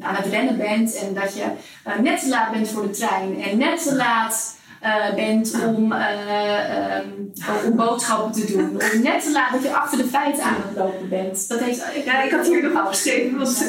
aan 0.00 0.14
het 0.14 0.26
rennen 0.26 0.56
bent 0.56 0.94
en 0.94 1.14
dat 1.14 1.34
je 1.36 1.44
net 2.02 2.20
te 2.20 2.28
laat 2.28 2.50
bent 2.52 2.68
voor 2.68 2.82
de 2.82 2.90
trein 2.90 3.42
en 3.42 3.58
net 3.58 3.82
te 3.82 3.94
laat. 3.96 4.56
Uh, 4.84 5.14
bent 5.14 5.54
om, 5.66 5.92
uh, 5.92 6.98
um, 6.98 7.32
om 7.66 7.76
boodschappen 7.76 8.32
te 8.32 8.52
doen. 8.52 8.76
Of 8.76 8.98
net 9.02 9.22
te 9.22 9.30
laat 9.32 9.52
dat 9.52 9.62
je 9.62 9.74
achter 9.74 9.98
de 9.98 10.04
feiten 10.04 10.42
aan 10.42 10.56
het 10.66 10.76
lopen 10.76 11.08
bent. 11.08 11.48
Dat 11.48 11.60
heeft, 11.60 11.84
Ja, 12.04 12.22
ik 12.22 12.30
had 12.30 12.46
hier 12.46 12.62
nog 12.62 12.74
afgeschreven. 12.74 13.38
Was, 13.38 13.62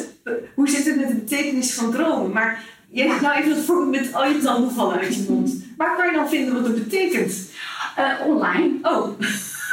hoe 0.56 0.70
zit 0.70 0.86
het 0.86 0.96
met 0.96 1.08
de 1.08 1.16
betekenis 1.16 1.74
van 1.74 1.92
dromen? 1.92 2.32
Maar 2.32 2.64
jij 2.90 3.20
nou 3.22 3.36
even 3.36 3.56
dat 3.56 3.64
voorbeeld 3.64 3.90
met 3.90 4.14
al 4.14 4.28
je 4.28 4.38
tanden 4.38 4.72
vallen 4.72 5.00
uit 5.00 5.16
je 5.16 5.26
mond. 5.30 5.54
Waar 5.78 5.96
kan 5.96 6.06
je 6.06 6.14
dan 6.14 6.30
vinden 6.30 6.54
wat 6.54 6.64
het 6.66 6.90
betekent? 6.90 7.34
Uh, 8.00 8.28
online. 8.28 8.72
Oh, 8.82 9.20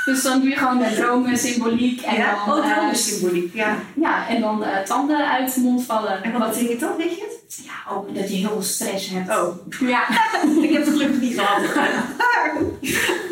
Dus 0.05 0.23
dan 0.23 0.41
doe 0.41 0.49
je 0.49 0.57
gewoon 0.57 0.81
uh, 0.81 0.89
dromen, 0.89 1.39
symboliek 1.39 2.01
en 2.01 2.17
ja, 2.17 2.45
dan, 2.47 2.59
oh, 2.59 2.75
dromensymboliek. 2.75 3.55
Ja. 3.55 3.77
ja, 3.95 4.29
en 4.29 4.41
dan 4.41 4.65
tanden 4.85 5.31
uit 5.31 5.55
de 5.55 5.61
mond 5.61 5.85
vallen. 5.85 6.23
En 6.23 6.33
wat 6.33 6.51
betekent 6.51 6.81
dat, 6.81 6.97
weet 6.97 7.17
je 7.17 7.21
het? 7.21 7.40
Ja, 7.57 7.93
ook 7.93 8.15
dat 8.15 8.29
je 8.29 8.35
heel 8.37 8.49
veel 8.49 8.63
stress 8.63 9.09
hebt. 9.09 9.29
Oh, 9.31 9.57
Ja. 9.81 10.09
ik 10.63 10.71
heb 10.73 10.85
het 10.85 10.89
gelukkig 10.93 11.21
niet 11.21 11.35
gehad. 11.41 11.61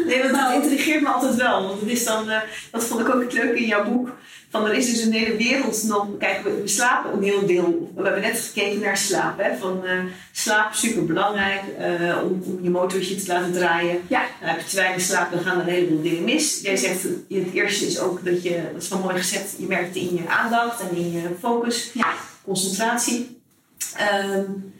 nee, 0.07 0.18
want 0.18 0.33
Nou. 0.33 0.54
dat 0.54 0.62
intrigeert 0.62 1.00
me 1.02 1.09
altijd 1.09 1.35
wel. 1.35 1.66
Want 1.66 1.81
het 1.81 1.90
is 1.90 2.04
dan, 2.04 2.28
uh, 2.28 2.40
dat 2.70 2.85
vond 2.85 3.00
ik 3.00 3.14
ook 3.14 3.22
het 3.22 3.33
leuke 3.33 3.59
in 3.59 3.66
jouw 3.66 3.85
boek. 3.85 4.12
Van 4.50 4.66
er 4.66 4.74
is 4.74 4.87
dus 4.90 5.02
een 5.02 5.12
hele 5.12 5.37
wereld 5.37 5.83
nog. 5.83 6.07
Kijk, 6.18 6.42
we, 6.42 6.61
we 6.62 6.68
slapen 6.68 7.12
een 7.12 7.22
heel 7.22 7.46
deel. 7.46 7.92
We 7.96 8.02
hebben 8.02 8.22
net 8.22 8.40
gekeken 8.52 8.81
naar 8.81 8.96
slaap. 8.96 9.38
Hè? 9.38 9.57
Van 9.57 9.81
uh, 9.85 9.90
slaap 10.33 10.74
super 10.74 11.04
belangrijk 11.04 11.62
uh, 11.81 12.22
om, 12.22 12.42
om, 12.44 12.59
je 12.62 12.70
motortje 12.70 13.14
te 13.16 13.33
laten 13.33 13.52
draaien. 13.52 14.00
Ja. 14.07 14.22
Nou, 14.40 14.52
heb 14.52 14.61
je 14.61 14.66
te 14.70 14.76
weinig 14.76 15.00
slaap, 15.02 15.31
dan 15.33 15.40
gaan 15.40 15.61
er 15.61 15.66
een 15.66 15.72
heleboel 15.72 16.02
dingen 16.02 16.24
mis. 16.24 16.61
Jij 16.62 16.76
zegt 16.76 17.02
het 17.02 17.52
eerste 17.52 17.87
is 17.87 17.98
ook 17.98 18.24
dat 18.24 18.42
je, 18.42 18.62
dat 18.72 18.83
is 18.83 18.88
wel 18.88 18.98
mooi 18.98 19.16
gezegd, 19.16 19.54
je 19.59 19.66
merkt 19.66 19.87
het 19.87 19.96
in 19.96 20.14
je 20.14 20.28
aandacht 20.28 20.81
en 20.81 20.96
in 20.96 21.12
je 21.12 21.22
focus, 21.40 21.90
Ja. 21.94 22.12
concentratie. 22.44 23.38
Um, 24.34 24.72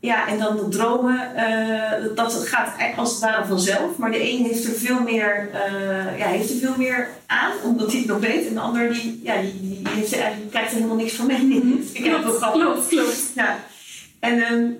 ja, 0.00 0.28
en 0.28 0.38
dan 0.38 0.56
de 0.56 0.68
dromen, 0.68 1.32
uh, 1.36 2.14
dat 2.14 2.34
gaat 2.46 2.72
als 2.96 3.10
het 3.10 3.20
ware 3.20 3.46
vanzelf. 3.46 3.96
Maar 3.96 4.10
de 4.10 4.32
een 4.32 4.44
heeft 4.44 4.64
er 4.64 4.72
veel 4.72 5.00
meer, 5.00 5.50
uh, 5.52 6.18
ja, 6.18 6.26
heeft 6.26 6.50
er 6.50 6.56
veel 6.56 6.74
meer 6.76 7.08
aan, 7.26 7.52
omdat 7.64 7.90
hij 7.90 7.98
het 7.98 8.08
nog 8.08 8.20
weet. 8.20 8.46
En 8.46 8.54
de 8.54 8.60
ander 8.60 8.92
die, 8.92 9.20
ja, 9.22 9.40
die, 9.40 9.60
die 9.60 9.88
heeft 9.88 10.12
er 10.12 10.20
eigenlijk, 10.20 10.50
krijgt 10.50 10.70
er 10.70 10.76
helemaal 10.76 10.96
niks 10.96 11.12
van 11.12 11.26
mee. 11.26 11.42
Mhm. 11.42 11.72
Ik 11.92 12.04
heb 12.04 12.24
het 12.24 12.36
grappig. 12.36 12.62
Klopt, 12.62 12.88
klopt. 12.88 13.30
Ja. 13.34 13.58
En 14.20 14.52
um, 14.52 14.78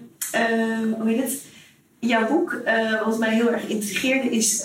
um, 0.51 0.94
hoe 0.99 1.09
heet 1.09 1.23
het? 1.23 1.40
Jouw 1.99 2.29
boek, 2.29 2.61
uh, 2.66 3.07
wat 3.07 3.18
mij 3.18 3.35
heel 3.35 3.51
erg 3.51 3.66
intrigeerde, 3.66 4.31
is 4.31 4.64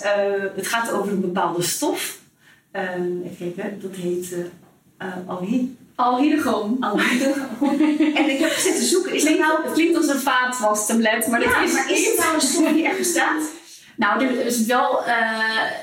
het 0.56 0.66
gaat 0.66 0.92
over 0.92 1.12
een 1.12 1.20
bepaalde 1.20 1.62
stof. 1.62 2.18
Even 2.72 3.54
kijken, 3.54 3.80
dat 3.80 3.94
heet 3.94 4.32
uh, 4.32 5.08
alhi. 5.26 5.76
Alhydrogon. 5.96 6.76
en 8.14 8.30
ik 8.30 8.38
heb 8.38 8.52
zitten 8.52 8.84
zoeken. 8.84 9.14
Is 9.14 9.22
klinkt, 9.22 9.40
nou... 9.40 9.62
het 9.62 9.72
klinkt 9.72 9.96
als 9.96 10.08
een 10.08 10.20
vaatwastablet, 10.20 11.26
maar 11.26 11.40
dat 11.40 11.48
is, 11.64 11.72
maar 11.72 11.90
is 11.90 12.06
het 12.06 12.18
nou 12.18 12.34
een 12.34 12.40
stof 12.40 12.72
die 12.72 12.88
er 12.88 12.96
bestaat? 12.96 13.42
Nou, 13.96 14.24
er 14.24 14.46
is 14.46 14.66
wel 14.66 15.02
uh, 15.06 15.14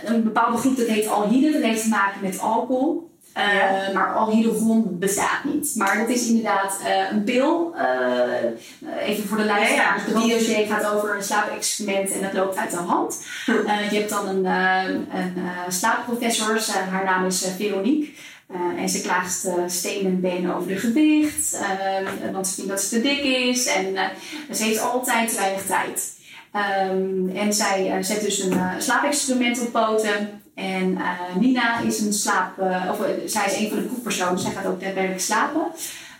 een 0.03 0.23
bepaalde 0.23 0.57
groep 0.57 0.77
dat 0.77 0.87
heet 0.87 1.07
alhyde. 1.07 1.51
Dat 1.51 1.61
heeft 1.61 1.83
te 1.83 1.89
maken 1.89 2.21
met 2.21 2.39
alcohol. 2.39 3.11
Uh, 3.37 3.53
ja. 3.53 3.91
Maar 3.93 4.15
alhydrogon 4.15 4.99
bestaat 4.99 5.43
niet. 5.43 5.73
Maar 5.75 5.97
dat 5.97 6.09
is 6.09 6.27
inderdaad 6.27 6.79
uh, 6.81 7.11
een 7.11 7.23
pil. 7.23 7.75
Even 8.99 9.27
voor 9.27 9.37
de 9.37 9.45
luisteraars. 9.45 10.01
Ja, 10.05 10.19
ja. 10.19 10.21
De 10.21 10.33
dossier 10.33 10.65
gaat 10.65 10.93
over 10.93 11.15
een 11.15 11.23
slaapexperiment 11.23 12.11
en 12.11 12.21
dat 12.21 12.33
loopt 12.33 12.57
uit 12.57 12.71
de 12.71 12.77
hand. 12.77 13.25
je 13.45 13.97
hebt 13.97 14.09
dan 14.09 14.27
een, 14.27 14.45
een 14.45 15.71
slaapprofessor. 15.71 16.61
haar 16.89 17.05
naam 17.05 17.25
is 17.25 17.47
Veronique. 17.57 18.11
Uh, 18.51 18.81
en 18.81 18.89
ze 18.89 19.01
klaagt 19.01 19.45
uh, 19.45 19.53
steen 19.67 20.05
en 20.05 20.21
benen 20.21 20.55
over 20.55 20.67
de 20.67 20.77
gewicht, 20.77 21.53
uh, 21.53 22.31
want 22.31 22.47
ze 22.47 22.53
vindt 22.53 22.69
dat 22.69 22.81
ze 22.81 22.89
te 22.89 23.01
dik 23.01 23.23
is 23.23 23.65
en 23.65 23.85
uh, 23.85 24.01
ze 24.51 24.63
heeft 24.63 24.81
altijd 24.81 25.29
te 25.29 25.35
weinig 25.35 25.65
tijd. 25.65 26.11
Um, 26.91 27.29
en 27.35 27.53
zij 27.53 28.03
zet 28.03 28.21
dus 28.21 28.39
een 28.39 28.59
slaapexperiment 28.77 29.61
op 29.61 29.71
poten. 29.71 30.41
En 30.55 30.97
Nina 31.39 31.79
is 31.79 31.99
een 31.99 32.13
slaap, 32.13 32.59
of 32.91 33.05
zij 33.25 33.45
is 33.45 33.55
een 33.57 33.69
van 33.69 33.77
de 33.77 33.83
proefpersonen, 33.83 34.39
zij 34.39 34.51
gaat 34.51 34.65
ook 34.65 34.81
daadwerkelijk 34.81 35.21
slapen. 35.21 35.61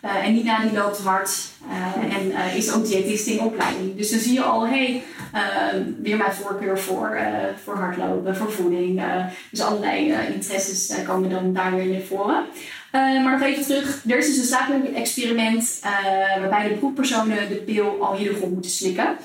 en 0.01 0.33
Nina 0.33 0.61
die 0.61 0.73
loopt 0.73 0.97
hard 0.97 1.39
en 2.09 2.31
is 2.55 2.71
ook 2.71 2.85
diëtist 2.85 3.27
in 3.27 3.39
opleiding. 3.39 3.97
Dus 3.97 4.11
dan 4.11 4.19
zie 4.19 4.33
je 4.33 4.43
al, 4.43 4.67
hey, 4.67 5.03
weer 6.01 6.17
mijn 6.17 6.33
voorkeur 6.33 6.79
voor, 6.79 7.17
voor 7.63 7.75
hardlopen, 7.75 8.35
voor 8.35 8.51
voeding. 8.51 9.01
dus 9.51 9.61
allerlei 9.61 10.13
interesses 10.33 10.93
komen 11.05 11.29
dan 11.29 11.53
daar 11.53 11.75
weer 11.75 11.85
naar 11.85 12.01
voren. 12.01 12.45
Uh, 12.95 13.23
maar 13.23 13.31
nog 13.39 13.41
even 13.41 13.63
terug. 13.63 14.01
Er 14.07 14.17
is 14.17 14.27
dus 14.27 14.37
een 14.37 14.43
slaapexperiment 14.43 15.81
uh, 15.85 16.39
waarbij 16.39 16.67
de 16.67 16.75
proefpersonen 16.75 17.49
de 17.49 17.55
pil 17.55 17.97
alhydrogon 18.01 18.53
moeten 18.53 18.71
slikken. 18.71 19.15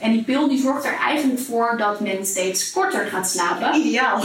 En 0.00 0.12
die 0.12 0.22
pil 0.22 0.48
die 0.48 0.60
zorgt 0.60 0.84
er 0.84 0.98
eigenlijk 1.06 1.40
voor 1.40 1.74
dat 1.78 2.00
men 2.00 2.26
steeds 2.26 2.70
korter 2.70 3.06
gaat 3.06 3.30
slapen. 3.30 3.74
Ideaal. 3.74 4.20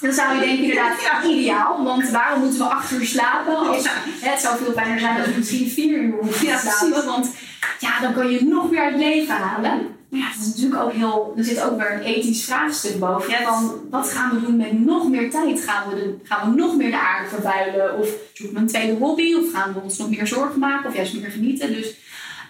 Dan 0.00 0.12
zou 0.12 0.34
je 0.34 0.40
denken 0.40 0.58
inderdaad 0.58 1.24
ideaal, 1.24 1.84
want 1.84 2.10
waarom 2.10 2.40
moeten 2.40 2.58
we 2.58 2.64
acht 2.64 2.90
uur 2.92 3.06
slapen? 3.06 3.56
Als, 3.56 3.82
Ja. 3.82 3.90
Het 4.20 4.40
zou 4.40 4.58
veel 4.58 4.72
fijner 4.72 5.00
zijn 5.00 5.16
als 5.16 5.26
we 5.26 5.32
misschien 5.36 5.68
vier 5.70 5.98
uur 5.98 6.12
hoeven 6.12 6.38
te 6.38 6.46
Ja, 6.46 6.58
slapen. 6.58 7.06
Want 7.06 7.30
ja, 7.78 8.00
dan 8.00 8.12
kan 8.12 8.30
je 8.30 8.38
het 8.38 8.48
nog 8.48 8.70
meer 8.70 8.80
uit 8.80 8.92
het 8.92 9.02
leven 9.02 9.34
halen. 9.34 9.97
Maar 10.08 10.20
ja, 10.20 10.26
het 10.28 10.40
is 10.40 10.46
natuurlijk 10.46 10.82
ook 10.82 10.92
heel, 10.92 11.34
er 11.36 11.44
zit 11.44 11.62
ook 11.62 11.78
weer 11.78 11.92
een 11.92 12.02
ethisch 12.02 12.44
vraagstuk 12.44 12.98
boven. 12.98 13.30
Ja, 13.30 13.42
van 13.42 13.80
wat 13.90 14.08
gaan 14.08 14.34
we 14.34 14.40
doen 14.40 14.56
met 14.56 14.84
nog 14.84 15.08
meer 15.08 15.30
tijd? 15.30 15.60
Gaan 15.60 15.88
we, 15.88 15.94
de, 15.94 16.14
gaan 16.22 16.50
we 16.50 16.56
nog 16.56 16.76
meer 16.76 16.90
de 16.90 16.98
aarde 16.98 17.28
vervuilen? 17.28 17.98
Of 17.98 18.08
zoeken 18.32 18.56
we 18.56 18.62
een 18.62 18.68
tweede 18.68 18.92
hobby? 18.92 19.34
Of 19.34 19.52
gaan 19.52 19.72
we 19.72 19.80
ons 19.80 19.98
nog 19.98 20.10
meer 20.10 20.26
zorgen 20.26 20.58
maken? 20.58 20.88
Of 20.88 20.96
juist 20.96 21.20
meer 21.20 21.30
genieten? 21.30 21.72
Dus, 21.72 21.96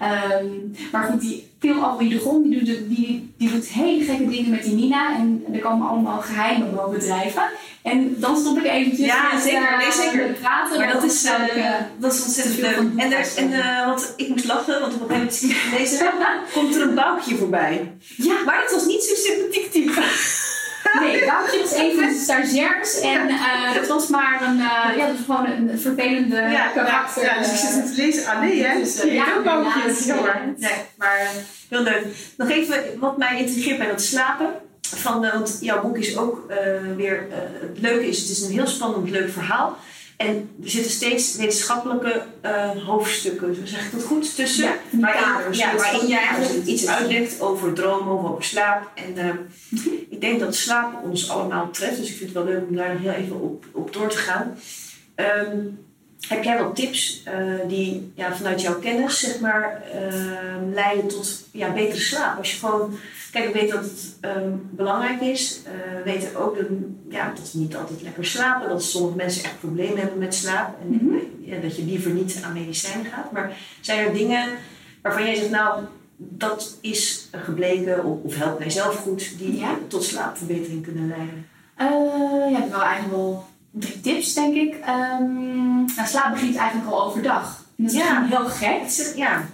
ehm, 0.01 0.47
maar 0.93 1.05
goed, 1.05 1.21
die 1.21 1.51
pilalgoïdegon 1.59 2.49
die 2.49 2.65
doet, 2.65 2.89
die, 2.89 3.33
die 3.39 3.51
doet 3.51 3.69
hele 3.69 4.05
gekke 4.05 4.29
dingen 4.29 4.51
met 4.51 4.63
die 4.63 4.75
Nina. 4.75 5.17
En 5.17 5.45
er 5.53 5.61
komen 5.61 5.89
allemaal 5.89 6.21
geheimen 6.21 6.75
boven 6.75 7.01
drijven. 7.01 7.43
En 7.83 8.15
dan 8.19 8.37
stop 8.37 8.59
ik 8.59 8.65
eventjes 8.65 9.07
Ja, 9.07 9.33
met, 9.33 9.43
zeker. 9.43 9.63
eh, 9.69 9.79
Nee, 9.79 9.93
zeker. 9.93 10.27
praten. 10.41 10.79
Maar 10.79 10.93
dat 10.93 11.03
is, 11.05 11.25
eh, 11.25 11.67
eh, 11.67 11.75
dat 11.99 12.13
is 12.15 12.23
ontzettend 12.25 12.59
leuk. 12.59 12.77
En, 12.97 13.13
er, 13.13 13.27
en 13.37 13.53
eh, 13.53 13.87
want 13.87 14.13
ik 14.17 14.29
moest 14.29 14.45
lachen, 14.45 14.81
want 14.81 14.95
op 14.95 15.11
een 15.11 15.17
gegeven 15.17 15.49
moment 15.49 15.61
gelezen, 15.71 16.11
komt 16.55 16.75
er 16.75 16.83
een 16.83 16.95
boukje 16.95 17.37
voorbij. 17.37 17.93
ja, 18.17 18.35
Maar 18.45 18.61
dat 18.63 18.73
was 18.73 18.85
niet 18.87 19.03
zo 19.03 19.15
sympathiek 19.15 19.71
type. 19.73 20.03
Nee, 21.01 21.25
Boutje 21.27 21.61
was 21.61 21.73
een 21.75 21.95
van 21.95 22.09
de 22.09 22.21
stagiairs. 22.23 23.01
En 23.01 23.29
eh 23.29 23.75
dat 23.75 23.87
was 23.87 24.09
maar 24.09 24.43
een, 24.43 24.61
eh, 24.61 24.97
ja, 24.97 25.07
dat 25.07 25.17
was 25.17 25.37
gewoon 25.37 25.47
een 25.51 25.79
vervelende 25.81 26.71
karakter. 26.75 27.23
Ja, 27.23 27.39
dus 27.39 27.51
ik 27.51 27.57
zit 27.57 27.75
het 27.75 27.87
te 27.95 28.03
lezen. 28.03 28.27
Ah 28.27 28.41
nee, 28.41 28.65
hè? 28.65 28.79
Dus, 28.79 28.97
eh, 29.01 29.05
je 29.05 29.13
ja, 29.13 29.25
ook 29.39 29.45
Jammer. 29.45 30.25
ja. 30.27 30.41
Nee, 30.57 30.73
maar 30.97 31.19
eh, 31.19 31.29
heel 31.69 31.83
leuk. 31.83 32.05
Nog 32.37 32.51
even 32.51 32.85
wat 32.99 33.17
mij 33.19 33.39
intrigeert 33.39 33.79
bij 33.79 33.87
dat 33.87 34.03
slapen. 34.03 34.47
Van, 34.95 35.25
eh, 35.25 35.33
want 35.33 35.59
jouw 35.61 35.83
boek 35.83 35.99
is 35.99 36.17
ook 36.17 36.45
eh, 36.51 36.57
weer... 36.97 37.27
eh, 37.31 37.39
het 37.61 37.81
leuke 37.81 38.07
is, 38.09 38.21
het 38.21 38.31
is 38.31 38.43
een 38.43 38.53
heel 38.53 38.67
spannend, 38.67 39.11
leuk 39.11 39.31
verhaal. 39.31 39.77
En 40.17 40.51
er 40.63 40.71
zitten 40.71 40.91
steeds 40.91 41.37
wetenschappelijke 41.37 42.23
hoofdstukken, 42.87 43.57
zeg 43.69 43.85
ik 43.87 43.93
dat 43.93 44.03
goed, 44.03 44.35
tussen. 44.35 44.65
Ja, 44.65 44.77
waarin, 44.91 45.23
kaders, 45.23 45.59
ja, 45.59 45.77
waarin 45.77 46.01
kaders 46.01 46.27
eigenlijk 46.27 46.67
iets 46.67 46.87
uitlegt 46.87 47.41
over 47.41 47.73
dromen 47.73 48.19
of 48.19 48.31
over 48.31 48.45
slaap. 48.45 48.91
En 48.95 49.17
eh, 49.17 49.35
ik 50.09 50.21
denk 50.21 50.41
dat 50.41 50.55
slaap 50.55 51.05
ons 51.05 51.31
allemaal 51.31 51.71
treft. 51.71 51.97
Dus 51.97 52.11
ik 52.11 52.17
vind 52.17 52.35
het 52.35 52.45
wel 52.45 52.53
leuk 52.53 52.69
om 52.69 52.77
daar 52.77 52.93
nog 52.93 53.03
heel 53.03 53.11
even 53.13 53.41
op, 53.41 53.65
op 53.73 53.93
door 53.93 54.09
te 54.09 54.17
gaan. 54.17 54.59
Ehm, 55.15 55.59
heb 56.29 56.45
jij 56.45 56.57
wel 56.59 56.73
tips 56.73 57.23
eh, 57.25 57.35
die 57.69 58.13
ja, 58.15 58.37
vanuit 58.37 58.61
jouw 58.61 58.79
kennis 58.79 59.21
zeg 59.21 59.41
maar, 59.41 59.83
ehm, 59.93 60.71
leiden 60.73 61.09
tot 61.09 61.45
ja, 61.51 61.73
betere 61.73 62.01
slaap? 62.01 62.39
Als 62.39 62.53
je 62.53 62.59
gewoon, 62.59 62.99
kijk, 63.33 63.45
ik 63.45 63.55
weet 63.55 63.71
dat 63.71 63.81
het 63.81 64.17
ehm, 64.21 64.51
belangrijk 64.71 65.21
is. 65.21 65.61
Eh, 65.65 65.73
we 65.97 66.03
weten 66.05 66.37
ook 66.37 66.57
dat, 66.57 66.67
ja, 67.09 67.33
dat 67.37 67.53
we 67.53 67.59
niet 67.59 67.77
altijd 67.77 68.03
lekker 68.03 68.25
slapen. 68.27 68.69
Dat 68.69 68.83
sommige 68.83 69.17
mensen 69.17 69.45
echt 69.45 69.59
problemen 69.59 69.99
hebben 69.99 70.19
met 70.19 70.35
slaap. 70.35 70.77
En 70.81 70.89
Mhm. 70.89 71.15
ja, 71.41 71.61
dat 71.61 71.77
je 71.77 71.85
liever 71.85 72.11
niet 72.11 72.41
aan 72.45 72.53
medicijnen 72.53 73.07
gaat. 73.07 73.33
Maar 73.33 73.53
zijn 73.81 74.07
er 74.07 74.15
dingen 74.15 74.49
waarvan 75.03 75.25
jij 75.25 75.35
zegt, 75.35 75.51
nou, 75.51 75.81
dat 76.17 76.79
is 76.81 77.29
gebleken 77.33 78.05
of, 78.05 78.23
of 78.23 78.37
helpt 78.37 78.59
mij 78.59 78.71
zelf 78.71 78.97
goed, 78.97 79.39
die 79.39 79.57
Ja. 79.59 79.79
tot 79.89 80.05
slaapverbetering 80.05 80.83
kunnen 80.83 81.09
leiden? 81.09 81.47
Eh, 81.77 81.87
ja, 82.51 82.57
ik 82.57 82.63
heb 82.63 82.71
wel 82.71 82.83
eigenlijk 82.83 83.17
wel 83.17 83.47
drie 83.71 84.01
tips, 84.01 84.35
denk 84.35 84.55
ik. 84.55 84.75
Ehm 84.85 85.77
nou, 85.97 86.07
slaap 86.09 86.33
begint 86.33 86.57
eigenlijk 86.57 86.91
al 86.91 87.05
overdag. 87.05 87.65
En 87.79 87.85
dat 87.85 87.93
is 87.93 87.99
Ja. 87.99 88.25
heel 88.29 88.45
gek. 88.47 89.15
Ja, 89.17 89.45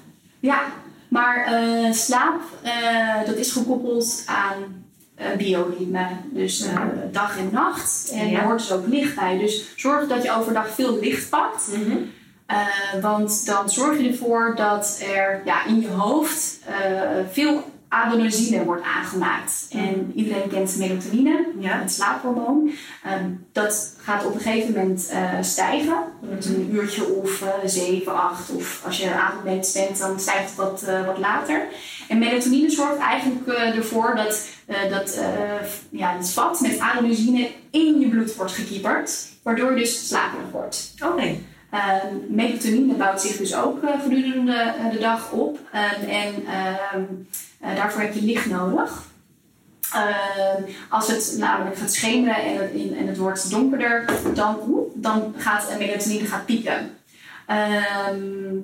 Ja, 0.40 0.60
maar 1.08 1.44
eh, 1.44 1.92
slaap, 1.92 2.40
eh, 2.62 3.26
dat 3.26 3.36
is 3.36 3.52
gekoppeld 3.52 4.22
aan 4.26 4.82
bioritme. 5.38 6.06
Dus 6.24 6.64
dag 7.12 7.38
en 7.38 7.48
nacht. 7.52 8.10
En 8.12 8.28
Ja. 8.30 8.34
daar 8.36 8.44
hoort 8.44 8.58
dus 8.58 8.72
ook 8.72 8.86
licht 8.86 9.14
bij. 9.14 9.38
Dus 9.38 9.72
zorg 9.76 10.08
dat 10.08 10.22
je 10.22 10.32
overdag 10.32 10.68
veel 10.74 10.98
licht 11.00 11.28
pakt. 11.30 11.68
Eh, 12.46 12.56
want 13.00 13.46
dan 13.46 13.70
zorg 13.70 13.98
je 14.00 14.08
ervoor 14.08 14.52
dat 14.56 15.00
er 15.14 15.40
ja, 15.44 15.64
in 15.66 15.80
je 15.80 15.88
hoofd 15.88 16.58
veel 17.32 17.64
adenosine 17.94 18.64
wordt 18.64 18.82
aangemaakt. 18.96 19.66
En 19.70 20.12
iedereen 20.14 20.48
kent 20.48 20.76
melatonine, 20.76 21.46
Ja. 21.58 21.78
het 21.78 21.92
slaaphormoon. 21.92 22.70
Ehm, 23.04 23.30
dat 23.52 23.94
gaat 24.02 24.26
op 24.26 24.34
een 24.34 24.40
gegeven 24.40 24.72
moment 24.72 25.08
eh, 25.08 25.32
stijgen. 25.40 25.96
Met 26.20 26.44
een 26.46 26.68
uurtje 26.72 27.06
of 27.14 27.42
eh, 27.42 27.48
zeven, 27.64 28.14
acht. 28.22 28.50
Of 28.50 28.82
als 28.84 28.98
je 28.98 29.14
avondmens 29.14 29.72
bent, 29.72 29.98
dan 29.98 30.20
stijgt 30.20 30.46
het 30.48 30.54
wat, 30.54 30.82
eh, 30.82 31.06
wat 31.06 31.18
later. 31.18 31.62
En 32.08 32.18
melatonine 32.18 32.70
zorgt 32.70 32.98
eigenlijk 32.98 33.46
eh, 33.46 33.76
ervoor 33.76 34.14
dat, 34.16 34.48
eh, 34.66 34.90
dat 34.90 35.14
eh, 35.14 35.68
ja, 35.90 36.16
het 36.16 36.30
vat 36.30 36.60
met 36.60 36.78
adenosine 36.78 37.50
in 37.70 38.00
je 38.00 38.08
bloed 38.08 38.34
wordt 38.36 38.52
gekieperd. 38.52 39.26
Waardoor 39.42 39.70
je 39.70 39.76
dus 39.76 40.08
slaperig 40.08 40.50
wordt. 40.52 40.94
Nee. 41.16 41.46
Ehm, 41.70 42.14
melatonine 42.28 42.94
bouwt 42.94 43.20
zich 43.20 43.36
dus 43.36 43.54
ook 43.56 43.82
eh, 43.82 44.00
gedurende 44.02 44.52
eh, 44.52 44.90
de 44.92 44.98
dag 44.98 45.32
op. 45.32 45.58
Ehm, 45.72 46.08
en 46.08 46.34
eh, 47.64 47.76
daarvoor 47.76 48.00
heb 48.00 48.14
je 48.14 48.22
licht 48.22 48.46
nodig. 48.50 49.02
Ehm, 49.92 50.62
als 50.88 51.08
het 51.08 51.34
namelijk 51.38 51.76
gaat 51.76 51.92
schemeren 51.92 52.36
en 52.44 52.56
het, 52.56 52.70
in- 52.72 52.96
en 52.96 53.06
het 53.06 53.16
wordt 53.16 53.50
donkerder, 53.50 54.04
dan, 54.34 54.56
dan 54.94 55.34
gaat 55.36 55.78
melatonine 55.78 56.26
gaat 56.26 56.44
pieken. 56.46 56.90
Ehm, 57.46 58.56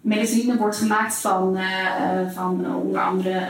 melatonine 0.00 0.56
wordt 0.56 0.76
gemaakt 0.76 1.14
van, 1.14 1.56
eh, 1.56 2.20
eh, 2.20 2.30
van 2.32 2.74
onder 2.76 3.00
andere 3.00 3.46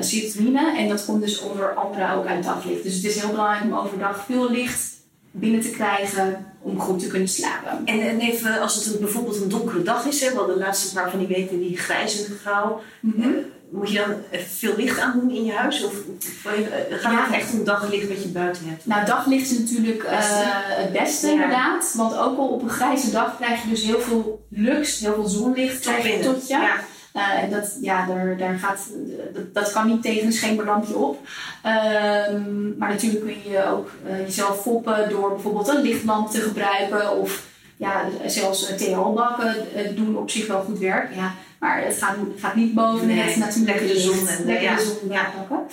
serotonine. 0.00 0.76
En 0.76 0.88
dat 0.88 1.04
komt 1.04 1.22
dus 1.22 1.40
onder 1.40 1.74
andere 1.74 2.14
ook 2.14 2.26
uit 2.26 2.44
daglicht. 2.44 2.82
Dus 2.82 2.94
het 2.94 3.04
is 3.04 3.20
heel 3.20 3.30
belangrijk 3.30 3.62
om 3.64 3.74
overdag 3.74 4.24
veel 4.26 4.50
licht 4.50 4.94
binnen 5.30 5.60
te 5.60 5.70
krijgen 5.70 6.46
om 6.60 6.80
goed 6.80 6.98
te 7.00 7.06
kunnen 7.06 7.28
slapen. 7.28 7.70
En, 7.84 8.00
en 8.00 8.20
even, 8.20 8.60
als 8.60 8.74
het 8.74 8.94
een, 8.94 9.00
bijvoorbeeld 9.00 9.42
een 9.42 9.48
donkere 9.48 9.82
dag 9.82 10.04
is, 10.06 10.20
hè, 10.20 10.34
wel 10.34 10.46
de 10.46 10.58
laatste 10.58 10.94
paar 10.94 11.10
van 11.10 11.18
die 11.18 11.28
weken 11.28 11.58
die 11.58 11.76
grijs 11.78 12.26
en 12.26 12.34
grauw, 12.36 12.80
Mhm. 13.00 13.28
Moet 13.70 13.90
je 13.90 13.98
dan 13.98 14.14
even 14.30 14.50
veel 14.50 14.76
licht 14.76 14.98
aan 15.00 15.18
doen 15.20 15.30
in 15.30 15.44
je 15.44 15.52
huis? 15.52 15.84
Of, 15.84 15.92
of 15.92 16.52
eh, 16.52 16.98
gaat 16.98 17.12
Ja. 17.12 17.24
het 17.24 17.34
echt 17.34 17.52
om 17.52 17.64
daglicht 17.64 18.08
wat 18.08 18.22
je 18.22 18.28
buiten 18.28 18.68
hebt? 18.68 18.86
Nou, 18.86 19.04
daglicht 19.06 19.50
is 19.50 19.58
natuurlijk 19.58 20.02
eh, 20.02 20.18
het 20.20 20.92
beste 20.92 21.26
Ja. 21.26 21.32
inderdaad. 21.32 21.92
Want 21.96 22.16
ook 22.16 22.38
al 22.38 22.48
op 22.48 22.62
een 22.62 22.70
grijze 22.70 23.10
dag 23.10 23.36
krijg 23.36 23.62
je 23.62 23.68
dus 23.68 23.82
heel 23.82 24.00
veel 24.00 24.46
lux, 24.50 25.00
heel 25.00 25.14
veel 25.14 25.28
zonlicht 25.28 25.80
krijg 25.80 26.16
je 26.16 26.18
tot 26.20 26.48
je. 26.48 26.68
Eh, 27.12 27.42
en 27.42 27.50
dat, 27.50 27.78
ja, 27.80 28.06
daar, 28.06 28.36
daar 28.36 28.58
gaat, 28.58 28.88
dat, 29.34 29.54
dat 29.54 29.72
kan 29.72 29.86
niet 29.86 30.02
tegen 30.02 30.26
een 30.26 30.32
schemerlampje 30.32 30.96
op. 30.96 31.18
Ehm, 31.62 32.78
maar 32.78 32.88
natuurlijk 32.88 33.24
kun 33.24 33.50
je 33.52 33.64
ook 33.66 33.90
eh, 34.06 34.20
jezelf 34.20 34.60
foppen 34.62 35.08
door 35.08 35.28
bijvoorbeeld 35.28 35.68
een 35.68 35.82
lichtlamp 35.82 36.30
te 36.30 36.40
gebruiken. 36.40 37.16
Of 37.18 37.42
ja, 37.76 38.04
zelfs 38.26 38.66
TL-bakken 38.76 39.54
eh, 39.74 39.96
doen 39.96 40.16
op 40.16 40.30
zich 40.30 40.46
wel 40.46 40.62
goed 40.62 40.78
werk. 40.78 41.14
Ja, 41.14 41.34
maar 41.66 41.82
het 41.84 41.96
gaat, 41.98 42.16
gaat 42.38 42.54
niet 42.54 42.74
boven 42.74 43.06
Nee, 43.06 43.18
het 43.20 43.36
natuurlijk 43.36 43.78
lekker 43.78 43.94
de 43.94 44.00
zon 44.00 44.28
en- 44.28 44.44
lekker 44.46 44.62
ja. 44.64 44.76
de 44.76 44.82
zon 45.00 45.08
pakken. 45.08 45.66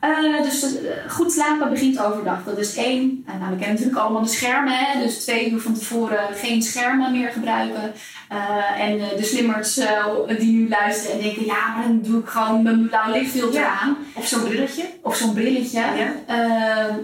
Eh, 0.00 0.42
dus 0.42 0.62
eh, 0.62 0.70
goed 1.08 1.32
slapen 1.32 1.70
begint 1.70 2.02
overdag. 2.04 2.44
Dat 2.44 2.58
is 2.58 2.74
één. 2.76 3.24
En 3.26 3.38
nou, 3.38 3.50
we 3.50 3.56
kennen 3.56 3.68
natuurlijk 3.76 3.98
allemaal 3.98 4.22
de 4.22 4.28
schermen. 4.28 4.72
Hè? 4.72 5.00
Dus 5.02 5.18
twee 5.18 5.50
uur 5.50 5.60
van 5.60 5.74
tevoren 5.74 6.18
geen 6.34 6.62
schermen 6.62 7.12
meer 7.12 7.30
gebruiken. 7.30 7.92
Eh, 8.28 8.80
en 8.80 8.98
de 9.16 9.24
slimmers 9.24 9.74
die 10.38 10.52
nu 10.52 10.68
luisteren 10.68 11.16
en 11.16 11.22
denken... 11.22 11.44
ja, 11.44 11.74
maar 11.74 11.82
dan 11.86 12.00
doe 12.02 12.20
ik 12.20 12.28
gewoon 12.28 12.62
mijn 12.62 12.88
blauw 12.88 13.12
lichtfilter 13.12 13.60
Ja. 13.60 13.78
aan. 13.80 13.96
Of 14.14 14.26
zo'n 14.26 14.42
brilletje? 14.42 14.82
Of 15.02 15.16
zo'n 15.16 15.34
brilletje. 15.34 15.80
Ja. 15.80 16.12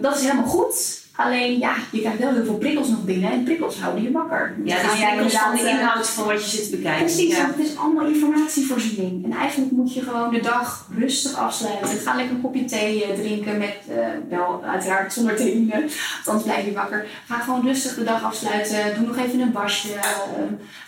Dat 0.00 0.16
is 0.16 0.22
helemaal 0.22 0.44
goed. 0.48 1.01
Alleen, 1.16 1.58
ja, 1.58 1.74
je 1.90 2.00
krijgt 2.00 2.18
wel 2.18 2.32
heel 2.32 2.44
veel 2.44 2.58
prikkels 2.58 2.88
nog 2.88 3.04
binnen. 3.04 3.30
En 3.32 3.42
prikkels 3.44 3.78
houden 3.80 4.02
je 4.02 4.10
wakker. 4.10 4.54
Ja, 4.64 4.82
dus 4.82 4.98
jij 4.98 5.10
prikkels 5.14 5.38
van 5.42 5.54
de 5.56 5.62
eh, 5.62 5.70
inhoud 5.70 6.08
van 6.08 6.24
wat 6.26 6.44
je 6.50 6.56
zit 6.56 6.70
te 6.70 6.76
bekijken. 6.76 7.04
Precies, 7.04 7.36
Ja. 7.36 7.42
want 7.42 7.56
het 7.56 7.66
is 7.66 7.76
allemaal 7.76 8.06
informatievoorziening. 8.06 9.24
En 9.24 9.32
eigenlijk 9.32 9.72
moet 9.72 9.94
je 9.94 10.00
gewoon 10.00 10.30
de 10.32 10.40
dag 10.40 10.88
rustig 10.98 11.36
afsluiten. 11.36 11.88
Ga 11.88 12.14
lekker 12.14 12.34
een 12.34 12.40
kopje 12.40 12.64
thee 12.64 13.04
eh, 13.04 13.18
drinken 13.18 13.58
met, 13.58 13.76
eh, 13.88 14.06
wel 14.28 14.64
uiteraard 14.64 15.12
zonder 15.12 15.36
theïne, 15.36 15.80
want 15.80 16.24
anders 16.24 16.44
blijf 16.44 16.64
je 16.64 16.72
wakker. 16.72 17.06
Ga 17.26 17.38
gewoon 17.38 17.66
rustig 17.66 17.94
de 17.94 18.04
dag 18.04 18.22
afsluiten. 18.24 18.94
Doe 18.98 19.06
nog 19.06 19.16
even 19.16 19.40
een 19.40 19.52
wasje. 19.52 19.88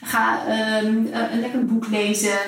ga 0.02 0.46
eh, 0.46 0.82
een 0.82 1.40
lekker 1.40 1.64
boek 1.64 1.86
lezen. 1.90 2.38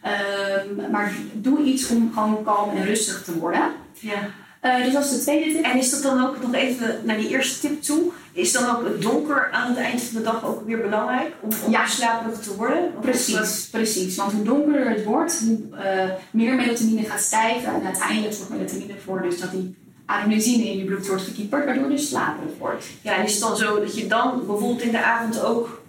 Ehm, 0.00 0.90
maar 0.90 1.12
doe 1.32 1.62
iets 1.62 1.88
om 1.88 2.10
gewoon 2.14 2.44
kalm 2.44 2.76
en 2.76 2.84
rustig 2.84 3.22
te 3.24 3.38
worden. 3.38 3.72
Ja. 3.92 4.18
Eh, 4.64 4.84
dus 4.84 4.92
dat 4.92 5.04
is 5.04 5.10
de 5.10 5.18
tweede 5.18 5.52
tip. 5.52 5.64
En 5.64 5.78
is 5.78 5.90
dat 5.90 6.02
dan 6.02 6.26
ook 6.26 6.40
nog 6.42 6.54
even 6.54 7.00
naar 7.02 7.16
die 7.16 7.28
eerste 7.28 7.60
tip 7.68 7.82
toe? 7.82 8.02
Is 8.32 8.52
dan 8.52 8.76
ook 8.76 8.84
het 8.84 9.02
donker 9.02 9.50
aan 9.52 9.68
het 9.68 9.78
eind 9.78 10.02
van 10.02 10.16
de 10.16 10.22
dag 10.22 10.44
ook 10.44 10.66
weer 10.66 10.80
belangrijk 10.80 11.32
om, 11.40 11.48
om 11.64 11.70
Ja. 11.70 11.86
slaperig 11.86 12.38
te 12.38 12.54
worden? 12.56 12.82
Dat- 12.92 13.00
Precies, 13.00 13.68
precies. 13.70 14.16
Want 14.16 14.32
hoe 14.32 14.42
donkerder 14.44 14.88
het 14.90 15.04
wordt, 15.04 15.40
hoe 15.46 15.58
eh, 15.78 16.10
meer 16.30 16.54
melatonine 16.54 17.04
gaat 17.04 17.20
stijgen. 17.20 17.74
En 17.74 17.84
uiteindelijk 17.86 18.34
zorgt 18.34 18.50
melatonine 18.50 18.92
ervoor 18.92 19.22
dus 19.22 19.40
dat 19.40 19.50
die 19.50 19.74
adenosine 20.06 20.64
in 20.64 20.78
je 20.78 20.84
bloed 20.84 21.06
wordt 21.06 21.22
gekieperd, 21.22 21.64
waardoor 21.64 21.84
je 21.84 21.96
dus 21.96 22.08
slaperig 22.08 22.50
wordt. 22.58 22.84
Ja, 23.02 23.16
en 23.16 23.24
is 23.24 23.32
het 23.32 23.40
dan 23.40 23.56
zo 23.56 23.80
dat 23.80 23.96
je 23.96 24.06
dan 24.06 24.36
bijvoorbeeld 24.36 24.82
in 24.82 24.90
de 24.90 25.02
avond 25.04 25.42
ook 25.44 25.82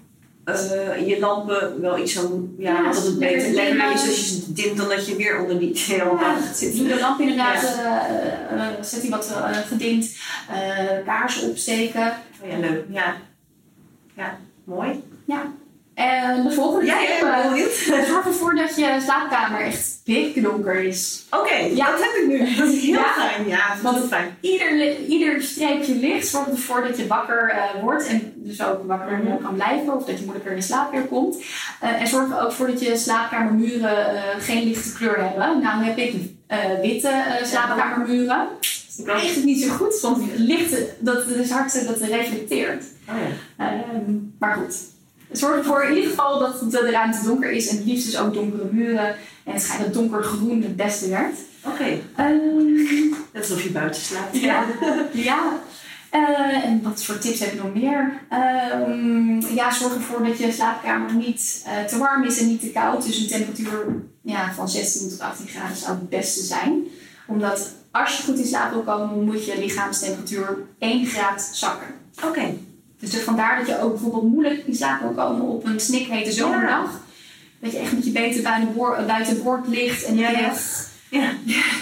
eh, 0.46 1.08
je 1.08 1.20
lampen 1.20 1.82
wel 1.82 2.00
iets 2.00 2.14
zo... 2.14 2.50
Ja, 2.58 2.72
Ja, 2.74 2.92
dat 2.92 3.04
het 3.04 3.20
beter 3.20 3.52
lekker 3.52 3.92
is 3.92 4.02
als 4.02 4.16
je 4.16 4.26
ze 4.26 4.54
dimt 4.54 4.78
dan 4.78 4.90
dat 4.90 5.08
je 5.08 5.16
weer 5.16 5.42
onder 5.42 5.60
die 5.60 5.74
heel 5.86 6.18
Ja, 6.20 6.38
zitten. 6.54 6.80
Doe 6.80 6.88
de 6.88 7.00
lamp 7.00 7.20
inderdaad, 7.20 7.64
eh, 7.64 8.68
eh, 8.68 8.74
zet 8.82 9.02
die 9.02 9.10
wat 9.10 9.36
gedimd, 9.68 10.18
kaarsen 11.06 11.50
opsteken. 11.50 12.14
Oh 12.42 12.50
ja, 12.50 12.58
leuk. 12.58 12.86
Ja. 12.90 13.16
Ja, 14.16 14.38
mooi. 14.64 15.04
En 15.96 16.44
de 16.44 16.52
volgende 16.52 16.86
Ja, 16.86 16.98
tip, 17.00 17.08
ja, 17.22 17.44
ik 17.56 17.86
ben 17.90 18.00
eh, 18.00 18.06
zorg 18.10 18.26
ervoor 18.32 18.56
dat 18.56 18.76
je 18.76 18.98
slaapkamer 19.04 19.62
echt 19.62 20.00
pikdonker 20.04 20.76
is. 20.84 21.26
Oké, 21.30 21.54
Ja. 21.56 21.92
dat 21.92 22.00
heb 22.00 22.14
ik 22.16 22.28
nu. 22.28 22.56
Dat 22.56 22.68
is 22.70 22.82
heel 22.82 22.94
Ja. 22.94 23.14
fijn. 23.18 23.48
Ja, 23.48 23.76
dat 23.84 23.96
is 24.04 24.08
fijn. 24.10 24.38
Ieder, 24.42 24.98
ieder 25.08 25.42
streepje 25.42 25.96
licht 25.96 26.28
zorgt 26.28 26.50
ervoor 26.50 26.84
dat 26.88 26.98
je 26.98 27.08
wakker 27.08 27.50
eh, 27.50 27.82
wordt 27.82 28.08
en 28.08 28.34
dus 28.36 28.64
ook 28.64 28.88
wakker 28.88 29.18
Mhm. 29.18 29.44
kan 29.44 29.54
blijven 29.54 29.94
of 29.94 30.06
dat 30.06 30.18
je 30.20 30.26
moeilijker 30.26 30.52
in 30.56 30.64
slaap 30.64 30.92
weer 30.92 31.02
komt. 31.06 31.38
Eh, 31.80 32.02
en 32.02 32.08
zorg 32.08 32.32
er 32.32 32.42
ook 32.44 32.52
voor 32.52 32.68
dat 32.68 32.82
je 32.82 32.98
slaapkamermuren 32.98 34.16
eh, 34.16 34.22
geen 34.40 34.64
lichte 34.64 34.94
kleur 34.94 35.18
hebben. 35.24 35.62
Nou 35.62 35.84
heb 35.84 35.98
ik 35.98 36.14
witte 36.82 37.12
slaapkamermuren. 37.44 38.48
Dat 38.98 39.08
is 39.08 39.22
eigenlijk 39.22 39.46
niet 39.46 39.64
zo 39.64 39.70
goed, 39.74 40.00
want 40.02 40.24
lichte, 40.38 40.90
dat 41.00 41.26
is 41.28 41.50
hard 41.50 41.88
dat 41.88 41.98
reflecteert. 42.02 42.84
Oh 43.10 43.16
ja. 43.58 43.66
Ehm, 43.66 44.14
maar 44.40 44.56
goed. 44.56 44.76
Zorg 45.38 45.56
ervoor 45.58 45.84
in 45.84 45.96
ieder 45.96 46.10
geval 46.10 46.40
dat 46.40 46.72
de 46.72 46.90
ruimte 46.92 47.24
donker 47.24 47.52
is 47.52 47.68
en 47.68 47.78
het 47.78 47.86
liefst 47.86 48.06
dus 48.06 48.18
ook 48.20 48.34
donkere 48.34 48.68
muren. 48.72 49.16
En 49.44 49.54
het 49.54 49.62
schijnt 49.62 49.84
dat 49.84 49.94
donkergroen 49.94 50.62
het 50.62 50.76
beste 50.76 51.10
werkt. 51.10 51.38
Oké, 51.66 51.98
Ehm, 52.16 53.10
net 53.34 53.42
alsof 53.42 53.62
je 53.64 53.70
buiten 53.72 54.02
slaapt. 54.02 54.38
ja. 54.40 54.66
ja. 55.12 55.54
Eh, 56.10 56.64
en 56.66 56.82
wat 56.84 57.04
voor 57.04 57.18
tips 57.18 57.40
heb 57.40 57.52
ik 57.54 57.64
nog 57.64 57.74
meer? 57.74 58.14
Ehm, 58.30 59.40
ja, 59.56 59.72
zorg 59.74 59.94
ervoor 59.96 60.24
dat 60.24 60.38
je 60.38 60.52
slaapkamer 60.52 61.14
niet 61.14 61.64
eh, 61.66 61.84
te 61.84 61.98
warm 61.98 62.24
is 62.24 62.40
en 62.40 62.48
niet 62.48 62.60
te 62.60 62.70
koud. 62.72 63.06
Dus 63.06 63.18
een 63.18 63.28
temperatuur 63.28 63.86
ja, 64.22 64.54
van 64.54 64.70
16 64.70 65.10
tot 65.10 65.20
18 65.20 65.48
graden 65.48 65.78
zou 65.78 65.92
het 65.92 66.10
beste 66.10 66.44
zijn. 66.44 66.84
Omdat 67.28 67.72
als 67.92 68.18
je 68.18 68.24
goed 68.24 68.38
in 68.40 68.46
slaap 68.46 68.72
wil 68.72 68.82
komen, 68.82 69.24
moet 69.26 69.46
je 69.46 69.60
lichaamstemperatuur 69.60 70.58
1 70.80 71.06
graad 71.06 71.50
zakken. 71.54 71.88
Oké. 72.24 72.54
Dus 73.00 73.16
vandaar 73.16 73.58
dat 73.58 73.68
je 73.68 73.80
ook 73.82 73.92
bijvoorbeeld 73.92 74.24
moeilijk 74.34 74.64
in 74.68 74.76
slaap 74.76 75.00
wil 75.02 75.10
komen 75.12 75.42
op 75.42 75.66
een 75.66 75.80
snikhete 75.80 76.32
zomerdag. 76.32 76.90
Dat 77.60 77.72
je 77.72 77.78
echt 77.78 77.92
met 77.94 78.06
je 78.06 78.12
benen 78.12 78.44
buiten, 78.44 78.74
boor, 78.74 79.04
buiten 79.08 79.44
boord 79.44 79.68
ligt 79.68 80.04
en 80.06 80.16
Ja, 80.18 80.30
je 80.30 80.38
ja. 80.38 80.54
Ja. 81.10 81.32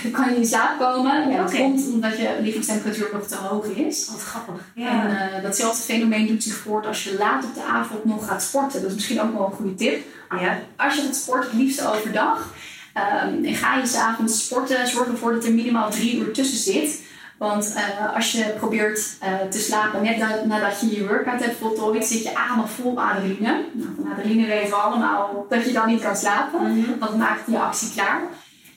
dan 0.03 0.11
kan 0.21 0.29
je 0.29 0.35
in 0.39 0.45
slaap 0.45 0.79
komen. 0.79 1.29
Ja, 1.29 1.37
dat 1.37 1.55
komt 1.55 1.87
omdat 1.93 2.17
je 2.17 2.37
lichaamstemperatuur 2.41 3.09
nog 3.13 3.27
te 3.27 3.35
hoog 3.35 3.65
is. 3.65 4.07
Wat 4.11 4.21
grappig. 4.21 4.55
En 4.75 4.81
Ja. 4.83 5.29
eh, 5.31 5.43
datzelfde 5.43 5.83
fenomeen 5.83 6.27
doet 6.27 6.43
zich 6.43 6.55
voort 6.55 6.85
als 6.85 7.03
je 7.03 7.15
laat 7.17 7.43
op 7.43 7.53
de 7.53 7.63
avond 7.63 8.05
nog 8.05 8.27
gaat 8.27 8.43
sporten. 8.43 8.79
Dat 8.81 8.89
is 8.89 8.95
misschien 8.95 9.21
ook 9.21 9.33
wel 9.33 9.45
een 9.45 9.51
goede 9.51 9.75
tip. 9.75 10.05
ja. 10.39 10.59
Als 10.75 10.95
je 10.95 11.01
gaat 11.01 11.15
sporten, 11.15 11.49
het 11.49 11.59
liefst 11.59 11.85
overdag. 11.85 12.53
ehm, 12.93 13.43
en 13.45 13.53
ga 13.55 13.77
je 13.77 13.85
s'avonds 13.85 14.45
sporten, 14.45 14.87
zorg 14.87 15.07
ervoor 15.07 15.33
dat 15.33 15.45
er 15.45 15.53
minimaal 15.53 15.89
drie 15.91 16.17
uur 16.17 16.31
tussen 16.33 16.57
zit. 16.73 17.01
Want 17.37 17.73
eh, 17.75 18.15
als 18.15 18.31
je 18.31 18.53
probeert 18.57 19.15
eh, 19.19 19.33
te 19.49 19.59
slapen 19.59 20.03
net 20.03 20.17
na- 20.17 20.43
nadat 20.45 20.79
je 20.79 20.95
je 20.95 21.07
workout 21.07 21.43
hebt 21.43 21.57
voltooid, 21.57 22.05
zit 22.05 22.23
je 22.23 22.35
adem 22.35 22.67
vol 22.67 23.01
adrenaline. 23.01 23.63
Nou, 23.73 23.89
van 23.95 24.11
adrenaline 24.11 24.47
weten 24.47 24.69
we 24.69 24.75
allemaal 24.75 25.45
dat 25.49 25.65
je 25.65 25.71
dan 25.71 25.87
niet 25.87 26.01
kan 26.01 26.15
slapen. 26.15 26.77
Mhm. 26.79 26.99
Dat 26.99 27.17
maakt 27.17 27.41
je 27.47 27.59
actie 27.59 27.91
klaar. 27.93 28.21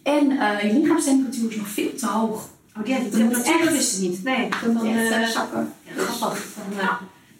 En 0.02 0.38
eh, 0.40 0.62
je 0.72 0.78
lichaamstemperatuur 0.78 1.50
is 1.50 1.56
nog 1.56 1.68
veel 1.68 1.94
te 1.94 2.06
hoog. 2.06 2.48
Oh, 2.78 2.86
ja, 2.86 2.98
moet 2.98 3.12
temperatuur 3.12 3.72
wist 3.72 3.96
ik 4.02 4.08
niet. 4.08 4.24
Nee. 4.24 4.48
Dat 4.62 4.72
moet 4.72 4.82
Dan, 4.82 4.96
echt 4.96 5.32
zakken. 5.32 5.72
Ja, 5.82 6.02
grappig. 6.02 6.44
Eh, 6.78 6.92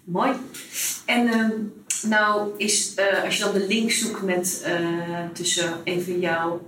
mooi. 0.04 0.30
En 1.06 1.28
ehm, 1.28 1.50
nou 2.02 2.48
is, 2.56 2.94
als 3.24 3.36
je 3.36 3.44
dan 3.44 3.52
de 3.52 3.66
link 3.66 3.90
zoekt 3.90 4.22
met, 4.22 4.66
tussen 5.32 5.72
even 5.84 6.20
jouw 6.20 6.60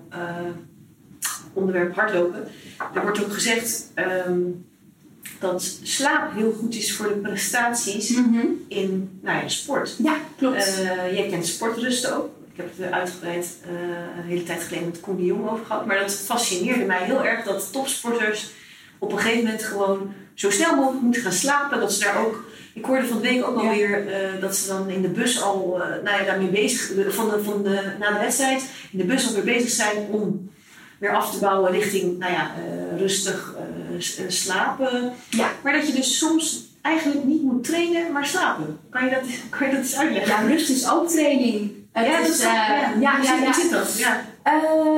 onderwerp 1.59 1.95
hardlopen, 1.95 2.49
er 2.95 3.03
wordt 3.03 3.25
ook 3.25 3.33
gezegd 3.33 3.87
ehm, 3.95 4.39
dat 5.41 5.63
slaap 5.83 6.35
heel 6.35 6.53
goed 6.59 6.75
is 6.75 6.95
voor 6.97 7.09
de 7.09 7.15
prestaties 7.15 8.09
Mhm. 8.17 8.39
in 8.69 9.19
nou 9.23 9.39
ja, 9.43 9.49
sport. 9.49 9.95
Ja, 9.99 10.17
klopt. 10.39 10.57
Eh, 10.57 11.13
jij 11.17 11.29
kent 11.31 11.47
sportrusten 11.47 12.17
ook. 12.17 12.29
Ik 12.53 12.65
heb 12.65 12.71
het 12.77 12.93
uitgebreid 12.93 13.57
eh, 13.63 13.71
een 14.19 14.29
hele 14.29 14.43
tijd 14.43 14.63
geleden 14.63 14.89
met 14.89 15.01
Koen 15.01 15.17
de 15.17 15.25
Jong 15.25 15.49
over 15.51 15.65
gehad. 15.67 15.87
Maar 15.87 15.99
dat 15.99 16.13
fascineerde 16.15 16.85
mij 16.85 17.05
heel 17.05 17.25
erg 17.25 17.45
dat 17.45 17.73
topsporters 17.73 18.51
op 18.99 19.13
een 19.13 19.19
gegeven 19.19 19.45
moment 19.45 19.63
gewoon 19.63 20.13
zo 20.35 20.51
snel 20.51 20.75
mogelijk 20.77 21.03
moeten 21.03 21.23
gaan 21.23 21.33
slapen. 21.33 21.81
Dat 21.81 21.93
ze 21.93 22.01
daar 22.05 22.27
ook. 22.27 22.45
Ik 22.75 22.85
hoorde 22.85 23.07
van 23.07 23.21
de 23.21 23.29
week 23.29 23.45
ook 23.45 23.61
Ja. 23.63 23.69
alweer 23.69 24.07
eh, 24.09 24.41
dat 24.41 24.57
ze 24.57 24.69
dan 24.69 24.89
in 24.89 25.03
de 25.03 25.09
bus 25.09 25.43
al 25.43 25.83
eh, 25.83 25.89
nou 26.05 26.19
ja, 26.19 26.25
daarmee 26.25 26.49
bezig 26.49 26.93
van 27.15 27.29
de, 27.31 27.43
van 27.43 27.63
de, 27.63 27.81
na 27.99 28.13
de 28.13 28.19
wedstrijd 28.19 28.63
in 28.93 28.99
de 28.99 29.05
bus 29.05 29.27
alweer 29.27 29.45
bezig 29.45 29.71
zijn 29.71 29.97
om 30.11 30.51
weer 30.99 31.17
af 31.17 31.31
te 31.31 31.39
bouwen 31.39 31.71
richting 31.71 32.19
nou 32.19 32.33
ja, 32.33 32.51
eh, 32.57 32.99
rustig 32.99 33.55
eh, 33.57 34.25
eh, 34.25 34.31
slapen. 34.31 35.13
Ja. 35.31 35.51
Maar 35.63 35.73
dat 35.73 35.87
je 35.87 35.93
dus 35.93 36.19
soms 36.19 36.67
eigenlijk 36.83 37.25
niet 37.25 37.43
moet 37.43 37.65
trainen, 37.65 38.13
maar 38.13 38.27
slapen. 38.27 38.79
Kan 38.91 39.05
je 39.05 39.11
dat, 39.11 39.21
kan 39.59 39.67
je 39.67 39.73
dat 39.73 39.83
eens 39.83 39.97
uitleggen? 39.97 40.43
Ja, 40.45 40.49
rust 40.49 40.71
is 40.71 40.91
ook 40.91 41.09
training. 41.09 41.77
Het 41.93 42.07
ja, 42.07 42.19
is, 42.19 42.27
dat 42.27 42.37
is, 42.37 42.41
eh, 42.41 42.53
ja, 42.53 42.77
ja, 42.77 42.93
Hoe 42.93 43.03
ja, 43.03 43.23
zit- 43.23 43.43
ja. 43.43 43.53
zit 43.53 43.71
dat? 43.71 43.99
Ja. 43.99 44.25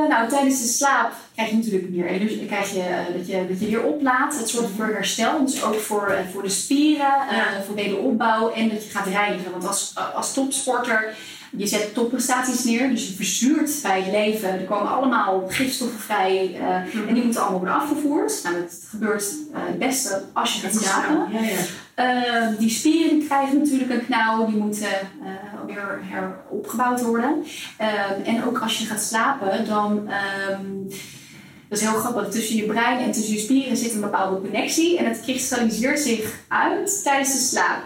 Nou, 0.08 0.28
tijdens 0.28 0.60
de 0.62 0.68
slaap 0.68 1.12
krijg 1.34 1.50
je 1.50 1.56
natuurlijk 1.56 1.88
meer 1.90 2.06
energie. 2.06 2.36
Dan 2.38 2.46
krijg 2.46 2.70
je, 2.72 3.04
dat, 3.16 3.26
je 3.26 3.46
dat 3.48 3.60
je 3.60 3.66
weer 3.66 3.82
oplaadt. 3.82 4.38
Het 4.38 4.48
zorgt 4.48 4.70
voor 4.76 4.86
herstel. 4.86 5.44
Dus 5.44 5.62
ook 5.62 5.74
voor, 5.80 6.18
voor 6.32 6.42
de 6.42 6.48
spieren, 6.48 7.12
voor 7.66 7.74
wederopbouw. 7.74 8.50
En 8.52 8.68
dat 8.68 8.84
je 8.84 8.90
gaat 8.90 9.06
reinigen. 9.06 9.50
Want 9.50 9.66
als, 9.66 9.94
als 10.14 10.34
topsporter, 10.34 11.14
je 11.56 11.66
zet 11.66 11.94
topprestaties 11.94 12.64
neer. 12.64 12.88
Dus 12.90 13.08
je 13.08 13.14
verzuurt 13.14 13.78
bij 13.82 14.02
het 14.02 14.12
leven. 14.12 14.48
Er 14.50 14.64
komen 14.64 14.90
allemaal 14.90 15.44
gifstoffen 15.48 15.98
vrij. 16.00 16.54
eh, 16.60 17.08
En 17.08 17.14
die 17.14 17.22
moeten 17.24 17.40
allemaal 17.40 17.58
worden 17.58 17.76
afgevoerd. 17.76 18.40
Nou, 18.42 18.54
dat 18.60 18.84
gebeurt 18.88 19.24
eh, 19.52 19.60
het 19.66 19.78
beste 19.78 20.22
als 20.32 20.54
je 20.54 20.60
gaat 20.60 20.74
slapen. 20.82 21.32
Ja, 21.32 21.40
ja. 21.40 21.56
Eh, 21.94 22.58
die 22.58 22.70
spieren 22.70 23.26
krijgen 23.26 23.58
natuurlijk 23.58 23.90
een 23.90 24.04
knauw, 24.06 24.46
die 24.46 24.56
moeten 24.56 24.88
weer 25.66 26.00
heropgebouwd 26.02 27.02
worden. 27.02 27.44
En 28.24 28.44
ook 28.44 28.58
als 28.58 28.78
je 28.78 28.84
gaat 28.86 29.02
slapen, 29.02 29.64
dan. 29.66 30.08
ehm, 30.08 30.66
dat 31.68 31.78
is 31.80 31.84
heel 31.84 31.98
grappig. 31.98 32.28
Tussen 32.30 32.56
je 32.56 32.62
brein 32.66 32.98
en 32.98 33.12
tussen 33.12 33.34
je 33.34 33.40
spieren 33.40 33.76
zit 33.76 33.92
een 33.94 34.00
bepaalde 34.00 34.40
connectie. 34.40 34.98
En 34.98 35.04
het 35.04 35.20
kristalliseert 35.20 36.00
zich 36.00 36.34
uit 36.48 37.02
tijdens 37.02 37.32
de 37.32 37.38
slaap. 37.38 37.82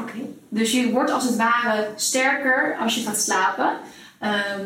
Oké. 0.00 0.12
Dus 0.48 0.72
je 0.72 0.90
wordt 0.90 1.10
als 1.10 1.24
het 1.24 1.36
ware 1.36 1.88
sterker 1.96 2.76
als 2.80 2.94
je 2.94 3.02
gaat 3.02 3.20
slapen. 3.20 3.76
Ehm, 4.18 4.62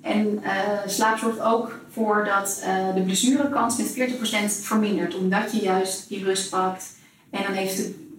en 0.00 0.42
eh, 0.42 0.78
slaap 0.86 1.18
zorgt 1.18 1.40
ook 1.40 1.80
voor 1.90 2.24
dat 2.24 2.60
eh, 2.64 2.94
de 2.94 3.02
blessurekans 3.02 3.76
met 3.76 3.92
40% 3.92 4.62
vermindert. 4.62 5.14
Omdat 5.14 5.52
je 5.52 5.62
juist 5.62 6.08
die 6.08 6.24
rust 6.24 6.50
pakt. 6.50 6.94
En 7.30 7.42
dan 7.42 7.52
heeft 7.52 7.76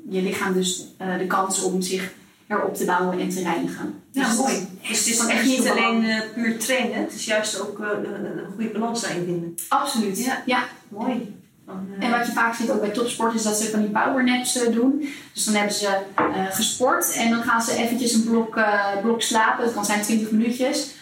je 0.10 0.22
lichaam 0.22 0.54
dus 0.54 0.86
eh, 0.98 1.18
de 1.18 1.28
kans 1.28 1.62
om 1.62 1.82
zich 1.82 2.12
erop 2.48 2.76
te 2.76 2.86
bouwen 2.86 3.20
en 3.20 3.30
te 3.30 3.42
reinigen. 3.42 4.02
Ja, 4.12 4.28
Dus 4.28 4.38
mooi. 4.38 4.54
het 4.54 4.64
is 4.82 4.88
Dus 4.88 5.00
het 5.00 5.08
is 5.08 5.18
van 5.18 5.30
echt 5.30 5.46
niet 5.46 5.70
alleen 5.70 6.22
puur 6.34 6.60
trainen, 6.60 7.02
het 7.02 7.14
is 7.14 7.26
juist 7.26 7.60
ook 7.60 7.80
een, 7.80 8.26
een 8.26 8.46
goede 8.56 8.70
balans 8.70 9.02
daarin 9.02 9.26
vinden. 9.26 9.56
Absoluut. 9.68 10.24
Ja. 10.24 10.44
ja. 10.46 10.64
Mooi. 10.88 11.36
Eh, 11.68 11.74
En 12.06 12.12
wat 12.12 12.26
je 12.26 12.32
vaak 12.32 12.56
ziet 12.56 12.70
ook 12.72 12.82
bij 12.82 12.90
topsport 12.90 13.34
is 13.34 13.44
dat 13.44 13.56
ze 13.58 13.70
van 13.70 13.80
die 13.80 13.90
powernaps 13.90 14.56
eh, 14.62 14.72
doen. 14.74 15.10
Dus 15.34 15.44
dan 15.46 15.54
hebben 15.54 15.74
ze 15.74 15.88
eh, 16.16 16.26
gesport 16.50 17.14
en 17.14 17.30
dan 17.30 17.44
gaan 17.44 17.62
ze 17.62 17.76
eventjes 17.78 18.14
een 18.14 18.24
blok, 18.24 18.60
blok 19.02 19.22
slapen. 19.22 19.66
Dat 19.66 19.74
kan 19.74 19.86
zijn 19.86 20.02
20 20.02 20.32
minuutjes. 20.32 20.96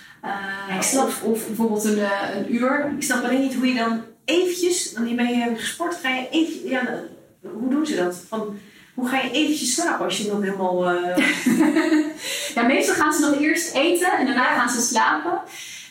Ja, 0.69 0.75
ik 0.75 0.81
snap. 0.81 1.05
of, 1.07 1.21
of 1.23 1.47
bijvoorbeeld 1.47 1.83
een, 1.83 1.99
een 2.37 2.55
uur. 2.55 2.93
Ik 2.97 3.03
snap 3.03 3.23
alleen 3.23 3.41
niet 3.41 3.53
hoe 3.55 3.67
je 3.67 3.73
dan 3.79 4.01
eventjes, 4.25 4.93
dan 4.93 5.03
hiermee 5.05 5.35
hebben 5.35 5.59
gesport, 5.59 5.95
ga 6.03 6.09
je 6.09 6.29
eventjes, 6.31 6.71
ja, 6.71 6.81
hoe 7.41 7.69
doen 7.69 7.85
ze 7.85 7.95
dat? 7.95 8.23
Van, 8.27 8.57
hoe 8.93 9.07
ga 9.09 9.21
je 9.21 9.31
eventjes 9.31 9.73
slapen 9.73 10.05
als 10.05 10.17
je 10.17 10.27
nog 10.31 10.41
helemaal... 10.41 10.83
Ja, 12.55 12.61
meestal 12.63 12.95
gaan 12.95 13.13
ze 13.13 13.19
nog 13.29 13.39
eerst 13.41 13.73
eten 13.73 14.11
en 14.11 14.25
daarna 14.25 14.55
gaan 14.55 14.69
ze 14.69 14.81
slapen. 14.81 15.39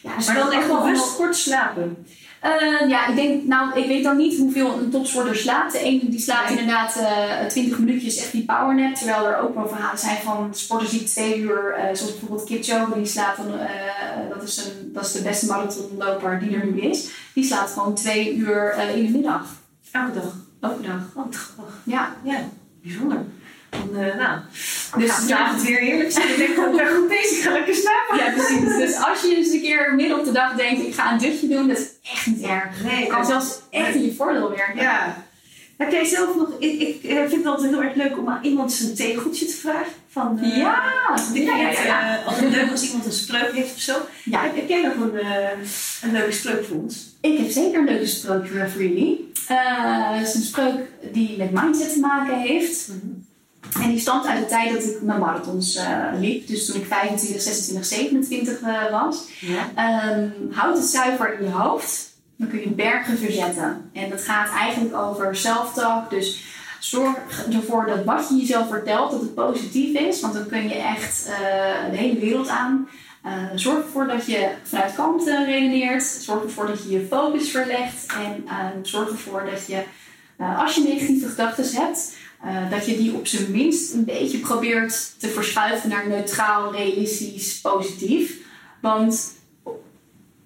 Ja, 0.03 0.17
dus 0.17 0.27
maar 0.27 0.37
dan 0.37 0.53
echt 0.53 0.67
wel- 0.67 0.87
rust 0.87 1.17
kort 1.17 1.37
slapen. 1.37 2.07
Eh, 2.45 2.89
ja, 2.89 3.07
ik 3.07 3.15
denk, 3.17 3.45
nou, 3.45 3.81
ik 3.81 3.87
weet 3.87 4.05
dan 4.05 4.17
niet 4.17 4.39
hoeveel 4.39 4.79
een 4.79 4.91
topsporter 4.91 5.37
slaapt. 5.37 5.73
De 5.73 5.79
ene 5.79 6.09
die 6.09 6.21
slaapt 6.21 6.49
Nee. 6.49 6.59
inderdaad 6.59 6.97
eh 6.97 7.47
20 7.49 7.79
minuutjes, 7.79 8.17
echt 8.17 8.33
die 8.33 8.45
powernap. 8.45 8.95
Terwijl 8.95 9.27
er 9.27 9.39
ook 9.39 9.55
wel 9.55 9.69
verhalen 9.69 9.99
zijn 9.99 10.17
van 10.25 10.49
sporters 10.55 10.91
die 10.91 11.03
twee 11.05 11.39
uur, 11.39 11.73
eh, 11.73 11.83
zoals 11.95 12.11
bijvoorbeeld 12.11 12.45
Kipchoge, 12.45 12.95
die 12.95 13.07
slaapt 13.07 13.37
dan, 13.37 13.59
eh, 13.59 13.69
dat, 14.35 14.43
is 14.43 14.57
een, 14.57 14.93
dat 14.93 15.05
is 15.05 15.13
de 15.13 15.23
beste 15.23 15.47
marathonloper 15.47 16.39
die 16.41 16.57
er 16.57 16.67
nu 16.67 16.81
is. 16.81 17.09
Die 17.35 17.45
slaapt 17.45 17.71
gewoon 17.71 17.95
twee 17.95 18.35
uur 18.37 18.75
in 18.95 19.05
de 19.07 19.11
middag. 19.11 19.47
Elke 19.91 20.13
dag. 20.15 20.35
Elke 20.61 20.83
dag. 20.83 21.01
Oh. 21.17 21.25
Ja, 21.85 22.17
Ja, 22.23 22.39
bijzonder. 22.83 23.19
Dan, 23.71 24.03
eh, 24.03 24.17
nou, 24.17 24.39
dus 24.99 25.17
dus 25.17 25.29
ja, 25.29 25.53
het 25.53 25.63
weer 25.65 25.79
heerlijk 25.79 26.13
zijn. 26.13 26.29
Ik 26.29 26.37
denk, 26.37 26.51
ik 26.51 26.77
ben 26.77 26.95
goed 26.97 27.09
bezig, 27.09 27.37
ik 27.39 27.43
ga 27.43 27.53
lekker 27.53 27.75
slapen. 27.75 28.25
ja, 28.25 28.33
precies. 28.33 28.77
Dus 28.77 29.05
als 29.05 29.21
je 29.23 29.37
eens 29.37 29.53
een 29.53 29.61
keer 29.61 29.95
midden 29.95 30.19
op 30.19 30.25
de 30.25 30.33
dag 30.33 30.55
denkt, 30.57 30.87
ik 30.87 30.95
ga 30.95 31.13
een 31.13 31.19
dutje 31.19 31.49
doen, 31.49 31.69
dat 31.69 31.94
echt 32.13 32.27
niet 32.27 32.43
erg. 32.43 32.83
Nee, 32.83 32.95
Het 32.95 33.09
kan 33.09 33.27
zelfs 33.27 33.59
echt 33.71 33.95
in 33.95 34.05
je 34.05 34.15
voordeel 34.15 34.51
werken. 34.51 34.83
Ja. 34.83 35.25
Heb 35.77 35.91
jij 35.91 36.05
zelf 36.05 36.37
nog... 36.37 36.49
Ik, 36.59 36.81
ik 36.81 37.05
eh, 37.05 37.17
vind 37.17 37.33
het 37.33 37.47
altijd 37.47 37.71
heel 37.71 37.83
erg 37.83 37.95
leuk 37.95 38.19
om 38.19 38.29
aan 38.29 38.45
iemand 38.45 38.73
zijn 38.73 38.95
tegeltje 38.95 39.47
te 39.47 39.53
vragen. 39.53 39.93
Van, 40.09 40.39
eh, 40.39 40.57
Ja, 40.57 40.83
ja, 41.35 41.57
ja, 41.57 41.57
het 41.69 41.79
ja. 41.87 42.23
altijd 42.27 42.51
leuk 42.51 42.71
als 42.71 42.83
iemand 42.83 43.07
een 43.07 43.13
spreuk 43.13 43.53
heeft 43.53 43.75
of 43.75 43.81
zo. 43.81 43.97
Ja. 44.25 44.43
Heb, 44.43 44.55
heb 44.57 44.69
jij 44.69 44.83
nog 44.83 44.95
een, 44.95 45.19
eh, 45.19 45.51
een 46.03 46.13
leuke 46.13 46.33
spreuk 46.33 46.65
voor 46.65 46.77
ons? 46.77 47.17
Ik 47.21 47.39
heb 47.39 47.51
zeker 47.51 47.79
een 47.79 47.85
leuke 47.85 48.07
spreuk 48.07 48.49
voor 48.49 48.83
jullie. 48.83 49.33
Het 49.47 50.29
is 50.29 50.35
een 50.35 50.43
spreuk 50.43 50.89
die 51.13 51.37
met 51.37 51.51
mindset 51.51 51.93
te 51.93 52.01
maken 52.01 52.39
heeft. 52.39 52.91
En 53.83 53.89
die 53.89 54.01
stamt 54.01 54.27
uit 54.27 54.41
de 54.41 54.47
tijd 54.47 54.73
dat 54.73 54.83
ik 54.83 55.03
mijn 55.03 55.21
marathons 55.21 55.77
eh, 55.77 56.07
liep. 56.19 56.47
Dus 56.47 56.67
toen 56.67 56.81
ik 56.81 56.87
25, 56.87 57.43
26, 57.43 57.85
27 57.85 58.61
eh, 58.61 58.91
was. 58.91 59.25
Ja. 59.41 59.71
Ehm, 59.75 60.29
houd 60.51 60.77
het 60.77 60.87
zuiver 60.87 61.39
in 61.39 61.45
je 61.45 61.53
hoofd. 61.53 62.13
Dan 62.37 62.49
kun 62.49 62.61
je 62.61 62.69
bergen 62.69 63.19
verzetten. 63.19 63.91
En 63.93 64.11
dat 64.11 64.23
gaat 64.23 64.51
eigenlijk 64.51 64.97
over 64.97 65.37
self-talk. 65.37 66.11
Dus 66.11 66.43
zorg 66.85 67.47
ervoor 67.53 67.87
dat 67.87 68.05
wat 68.05 68.29
je 68.29 68.37
jezelf 68.37 68.69
vertelt, 68.69 69.11
dat 69.11 69.21
het 69.21 69.35
positief 69.35 69.99
is. 69.99 70.21
Want 70.21 70.35
dan 70.35 70.47
kun 70.47 70.63
je 70.63 70.75
echt 70.75 71.27
eh, 71.29 71.91
de 71.91 71.97
hele 71.97 72.21
wereld 72.21 72.49
aan. 72.49 72.89
Eh, 73.23 73.33
zorg 73.55 73.85
ervoor 73.85 74.07
dat 74.07 74.27
je 74.27 74.51
vanuit 74.63 74.95
kalmte 74.95 75.45
redeneert. 75.45 76.03
Zorg 76.03 76.43
ervoor 76.43 76.67
dat 76.67 76.83
je 76.83 76.91
je 76.91 77.07
focus 77.07 77.51
verlegt. 77.51 78.07
En 78.07 78.45
eh, 78.49 78.67
zorg 78.83 79.09
ervoor 79.09 79.45
dat 79.51 79.67
je, 79.67 79.83
als 80.59 80.75
je 80.75 80.83
negatieve 80.83 81.29
gedachten 81.29 81.83
hebt, 81.83 82.17
eh, 82.45 82.71
dat 82.71 82.87
je 82.87 82.97
die 82.97 83.15
op 83.15 83.27
zijn 83.27 83.51
minst 83.51 83.93
een 83.93 84.05
beetje 84.05 84.39
probeert 84.39 85.15
te 85.19 85.29
verschuiven 85.29 85.89
naar 85.89 86.09
neutraal, 86.09 86.73
realistisch, 86.73 87.61
positief. 87.61 88.37
Want 88.81 89.33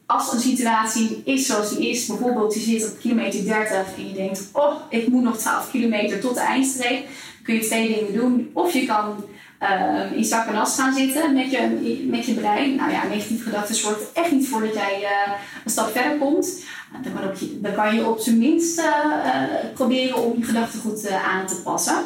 als 0.07 0.33
een 0.33 0.41
situatie 0.41 1.23
is 1.25 1.47
zoals 1.47 1.77
die 1.77 1.91
is, 1.91 2.07
bijvoorbeeld 2.07 2.55
je 2.55 2.61
zit 2.61 2.91
op 2.91 2.99
kilometer 2.99 3.45
30 3.45 3.77
en 3.97 4.09
je 4.09 4.15
denkt, 4.15 4.49
oh, 4.53 4.75
ik 4.89 5.09
moet 5.09 5.23
nog 5.23 5.39
12 5.39 5.71
kilometer 5.71 6.21
tot 6.21 6.35
de 6.35 6.41
eindstreep, 6.41 7.07
kun 7.43 7.55
je 7.55 7.61
twee 7.61 7.95
dingen 7.95 8.13
doen. 8.13 8.51
Of 8.53 8.73
je 8.73 8.87
kan 8.87 9.25
eh, 9.59 10.13
in 10.13 10.25
zak 10.25 10.47
en 10.47 10.57
as 10.57 10.75
gaan 10.75 10.95
zitten 10.95 11.35
met 11.35 11.51
je, 11.51 12.05
met 12.11 12.27
je 12.27 12.35
brein. 12.35 12.75
Nou 12.75 12.91
ja, 12.91 13.07
negatieve 13.07 13.43
gedachten 13.43 13.75
zorgt 13.75 14.13
echt 14.13 14.31
niet 14.31 14.49
voor 14.49 14.61
dat 14.61 14.75
jij 14.75 15.03
eh, 15.03 15.33
een 15.65 15.71
stap 15.71 15.91
verder 15.91 16.19
komt. 16.19 16.65
Dan 17.03 17.13
kan, 17.13 17.23
je, 17.39 17.61
dan 17.61 17.75
kan 17.75 17.95
je 17.95 18.07
op 18.07 18.19
zijn 18.19 18.39
minst 18.39 18.79
eh, 18.79 18.85
eh, 18.87 19.75
proberen 19.75 20.17
om 20.25 20.39
je 20.39 20.45
gedachtegoed 20.45 21.07
eh, 21.07 21.29
aan 21.29 21.47
te 21.47 21.61
passen. 21.63 21.97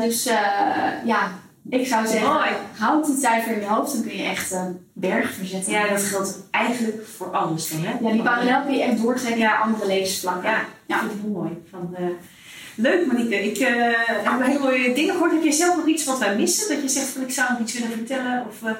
Dus 0.00 0.24
ja, 1.04 1.30
ik 1.68 1.86
zou 1.86 2.06
zeggen, 2.06 2.32
Mooi. 2.32 2.50
houd 2.78 3.06
het 3.06 3.20
zuiver 3.20 3.52
in 3.52 3.60
je 3.60 3.66
hoofd, 3.66 3.92
dan 3.92 4.02
kun 4.02 4.16
je 4.16 4.22
echt 4.22 4.50
een 4.52 4.86
berg 4.92 5.32
verzetten. 5.32 5.72
ja, 5.72 5.88
dat 5.88 6.02
geldt 6.02 6.38
eigenlijk 6.50 7.06
voor 7.16 7.30
alles 7.30 7.70
dan, 7.70 7.80
hè? 7.84 7.92
Ja, 8.00 8.12
die 8.12 8.22
parallel 8.22 8.62
kun 8.62 8.74
je 8.74 8.82
echt 8.82 9.02
doortrekken 9.02 9.40
naar 9.40 9.60
andere 9.62 9.86
levensvlakken. 9.86 10.50
Ja, 10.50 10.64
Ja. 10.86 10.94
ik 10.94 11.00
vind 11.00 11.12
het 11.12 11.20
heel 11.22 11.30
mooi. 11.30 11.62
Van, 11.70 11.94
leuk, 12.74 13.06
Monique. 13.06 13.44
Ik 13.44 13.58
eh, 13.58 13.74
heb 14.06 14.46
hele 14.46 14.58
mooie 14.58 14.94
dingen 14.94 15.12
gehoord. 15.14 15.32
Heb 15.32 15.42
jij 15.42 15.52
zelf 15.52 15.76
nog 15.76 15.86
iets 15.86 16.04
wat 16.04 16.18
wij 16.18 16.36
missen? 16.36 16.68
Dat 16.74 16.82
je 16.82 16.88
zegt 16.88 17.06
van 17.08 17.22
ik 17.22 17.30
zou 17.30 17.50
nog 17.52 17.60
iets 17.60 17.72
willen 17.72 17.90
vertellen? 17.90 18.46
Of, 18.48 18.70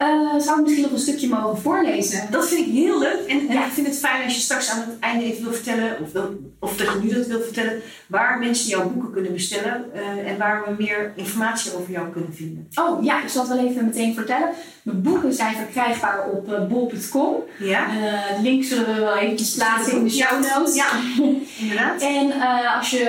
Eh, 0.00 0.38
zou 0.38 0.58
ik 0.58 0.62
misschien 0.64 0.82
nog 0.82 0.92
een 0.92 0.98
stukje 0.98 1.28
mogen 1.28 1.58
voorlezen? 1.58 2.26
dat 2.30 2.48
vind 2.48 2.66
ik 2.66 2.72
heel 2.72 2.98
leuk. 2.98 3.26
En, 3.28 3.48
en 3.48 3.54
Ja. 3.54 3.66
ik 3.66 3.72
vind 3.72 3.86
het 3.86 3.98
fijn 3.98 4.24
als 4.24 4.34
je 4.34 4.40
straks 4.40 4.70
aan 4.70 4.78
het 4.78 4.98
einde 5.00 5.24
even 5.24 5.42
wil 5.44 5.52
vertellen, 5.52 5.96
of, 6.00 6.22
of 6.58 6.76
dat 6.76 6.86
je 6.92 6.98
nu 7.02 7.14
dat 7.14 7.26
wil 7.26 7.40
vertellen, 7.40 7.80
waar 8.06 8.38
mensen 8.38 8.68
jouw 8.68 8.90
boeken 8.90 9.12
kunnen 9.12 9.32
bestellen 9.32 9.84
eh, 9.94 10.30
en 10.30 10.38
waar 10.38 10.62
we 10.64 10.74
meer 10.82 11.12
informatie 11.16 11.74
over 11.74 11.90
jou 11.90 12.08
kunnen 12.10 12.34
vinden. 12.34 12.68
Oh 12.74 13.04
ja, 13.04 13.22
ik 13.22 13.28
zal 13.28 13.48
het 13.48 13.56
wel 13.56 13.66
even 13.66 13.84
meteen 13.84 14.14
vertellen. 14.14 14.48
Mijn 14.90 15.02
boeken 15.02 15.32
zijn 15.32 15.56
verkrijgbaar 15.56 16.28
op 16.28 16.52
eh, 16.52 16.66
bol.com. 16.66 17.34
Ja, 17.58 17.88
Eh, 17.88 18.36
de 18.36 18.42
link 18.42 18.64
zullen 18.64 18.94
we 18.94 19.00
wel 19.00 19.16
eventjes 19.16 19.54
plaatsen 19.54 19.96
in 19.96 20.04
de 20.04 20.10
show 20.10 20.54
notes. 20.54 20.74
Ja. 20.74 20.86
inderdaad. 21.60 22.02
En 22.02 22.30
eh, 22.30 22.76
als 22.76 22.90
je 22.90 23.04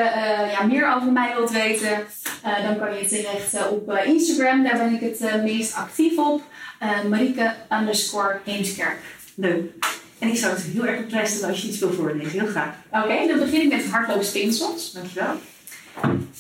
ja, 0.52 0.64
meer 0.64 0.94
over 0.96 1.12
mij 1.12 1.34
wilt 1.36 1.52
weten, 1.52 2.06
dan 2.64 2.78
kan 2.80 2.98
je 2.98 3.08
terecht 3.08 3.70
op 3.70 3.94
Instagram. 4.06 4.64
Daar 4.64 4.78
ben 4.78 4.94
ik 4.94 5.20
het 5.20 5.44
meest 5.44 5.76
actief 5.76 6.18
op. 6.18 6.42
Marieke 7.10 7.54
underscore 7.80 8.40
Heemskerk. 8.46 8.98
Leuk. 9.36 9.72
En 10.20 10.28
ik 10.28 10.38
zou 10.38 10.54
het 10.54 10.64
heel 10.64 10.86
erg 10.86 11.00
op 11.00 11.08
prijs 11.08 11.30
stellen 11.30 11.50
als 11.50 11.62
je 11.62 11.68
iets 11.68 11.80
wil 11.80 11.94
voorlezen. 11.94 12.40
Heel 12.40 12.48
graag. 12.48 12.74
Oké, 12.92 13.28
dan 13.28 13.40
begin 13.40 13.62
ik 13.62 13.70
met 13.76 13.86
hardloopspinsels. 13.86 14.92
Dankjewel. 14.92 15.36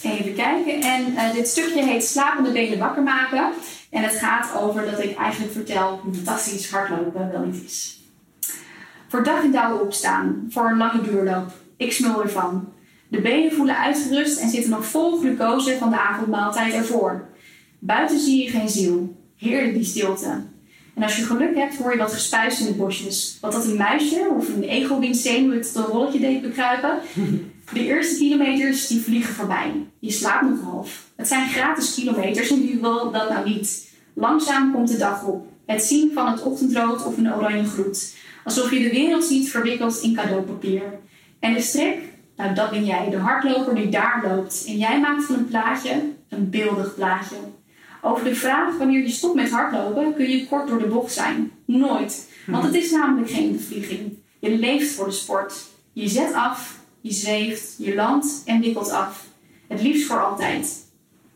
Even 0.04 0.36
kijken. 0.36 0.82
En 0.82 1.34
dit 1.34 1.48
stukje 1.48 1.84
heet 1.84 2.04
Slapende 2.06 2.52
benen 2.52 2.80
wakker 2.80 3.04
maken. 3.04 3.52
En 3.92 4.04
het 4.04 4.16
gaat 4.16 4.62
over 4.62 4.86
dat 4.92 5.04
ik 5.04 5.18
eigenlijk 5.18 5.54
vertel 5.54 6.00
hoe 6.04 6.14
fantastisch 6.14 6.72
hardlopen 6.72 7.32
wel 7.32 7.46
niet 7.46 7.64
is. 7.64 8.00
Voor 9.08 9.24
dag 9.24 9.44
en 9.44 9.52
dauw 9.52 9.78
opstaan, 9.78 10.48
voor 10.50 10.70
een 10.70 10.78
lange 10.78 11.02
duurloop. 11.02 11.52
Ik 11.78 11.94
smul 11.94 12.22
ervan. 12.22 12.74
De 13.08 13.22
benen 13.22 13.52
voelen 13.52 13.78
uitgerust 13.78 14.40
en 14.40 14.50
zitten 14.50 14.72
nog 14.72 14.86
vol 14.86 15.18
glucose 15.18 15.78
van 15.78 15.90
de 15.90 16.00
avondmaaltijd 16.00 16.74
ervoor. 16.74 17.30
Buiten 17.80 18.20
zie 18.20 18.44
je 18.44 18.50
geen 18.50 18.70
ziel. 18.70 19.16
Heerlijk 19.38 19.74
die 19.74 19.84
stilte. 19.84 20.42
En 20.94 21.04
als 21.04 21.18
je 21.18 21.24
geluk 21.24 21.56
hebt, 21.56 21.78
hoor 21.78 21.92
je 21.92 21.98
wat 21.98 22.14
gespuis 22.14 22.60
in 22.60 22.66
de 22.66 22.74
bosjes. 22.74 23.38
Wat 23.42 23.52
dat 23.52 23.66
een 23.66 23.78
muisje 23.78 24.28
of 24.38 24.48
een 24.48 24.64
egel 24.64 25.00
wiens 25.00 25.22
zenuwen 25.22 25.58
het 25.58 25.76
een 25.76 25.84
rolletje 25.84 26.20
deed 26.20 26.42
bekruipen. 26.42 27.00
De 27.74 27.86
eerste 27.86 28.18
kilometers 28.18 28.88
die 28.88 29.02
vliegen 29.02 29.34
voorbij. 29.34 29.88
Je 30.00 30.12
slaapt 30.12 30.50
nog 30.50 30.62
half. 30.62 31.06
Het 31.16 31.28
zijn 31.28 31.50
gratis 31.50 31.94
kilometers 31.94 32.50
en 32.50 32.62
wie 32.62 32.80
wil 32.82 33.12
dat 33.12 33.30
nou 33.30 33.50
niet? 33.50 33.90
Langzaam 34.14 34.74
komt 34.74 34.88
de 34.88 34.98
dag 34.98 35.26
op. 35.26 35.48
Het 35.66 35.84
zien 35.84 36.12
van 36.14 36.28
het 36.28 36.44
ochtendrood 36.44 37.06
of 37.06 37.18
een 37.18 37.34
oranje 37.34 37.64
groet. 37.64 38.16
Alsof 38.44 38.72
je 38.72 38.80
de 38.80 38.90
wereld 38.90 39.24
ziet 39.24 39.50
verwikkeld 39.50 40.02
in 40.02 40.16
cadeaupapier. 40.16 40.84
En 41.40 41.54
de 41.54 41.62
strik? 41.62 41.98
Nou, 42.36 42.54
dat 42.54 42.70
ben 42.70 42.86
jij, 42.86 43.10
de 43.10 43.18
hardloper 43.18 43.76
die 43.76 43.90
daar 43.90 44.24
loopt. 44.28 44.64
En 44.68 44.78
jij 44.78 45.00
maakt 45.00 45.24
van 45.24 45.36
een 45.36 45.48
plaatje 45.48 46.02
een 46.30 46.50
beeldig 46.50 46.96
plaatje. 46.96 47.36
Over 48.02 48.24
de 48.24 48.36
vraag 48.36 48.78
wanneer 48.78 49.02
je 49.02 49.10
stopt 49.10 49.36
met 49.36 49.50
hardlopen 49.50 50.14
kun 50.16 50.30
je 50.30 50.48
kort 50.48 50.68
door 50.68 50.80
de 50.80 50.88
bocht 50.88 51.14
zijn. 51.14 51.52
Nooit. 51.66 52.30
Want 52.48 52.64
het 52.64 52.76
is 52.76 52.92
namelijk 52.92 53.30
geen 53.30 53.52
bevlieging. 53.52 54.18
Je 54.40 54.58
leeft 54.58 54.92
voor 54.92 55.06
de 55.06 55.12
sport. 55.12 55.54
Je 55.94 56.08
zet 56.08 56.34
af, 56.34 56.81
je 57.02 57.12
zweeft, 57.12 57.76
je 57.78 57.96
landt 57.96 58.42
en 58.46 58.62
wikkelt 58.62 58.90
af. 58.90 59.26
Het 59.68 59.82
liefst 59.82 60.08
voor 60.08 60.24
altijd. 60.24 60.86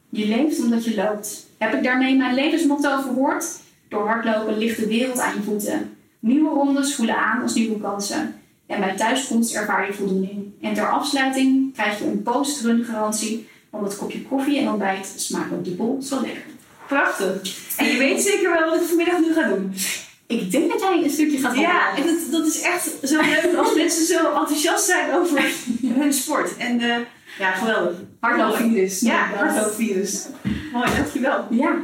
Je 0.10 0.28
leeft 0.28 0.60
omdat 0.60 0.86
je 0.86 0.96
loopt. 0.96 1.46
Heb 1.58 1.74
ik 1.74 1.84
daarmee 1.84 2.16
mijn 2.16 2.36
levensmotto 2.36 3.02
verwoord? 3.02 3.46
Door 3.90 4.08
hardlopen 4.08 4.58
ligt 4.58 4.80
de 4.80 4.88
wereld 4.88 5.20
aan 5.20 5.36
je 5.36 5.42
voeten. 5.42 5.98
Nieuwe 6.20 6.50
rondes 6.50 6.96
voelen 6.96 7.18
aan 7.18 7.42
als 7.42 7.54
nieuwe 7.54 7.80
kansen. 7.80 8.36
En 8.66 8.80
bij 8.80 8.96
thuiskomst 8.96 9.56
ervaar 9.56 9.88
je 9.88 9.94
voldoening. 9.94 10.54
En 10.62 10.74
ter 10.74 10.90
afsluiting 10.90 11.74
krijg 11.74 12.00
je 12.00 12.06
een 12.06 12.24
post-run 12.24 12.84
garantie. 12.84 13.48
Want 13.70 13.88
het 13.88 13.98
kopje 13.98 14.22
koffie 14.22 14.60
en 14.60 14.70
ontbijt 14.70 15.14
smaakt 15.16 15.52
op 15.52 15.66
dubbel 15.66 15.98
zo 16.02 16.22
lekker. 16.22 16.44
Prachtig. 16.88 17.58
En 17.78 17.86
je 17.86 17.98
weet 17.98 18.22
zeker 18.22 18.52
wel 18.52 18.70
wat 18.70 18.82
ik 18.82 18.88
vanmiddag 18.88 19.20
nu 19.20 19.34
ga 19.34 19.48
doen. 19.48 19.74
Ik 20.28 20.52
denk 20.52 20.72
dat 20.72 20.80
jij 20.82 21.04
een 21.04 21.10
stukje 21.10 21.38
gaat 21.38 21.56
Ja, 21.56 21.90
opnemen. 21.90 22.12
en 22.14 22.20
dat, 22.20 22.32
dat 22.40 22.48
is 22.48 22.62
echt 22.62 22.90
zo 23.04 23.20
leuk 23.22 23.56
als 23.58 23.76
mensen 23.84 24.06
zo 24.06 24.18
enthousiast 24.34 24.86
zijn 24.86 25.14
over 25.14 25.42
hun 26.00 26.14
sport. 26.14 26.58
En 26.58 26.80
eh, 26.82 26.98
ja, 27.40 27.52
geweldig. 27.52 27.96
Hardloopvirus. 28.20 29.00
Ja, 29.00 29.26
hardloopvirus. 29.36 30.26
Mooi, 30.74 30.90
dankjewel. 30.96 31.46
Ja. 31.50 31.76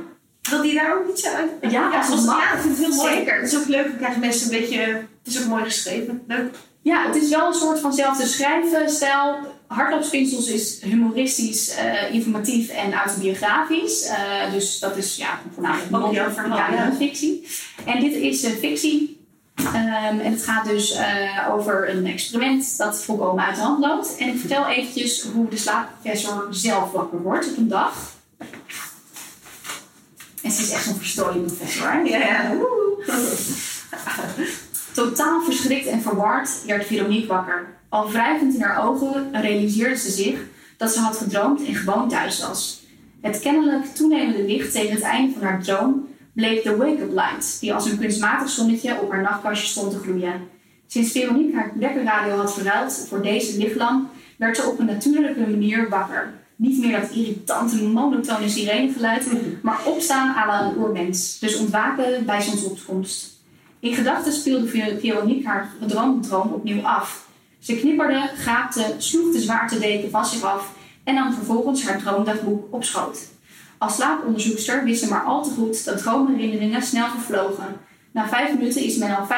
Wil 0.49 0.61
je 0.63 0.73
daar 0.73 0.97
ook 0.97 1.09
iets 1.09 1.25
aan? 1.25 1.49
Ja, 1.71 1.89
als 1.97 2.07
het 2.07 2.25
mag. 2.25 2.43
ja, 2.43 2.53
ik 2.53 2.59
vind 2.61 2.77
het 2.77 2.85
heel 2.87 2.95
mooi. 2.95 3.13
Zeker. 3.13 3.35
Het 3.41 3.51
is 3.51 3.57
ook 3.59 3.67
leuk, 3.67 3.83
dan 3.87 3.97
krijgen 3.97 4.19
mensen 4.19 4.53
een 4.53 4.59
beetje... 4.59 4.79
Het 5.23 5.33
is 5.33 5.41
ook 5.41 5.47
mooi 5.47 5.63
geschreven. 5.63 6.21
Leuk. 6.27 6.55
Ja, 6.81 7.05
het 7.07 7.15
is 7.15 7.29
wel 7.29 7.47
een 7.47 7.53
soort 7.53 7.79
vanzelfde 7.79 8.25
schrijfstijl. 8.25 9.37
Hardloopspinsels 9.71 10.47
is 10.47 10.81
humoristisch, 10.81 11.69
eh, 11.69 12.13
informatief 12.13 12.69
en 12.69 12.93
autobiografisch. 12.93 14.05
Eh, 14.05 14.51
dus 14.51 14.79
dat 14.79 14.97
is 14.97 15.15
ja, 15.15 15.39
voornamelijk 15.53 15.89
non- 15.89 16.11
jouw 16.11 16.31
verhaal, 16.31 16.57
ja, 16.57 16.73
ja. 16.73 16.87
non-fictie. 16.87 17.47
En 17.85 17.99
dit 17.99 18.13
is 18.13 18.43
eh, 18.43 18.51
fictie. 18.51 19.19
Ehm, 19.55 20.19
en 20.19 20.31
het 20.31 20.43
gaat 20.43 20.65
dus 20.65 20.97
over 21.49 21.89
een 21.89 22.05
experiment 22.05 22.77
dat 22.77 23.03
volkomen 23.03 23.45
uit 23.45 23.55
de 23.55 23.61
hand 23.61 23.79
loopt. 23.79 24.15
En 24.17 24.27
ik 24.27 24.39
vertel 24.39 24.67
eventjes 24.67 25.23
hoe 25.33 25.49
de 25.49 25.57
slaapprofessor 25.57 26.47
zelf 26.49 26.91
wakker 26.91 27.21
wordt 27.21 27.49
op 27.49 27.57
een 27.57 27.67
dag. 27.67 28.11
En 30.41 30.51
ze 30.51 30.61
is 30.61 30.71
echt 30.71 30.83
zo'n 30.83 30.95
verstrooide 30.95 31.39
professor. 31.39 31.91
Hè? 31.91 31.99
Ja, 31.99 32.17
ja. 32.17 32.51
Totaal 34.93 35.41
verschrikt 35.41 35.87
en 35.87 36.01
verward 36.01 36.63
werd 36.65 36.85
Veronique 36.85 37.27
wakker. 37.27 37.67
Al 37.89 38.11
wrijvend 38.11 38.53
in 38.53 38.61
haar 38.61 38.87
ogen 38.87 39.29
realiseerde 39.31 39.97
ze 39.97 40.11
zich 40.11 40.39
dat 40.77 40.91
ze 40.91 40.99
had 40.99 41.17
gedroomd 41.17 41.65
en 41.65 41.75
gewoon 41.75 42.09
thuis 42.09 42.39
was. 42.39 42.83
Het 43.21 43.39
kennelijk 43.39 43.85
toenemende 43.85 44.43
licht 44.43 44.71
tegen 44.71 44.95
het 44.95 45.03
einde 45.03 45.33
van 45.33 45.47
haar 45.47 45.63
droom 45.63 46.07
bleek 46.33 46.63
de 46.63 46.75
wake-up 46.75 47.11
light, 47.11 47.59
die 47.59 47.73
als 47.73 47.85
een 47.85 47.99
kunstmatig 47.99 48.49
zonnetje 48.49 49.01
op 49.01 49.11
haar 49.11 49.21
nachtkastje 49.21 49.67
stond 49.67 49.91
te 49.91 49.99
gloeien. 49.99 50.41
Sinds 50.87 51.11
Veronique 51.11 51.55
haar 51.55 51.71
wekkerradio 51.75 52.35
had 52.35 52.53
verruild 52.53 53.05
voor 53.09 53.21
deze 53.21 53.57
lichtlamp, 53.57 54.09
werd 54.37 54.57
ze 54.57 54.63
op 54.63 54.79
een 54.79 54.85
natuurlijke 54.85 55.39
manier 55.39 55.89
wakker. 55.89 56.33
Niet 56.55 56.79
meer 56.79 57.01
dat 57.01 57.11
irritante, 57.11 57.83
monotone 57.83 58.49
sirenegeluid, 58.49 59.27
maar 59.61 59.85
opstaan 59.85 60.35
la 60.47 60.65
een 60.65 60.77
oermens. 60.77 61.39
Dus 61.39 61.57
ontwaken 61.57 62.25
bij 62.25 62.41
zonsopkomst. 62.41 63.30
In 63.81 63.93
gedachten 63.95 64.33
speelde 64.33 64.67
Ver- 64.67 64.99
Veronique 64.99 65.47
haar 65.47 65.69
droom 65.87 66.21
opnieuw 66.31 66.81
af. 66.81 67.27
Ze 67.59 67.75
knipperde, 67.75 68.29
gaapte, 68.35 68.95
sloeg 68.97 69.33
de 69.33 69.39
zwaartedeken 69.39 70.09
van 70.09 70.25
zich 70.25 70.43
af 70.43 70.71
en 71.03 71.13
nam 71.13 71.33
vervolgens 71.33 71.83
haar 71.85 72.01
droomdagboek 72.01 72.73
op 72.73 72.83
schoot. 72.83 73.27
Als 73.77 73.95
slaaponderzoekster 73.95 74.83
wist 74.83 75.03
ze 75.03 75.09
maar 75.09 75.23
al 75.23 75.43
te 75.43 75.49
goed 75.49 75.85
dat 75.85 75.97
droomherinneringen 75.97 76.81
snel 76.81 77.07
vervlogen. 77.07 77.77
Na 78.11 78.27
vijf 78.27 78.53
minuten 78.53 78.83
is 78.83 78.97
men 78.97 79.17
al 79.17 79.25
50% 79.25 79.29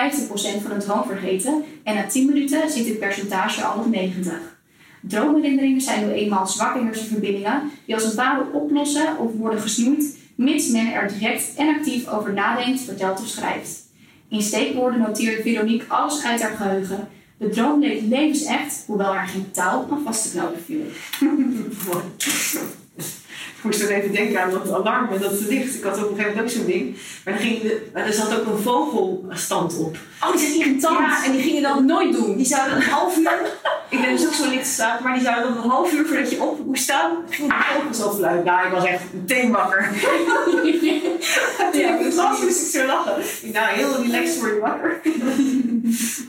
van 0.61 0.71
een 0.71 0.79
droom 0.79 1.03
vergeten 1.05 1.63
en 1.83 1.95
na 1.95 2.07
10 2.07 2.25
minuten 2.25 2.69
zit 2.69 2.87
het 2.87 2.99
percentage 2.99 3.63
al 3.63 3.79
op 3.79 3.89
90. 3.89 4.33
Droomherinneringen 5.01 5.81
zijn 5.81 6.07
nu 6.07 6.13
eenmaal 6.13 6.47
zwakke 6.47 6.83
hersenverbindingen 6.83 7.71
die 7.85 7.95
als 7.95 8.03
het 8.03 8.15
ware 8.15 8.45
oplossen 8.53 9.17
of 9.17 9.33
worden 9.33 9.61
gesnoeid, 9.61 10.17
mits 10.35 10.67
men 10.67 10.93
er 10.93 11.07
direct 11.07 11.55
en 11.55 11.75
actief 11.75 12.07
over 12.07 12.33
nadenkt, 12.33 12.81
vertelt 12.81 13.19
of 13.19 13.27
schrijft. 13.27 13.82
In 14.33 14.41
steekwoorden 14.41 14.99
noteerde 14.99 15.41
Veronique 15.41 15.85
alles 15.87 16.23
uit 16.23 16.41
haar 16.41 16.55
geheugen. 16.55 17.07
De 17.37 17.49
droom 17.49 17.79
leek 17.79 18.01
levensecht, 18.01 18.83
hoewel 18.87 19.15
er 19.15 19.27
geen 19.27 19.51
taal 19.51 19.87
aan 19.91 20.03
vast 20.03 20.23
te 20.23 20.37
knopen 20.37 20.63
viel. 20.63 20.85
Ik 23.63 23.69
moest 23.69 23.81
er 23.81 23.91
even 23.91 24.11
denken 24.11 24.41
aan 24.41 24.51
dat 24.51 24.71
alarm 24.71 25.09
en 25.11 25.21
dat 25.21 25.39
licht. 25.39 25.75
Ik 25.75 25.83
had 25.83 25.97
op 25.97 26.09
een 26.09 26.15
gegeven 26.15 26.29
moment 26.29 26.41
ook 26.41 26.49
zo'n 26.49 26.65
ding. 26.65 26.97
Maar, 27.23 27.33
dan 27.33 27.43
ging 27.43 27.61
de, 27.61 27.89
maar 27.93 28.05
er 28.05 28.13
zat 28.13 28.39
ook 28.39 28.45
een 28.45 28.61
vogelstand 28.61 29.77
op. 29.77 29.97
Oh, 30.21 30.35
die 30.35 30.47
is 30.47 30.55
irritant. 30.55 30.99
Ja, 30.99 31.25
en 31.25 31.31
die 31.31 31.41
gingen 31.41 31.61
dan 31.61 31.85
nooit 31.85 32.13
doen. 32.13 32.37
Die 32.37 32.45
zouden 32.45 32.75
een 32.75 32.83
half 32.83 33.17
uur. 33.17 33.39
Ik 33.89 34.01
ben 34.01 34.09
dus 34.09 34.25
ook 34.25 34.33
zo 34.33 34.49
licht 34.49 34.67
staan, 34.67 35.03
maar 35.03 35.13
die 35.13 35.23
zouden 35.23 35.53
dan 35.53 35.63
een 35.63 35.69
half 35.69 35.93
uur 35.93 36.05
voordat 36.05 36.29
je 36.29 36.41
op 36.41 36.65
moest 36.65 36.83
staan, 36.83 37.11
ging 37.29 37.49
de 37.49 37.55
vogels 37.73 38.01
al 38.01 38.13
fluiten. 38.13 38.45
Nou, 38.45 38.65
ik 38.65 38.71
was 38.71 38.85
echt 38.85 39.03
meteen 39.11 39.51
wakker. 39.51 39.89
ja, 41.73 41.99
ik 41.99 42.13
las 42.13 42.41
moest 42.41 42.61
ik 42.61 42.81
zo 42.81 42.85
lachen. 42.85 43.15
Ik 43.41 43.53
nou, 43.53 43.67
heel 43.67 44.01
relaxed 44.01 44.39
word 44.39 44.53
je 44.53 44.59
wakker. 44.59 44.99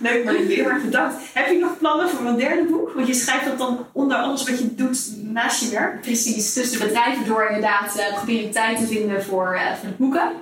Leuk, 0.00 0.24
maar 0.24 0.34
heel 0.34 0.64
erg 0.64 0.82
bedankt. 0.84 1.14
Heb 1.32 1.48
je 1.48 1.58
nog 1.58 1.78
plannen 1.78 2.08
voor 2.08 2.26
een 2.26 2.36
derde 2.36 2.64
boek? 2.64 2.92
Want 2.94 3.06
je 3.06 3.14
schrijft 3.14 3.44
dat 3.44 3.58
dan 3.58 3.86
onder 3.92 4.16
alles 4.16 4.48
wat 4.48 4.58
je 4.58 4.74
doet 4.74 5.12
naast 5.22 5.60
je 5.60 5.70
werk. 5.70 6.00
Precies, 6.00 6.52
tussen 6.52 6.80
de 6.80 6.92
door 7.26 7.46
inderdaad 7.46 7.96
uh, 8.26 8.40
ik 8.40 8.52
tijd 8.52 8.78
te 8.78 8.86
vinden 8.86 9.24
voor, 9.24 9.54
uh, 9.54 9.74
voor 9.74 9.88
de 9.88 9.94
boeken. 9.96 10.32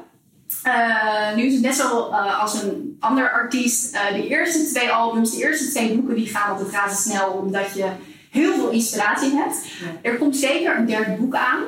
Uh, 0.67 1.35
nu 1.35 1.43
is 1.43 1.53
het 1.53 1.63
net 1.63 1.75
zo 1.75 2.09
uh, 2.09 2.41
als 2.41 2.63
een 2.63 2.97
ander 3.01 3.31
artiest. 3.31 3.93
De 3.93 4.29
eerste 4.29 4.65
twee 4.65 4.91
albums, 4.91 5.31
de 5.31 5.43
eerste 5.43 5.71
twee 5.71 5.95
boeken, 5.95 6.15
die 6.15 6.27
gaan 6.27 6.51
altijd 6.51 6.71
razendsnel 6.71 7.31
omdat 7.31 7.75
je 7.75 7.87
heel 8.31 8.55
veel 8.55 8.71
inspiratie 8.71 9.35
hebt. 9.35 9.65
Ja. 9.65 10.11
Er 10.11 10.17
komt 10.17 10.37
zeker 10.37 10.77
een 10.77 10.87
derde 10.87 11.11
boek 11.11 11.35
aan. 11.35 11.63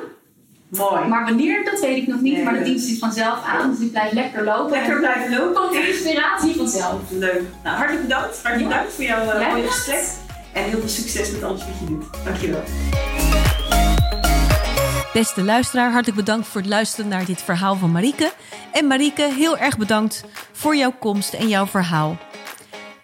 Mooi. 0.67 1.07
Maar 1.07 1.23
wanneer, 1.23 1.65
dat 1.65 1.79
weet 1.79 1.97
ik 1.97 2.07
nog 2.07 2.21
niet. 2.21 2.33
Nee, 2.33 2.43
maar 2.43 2.53
de 2.53 2.63
dienst 2.63 2.89
is 2.89 2.99
vanzelf 2.99 3.43
aan. 3.43 3.69
Dus 3.69 3.79
die 3.79 3.89
blijft 3.89 4.13
lekker 4.13 4.43
lopen. 4.43 4.71
Lekker 4.71 4.99
blijven 4.99 5.37
lopen. 5.37 5.53
Komt 5.53 5.71
de 5.71 5.87
inspiratie 5.87 6.55
vanzelf. 6.55 7.01
Leuk. 7.09 7.41
Nou, 7.63 7.77
hartelijk 7.77 8.03
bedankt. 8.03 8.43
Hartelijk 8.43 8.69
bedankt 8.69 8.93
voor 8.93 9.03
jouw 9.03 9.39
ja, 9.39 9.49
mooie 9.49 9.67
gesprek. 9.67 10.03
En 10.53 10.63
heel 10.63 10.79
veel 10.79 10.89
succes 10.89 11.31
met 11.31 11.43
alles 11.43 11.65
wat 11.65 11.79
je 11.79 11.85
doet. 11.85 12.05
Dankjewel. 12.23 12.63
Beste 15.15 15.43
luisteraar, 15.43 15.91
hartelijk 15.91 16.17
bedankt 16.17 16.47
voor 16.47 16.61
het 16.61 16.69
luisteren 16.69 17.07
naar 17.07 17.25
dit 17.25 17.41
verhaal 17.41 17.75
van 17.75 17.91
Marieke. 17.91 18.31
En 18.71 18.87
Marieke, 18.87 19.33
heel 19.37 19.57
erg 19.57 19.77
bedankt 19.77 20.23
voor 20.51 20.75
jouw 20.75 20.93
komst 20.99 21.33
en 21.33 21.47
jouw 21.47 21.67
verhaal. 21.67 22.17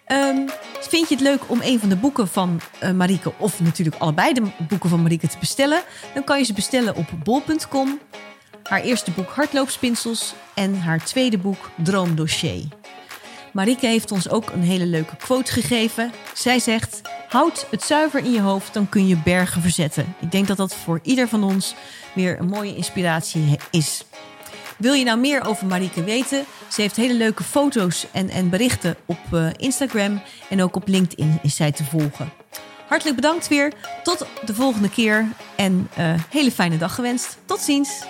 Um, 0.06 0.48
vind 0.80 1.08
je 1.08 1.14
het 1.14 1.24
leuk 1.24 1.50
om 1.50 1.60
een 1.62 1.80
van 1.80 1.88
de 1.88 1.96
boeken 1.96 2.28
van 2.28 2.60
uh, 2.82 2.90
Marieke, 2.90 3.32
of 3.38 3.60
natuurlijk 3.60 3.96
allebei 3.96 4.32
de 4.32 4.42
boeken 4.68 4.88
van 4.90 5.02
Marieke 5.02 5.28
te 5.28 5.38
bestellen? 5.38 5.82
Dan 6.14 6.24
kan 6.24 6.38
je 6.38 6.44
ze 6.44 6.52
bestellen 6.52 6.96
op 6.96 7.06
bol.com. 7.24 8.00
Haar 8.62 8.80
eerste 8.80 9.10
boek 9.10 9.28
Hardloopspinsels 9.28 10.34
en 10.54 10.80
haar 10.80 11.04
tweede 11.04 11.38
boek 11.38 11.70
Droomdossier. 11.76 12.64
Marieke 13.52 13.86
heeft 13.86 14.10
ons 14.10 14.28
ook 14.28 14.50
een 14.50 14.62
hele 14.62 14.86
leuke 14.86 15.16
quote 15.16 15.52
gegeven. 15.52 16.12
Zij 16.34 16.58
zegt: 16.58 17.00
Houd 17.32 17.66
het 17.70 17.82
zuiver 17.82 18.24
in 18.24 18.32
je 18.32 18.40
hoofd, 18.40 18.74
dan 18.74 18.88
kun 18.88 19.06
je 19.06 19.16
bergen 19.16 19.62
verzetten. 19.62 20.14
Ik 20.20 20.30
denk 20.30 20.46
dat 20.46 20.56
dat 20.56 20.74
voor 20.74 21.00
ieder 21.02 21.28
van 21.28 21.44
ons 21.44 21.74
weer 22.14 22.38
een 22.38 22.48
mooie 22.48 22.76
inspiratie 22.76 23.58
is. 23.70 24.04
Wil 24.78 24.92
je 24.92 25.04
nou 25.04 25.18
meer 25.18 25.44
over 25.44 25.66
Marieke 25.66 26.04
weten? 26.04 26.44
Ze 26.70 26.80
heeft 26.80 26.96
hele 26.96 27.14
leuke 27.14 27.42
foto's 27.42 28.06
en, 28.12 28.28
en 28.28 28.50
berichten 28.50 28.96
op 29.06 29.18
uh, 29.32 29.48
Instagram 29.56 30.22
en 30.48 30.62
ook 30.62 30.76
op 30.76 30.88
LinkedIn 30.88 31.38
is 31.42 31.56
zij 31.56 31.72
te 31.72 31.84
volgen. 31.84 32.32
Hartelijk 32.88 33.16
bedankt 33.16 33.48
weer. 33.48 33.72
Tot 34.02 34.26
de 34.44 34.54
volgende 34.54 34.90
keer 34.90 35.28
en 35.56 35.88
uh, 35.98 36.14
hele 36.28 36.50
fijne 36.50 36.78
dag 36.78 36.94
gewenst. 36.94 37.38
Tot 37.44 37.60
ziens. 37.60 38.04